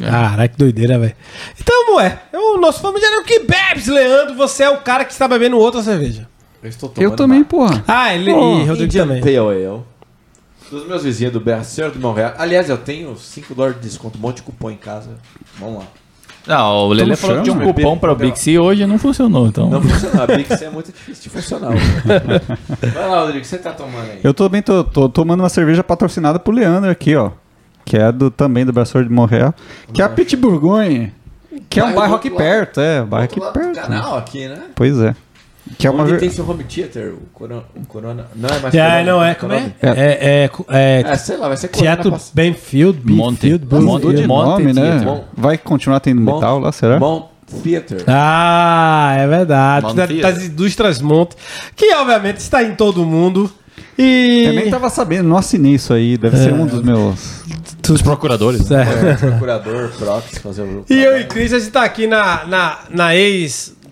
É. 0.00 0.04
Caraca, 0.08 0.48
que 0.48 0.56
doideira, 0.56 0.96
velho. 0.96 1.12
Então, 1.60 1.96
ué, 1.96 2.20
é 2.32 2.38
o 2.38 2.56
nosso 2.58 2.80
familiar 2.80 3.12
é 3.14 3.16
o 3.18 3.24
que 3.24 3.40
bebes, 3.40 3.88
Leandro. 3.88 4.36
Você 4.36 4.62
é 4.62 4.70
o 4.70 4.76
cara 4.78 5.04
que 5.04 5.10
está 5.10 5.26
bebendo 5.26 5.58
outra 5.58 5.82
cerveja. 5.82 6.28
Eu 6.62 6.68
estou 6.68 6.88
tomando 6.88 7.10
Eu 7.10 7.16
também, 7.16 7.42
porra. 7.42 7.82
Ah, 7.88 8.14
ele 8.14 8.32
Pô, 8.32 8.60
e 8.60 8.64
Rodrigo 8.64 8.92
também. 8.92 9.20
Pale 9.20 9.36
Ale. 9.38 9.80
Dos 10.70 10.86
meus 10.86 11.02
vizinhos 11.02 11.32
do 11.32 11.40
Berra, 11.40 11.64
Senhor 11.64 11.90
do 11.90 11.98
Monreal. 11.98 12.34
Aliás, 12.36 12.68
eu 12.68 12.76
tenho 12.76 13.16
5 13.16 13.54
dólares 13.54 13.80
de 13.80 13.88
desconto, 13.88 14.18
um 14.18 14.20
monte 14.20 14.36
de 14.36 14.42
cupom 14.42 14.70
em 14.70 14.76
casa. 14.76 15.10
Vamos 15.58 15.78
lá. 15.78 15.84
Não, 16.48 16.88
o 16.88 16.92
Lele 16.94 17.10
no 17.10 17.16
falou 17.16 17.36
que 17.36 17.42
tinha 17.42 17.54
um 17.54 17.60
cupom 17.60 17.98
pra 17.98 18.14
Big 18.14 18.38
C 18.38 18.58
hoje 18.58 18.86
não 18.86 18.98
funcionou, 18.98 19.48
então. 19.48 19.68
Não 19.68 19.82
funciona. 19.82 20.22
A 20.22 20.26
Bix 20.26 20.62
é 20.62 20.70
muito 20.70 20.90
difícil 20.90 21.24
de 21.24 21.28
funcionar. 21.28 21.72
Vai 22.94 23.08
lá, 23.08 23.20
Rodrigo, 23.20 23.38
o 23.38 23.42
que 23.42 23.46
você 23.46 23.58
tá 23.58 23.72
tomando 23.72 24.10
aí? 24.10 24.20
Eu 24.24 24.32
também 24.32 24.62
tô, 24.62 24.82
tô 24.82 25.10
tomando 25.10 25.40
uma 25.40 25.50
cerveja 25.50 25.84
patrocinada 25.84 26.38
pro 26.38 26.50
Leandro 26.52 26.90
aqui, 26.90 27.14
ó. 27.14 27.32
Que 27.84 27.98
é 27.98 28.10
do, 28.10 28.30
também 28.30 28.64
do 28.64 28.72
Braçor 28.72 29.04
de 29.04 29.10
Morreal. 29.10 29.54
Que 29.92 30.00
é 30.00 30.04
a 30.06 30.08
Petit 30.08 30.36
Bourgogne. 30.36 31.12
Que 31.68 31.80
é 31.80 31.84
um 31.84 31.94
Bairro 31.94 32.14
aqui 32.14 32.30
perto, 32.30 32.80
é. 32.80 33.02
Bairro 33.02 33.24
aqui 33.24 33.40
perto. 33.40 33.74
canal 33.74 34.16
aqui, 34.16 34.48
né? 34.48 34.62
Pois 34.74 34.98
é. 35.00 35.14
Que 35.76 35.86
é 35.86 35.90
uma 35.90 36.04
Onde 36.04 36.18
tem 36.18 36.30
seu 36.30 36.48
home 36.48 36.64
theater, 36.64 37.12
o 37.14 37.18
Corona... 37.34 37.62
O 37.76 37.86
corona 37.86 38.26
não 38.34 38.48
é 38.48 38.58
mais 38.60 38.74
É, 38.74 38.78
Corona, 38.88 39.04
não 39.12 39.24
é, 39.24 39.34
como 39.34 39.52
é? 39.52 39.60
nome? 39.60 39.74
É, 39.82 39.88
é, 39.90 40.50
é, 40.68 41.00
É, 41.06 41.14
sei 41.16 41.36
lá, 41.36 41.48
vai 41.48 41.56
ser 41.56 41.68
Corona. 41.68 41.82
Teatro 41.94 42.10
pass- 42.12 42.30
Benfield, 42.34 43.00
Monte. 43.04 43.40
Benfield, 43.50 43.66
Monte. 43.74 43.84
Mudou 43.84 44.12
de 44.12 44.26
Monte 44.26 44.62
nome, 44.62 44.72
né? 44.72 45.00
Mon- 45.04 45.24
Vai 45.36 45.58
continuar 45.58 46.00
tendo 46.00 46.20
Mon- 46.20 46.34
metal 46.36 46.58
lá, 46.60 46.72
será? 46.72 46.98
Mon 46.98 47.28
Theater. 47.62 48.04
Ah, 48.06 49.14
é 49.18 49.26
verdade. 49.26 49.94
Theater. 49.94 50.20
Das 50.20 50.44
indústrias 50.44 51.00
Monte, 51.00 51.36
que 51.76 51.94
obviamente 51.94 52.38
está 52.38 52.62
em 52.62 52.74
todo 52.74 53.04
mundo. 53.04 53.50
E. 53.96 54.44
Eu 54.46 54.52
nem 54.52 54.70
tava 54.70 54.88
sabendo, 54.90 55.28
não 55.28 55.36
assinei 55.36 55.74
isso 55.74 55.92
aí. 55.94 56.16
Deve 56.18 56.36
ser 56.36 56.52
um 56.52 56.66
dos 56.66 56.82
meus. 56.82 57.42
Os 57.90 58.02
procuradores. 58.02 58.68
né? 58.68 58.84
É. 58.84 59.10
É, 59.12 59.14
procurador, 59.16 59.88
Prox, 59.98 60.38
fazer 60.38 60.60
o... 60.62 60.84
E 60.90 61.02
eu 61.02 61.18
e 61.18 61.24
Cris, 61.24 61.54
a 61.54 61.58
gente 61.58 61.70
tá 61.70 61.84
aqui 61.84 62.06
na, 62.06 62.44
na, 62.44 62.78
na 62.90 63.14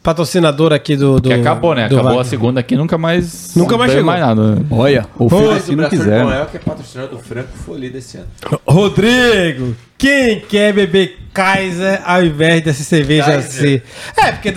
ex-patrocinadora 0.06 0.76
aqui 0.76 0.96
do, 0.96 1.20
do. 1.20 1.28
Que 1.28 1.34
acabou, 1.34 1.74
né? 1.74 1.86
Acabou 1.86 2.06
a 2.06 2.14
Wagner. 2.14 2.24
segunda 2.26 2.60
aqui, 2.60 2.76
nunca 2.76 2.96
mais. 2.96 3.54
Nunca 3.56 3.76
mais 3.76 3.90
chegou. 3.90 4.06
mais 4.06 4.20
nada. 4.20 4.58
Olha, 4.70 5.06
o 5.18 5.28
filho 5.28 5.60
se 5.60 5.72
o 5.72 5.76
não 5.76 5.88
quiser. 5.88 6.18
de 6.18 6.24
Noel, 6.24 6.46
que 6.46 6.56
é 6.56 6.60
patrocinador 6.60 7.18
do 7.18 7.22
Franco 7.22 7.48
Folie 7.64 7.90
desse 7.90 8.18
ano. 8.18 8.26
Rodrigo, 8.66 9.74
quem 9.98 10.40
quer 10.40 10.72
beber 10.72 11.18
Kaiser 11.34 12.00
ao 12.04 12.22
invés 12.22 12.62
dessa 12.62 12.82
cerveja 12.84 13.26
Kaiser. 13.26 13.48
assim? 13.48 13.82
É, 14.16 14.32
porque 14.32 14.52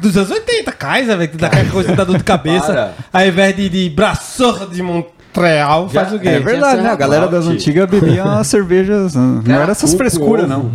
dos 0.00 0.16
anos 0.16 0.30
80, 0.30 0.72
Kaiser, 0.72 1.16
velho, 1.16 1.30
que 1.30 1.36
dá 1.36 1.46
aquela 1.48 1.70
coisa 1.70 1.90
que 1.90 1.96
dá 1.96 2.04
dor 2.04 2.16
de 2.18 2.24
cabeça. 2.24 2.66
Para. 2.66 2.94
Ao 3.12 3.26
invés 3.26 3.54
de, 3.54 3.68
de 3.68 3.90
Braçor 3.90 4.68
de 4.70 4.82
Montreal, 5.36 5.88
faz 5.88 6.12
o 6.12 6.18
quê? 6.18 6.28
É 6.28 6.40
verdade, 6.40 6.80
né? 6.82 6.90
A 6.90 6.96
galera 6.96 7.28
das 7.28 7.46
antigas 7.46 7.88
bebia 7.88 8.24
umas 8.24 8.46
cervejas. 8.48 9.14
Não 9.14 9.42
era 9.46 9.72
essas 9.72 9.94
frescuras, 9.94 10.48
não. 10.48 10.70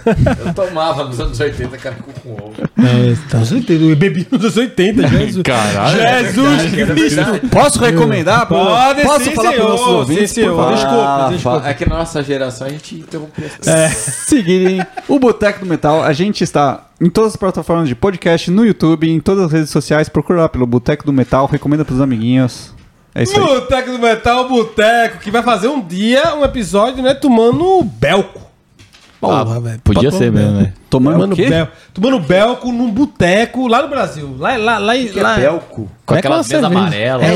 Eu 0.46 0.54
tomava 0.54 1.04
nos 1.04 1.20
anos 1.20 1.38
80 1.38 1.76
caracu 1.78 2.10
com 2.22 2.32
ovo. 2.32 2.52
É, 2.78 3.16
tá, 3.30 3.38
nos 3.38 3.52
80, 3.52 3.84
eu 3.84 3.96
bebi 3.96 4.26
nos 4.30 4.40
anos 4.42 4.56
80, 4.56 5.08
Jesus. 5.08 5.42
Caralho. 5.42 6.24
Jesus 6.24 6.64
É 6.64 6.68
Cristo. 6.86 7.16
verdade. 7.16 7.46
Posso 7.48 7.78
recomendar? 7.80 8.46
Pode 8.46 9.02
Posso 9.02 9.24
sim, 9.24 9.30
falar 9.34 9.50
senhor, 9.52 9.64
os 9.64 9.70
nossos 9.72 9.86
ouvintes? 9.94 10.30
sim, 10.30 10.34
senhor. 10.42 10.72
Desculpa, 10.72 10.96
Ah, 10.96 11.28
desculpa. 11.32 11.68
É 11.68 11.74
que 11.74 11.88
na 11.88 11.96
nossa 11.98 12.22
geração 12.22 12.66
a 12.66 12.70
gente 12.70 12.94
interrompeu 12.96 13.44
É. 13.66 13.88
seguirem 13.88 14.84
o 15.08 15.18
Boteco 15.18 15.60
do 15.60 15.66
Metal. 15.66 16.02
A 16.02 16.12
gente 16.12 16.42
está 16.44 16.86
em 17.00 17.10
todas 17.10 17.32
as 17.32 17.36
plataformas 17.36 17.88
de 17.88 17.94
podcast, 17.94 18.50
no 18.50 18.64
YouTube, 18.64 19.08
em 19.10 19.20
todas 19.20 19.44
as 19.44 19.52
redes 19.52 19.70
sociais. 19.70 20.08
Procura 20.08 20.42
lá 20.42 20.48
pelo 20.48 20.66
Boteco 20.66 21.04
do 21.04 21.12
Metal, 21.12 21.46
recomenda 21.46 21.84
pros 21.84 22.00
amiguinhos. 22.00 22.74
É 23.18 23.22
isso 23.22 23.38
aí. 23.40 23.46
Boteco 23.46 23.90
do 23.92 23.98
Metal, 23.98 24.48
Boteco, 24.48 25.18
que 25.20 25.30
vai 25.30 25.42
fazer 25.42 25.68
um 25.68 25.80
dia 25.80 26.34
um 26.34 26.44
episódio, 26.44 27.02
né, 27.02 27.14
tomando 27.14 27.82
belco. 27.82 28.44
Porra, 29.18 29.56
Ah, 29.56 29.58
velho. 29.58 29.80
podia 29.82 30.10
ser 30.10 30.30
mesmo, 30.30 30.60
né? 30.60 30.74
Tomando 30.90 31.14
Tomando, 31.14 31.32
o 31.32 31.36
quê? 31.36 31.48
bel, 31.48 31.68
tomando 31.94 32.20
belco 32.20 32.70
num 32.70 32.90
boteco 32.90 33.66
lá 33.66 33.80
no 33.80 33.88
Brasil. 33.88 34.36
Lá, 34.38 34.56
lá, 34.58 34.76
lá, 34.76 34.94
Que 34.94 35.18
lá. 35.18 35.38
é 35.38 35.40
belco. 35.40 35.90
Com 36.04 36.14
É 36.14 36.18
aquelas 36.18 36.38
uma 36.38 36.44
cerveja. 36.44 36.68
mesas 36.68 36.82
amarelas. 36.82 37.26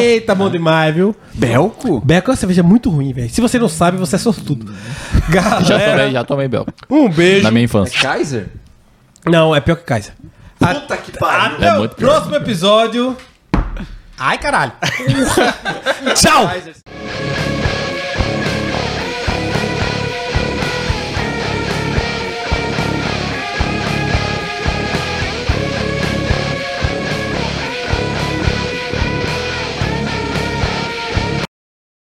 Eita, 0.00 0.34
bom 0.36 0.48
demais, 0.48 0.94
viu? 0.94 1.14
Belco? 1.34 2.00
Belco 2.04 2.30
é 2.30 2.32
uma 2.32 2.36
cerveja 2.36 2.62
muito 2.62 2.88
ruim, 2.88 3.12
velho. 3.12 3.28
Se 3.28 3.40
você 3.40 3.58
não 3.58 3.68
sabe, 3.68 3.98
você 3.98 4.14
é 4.14 4.18
sortudo. 4.18 4.72
Já 5.28 5.60
tomei, 5.60 6.12
já 6.12 6.24
tomei 6.24 6.48
Bel. 6.48 6.64
um 6.88 7.08
beijo. 7.08 7.42
Na 7.42 7.50
minha 7.50 7.62
É 7.62 7.64
infância. 7.64 8.00
Kaiser? 8.00 8.46
Não, 9.26 9.54
é 9.54 9.60
pior 9.60 9.74
que 9.76 9.82
Kaiser. 9.82 10.12
Puta 10.58 10.96
que 10.96 11.18
pariu. 11.18 11.56
Até 11.56 11.66
É 11.66 11.74
o 11.74 11.78
muito 11.78 11.96
pior. 11.96 12.12
próximo 12.12 12.36
episódio. 12.36 13.16
Ai, 14.18 14.38
caralho. 14.38 14.72
Tchau. 16.14 16.48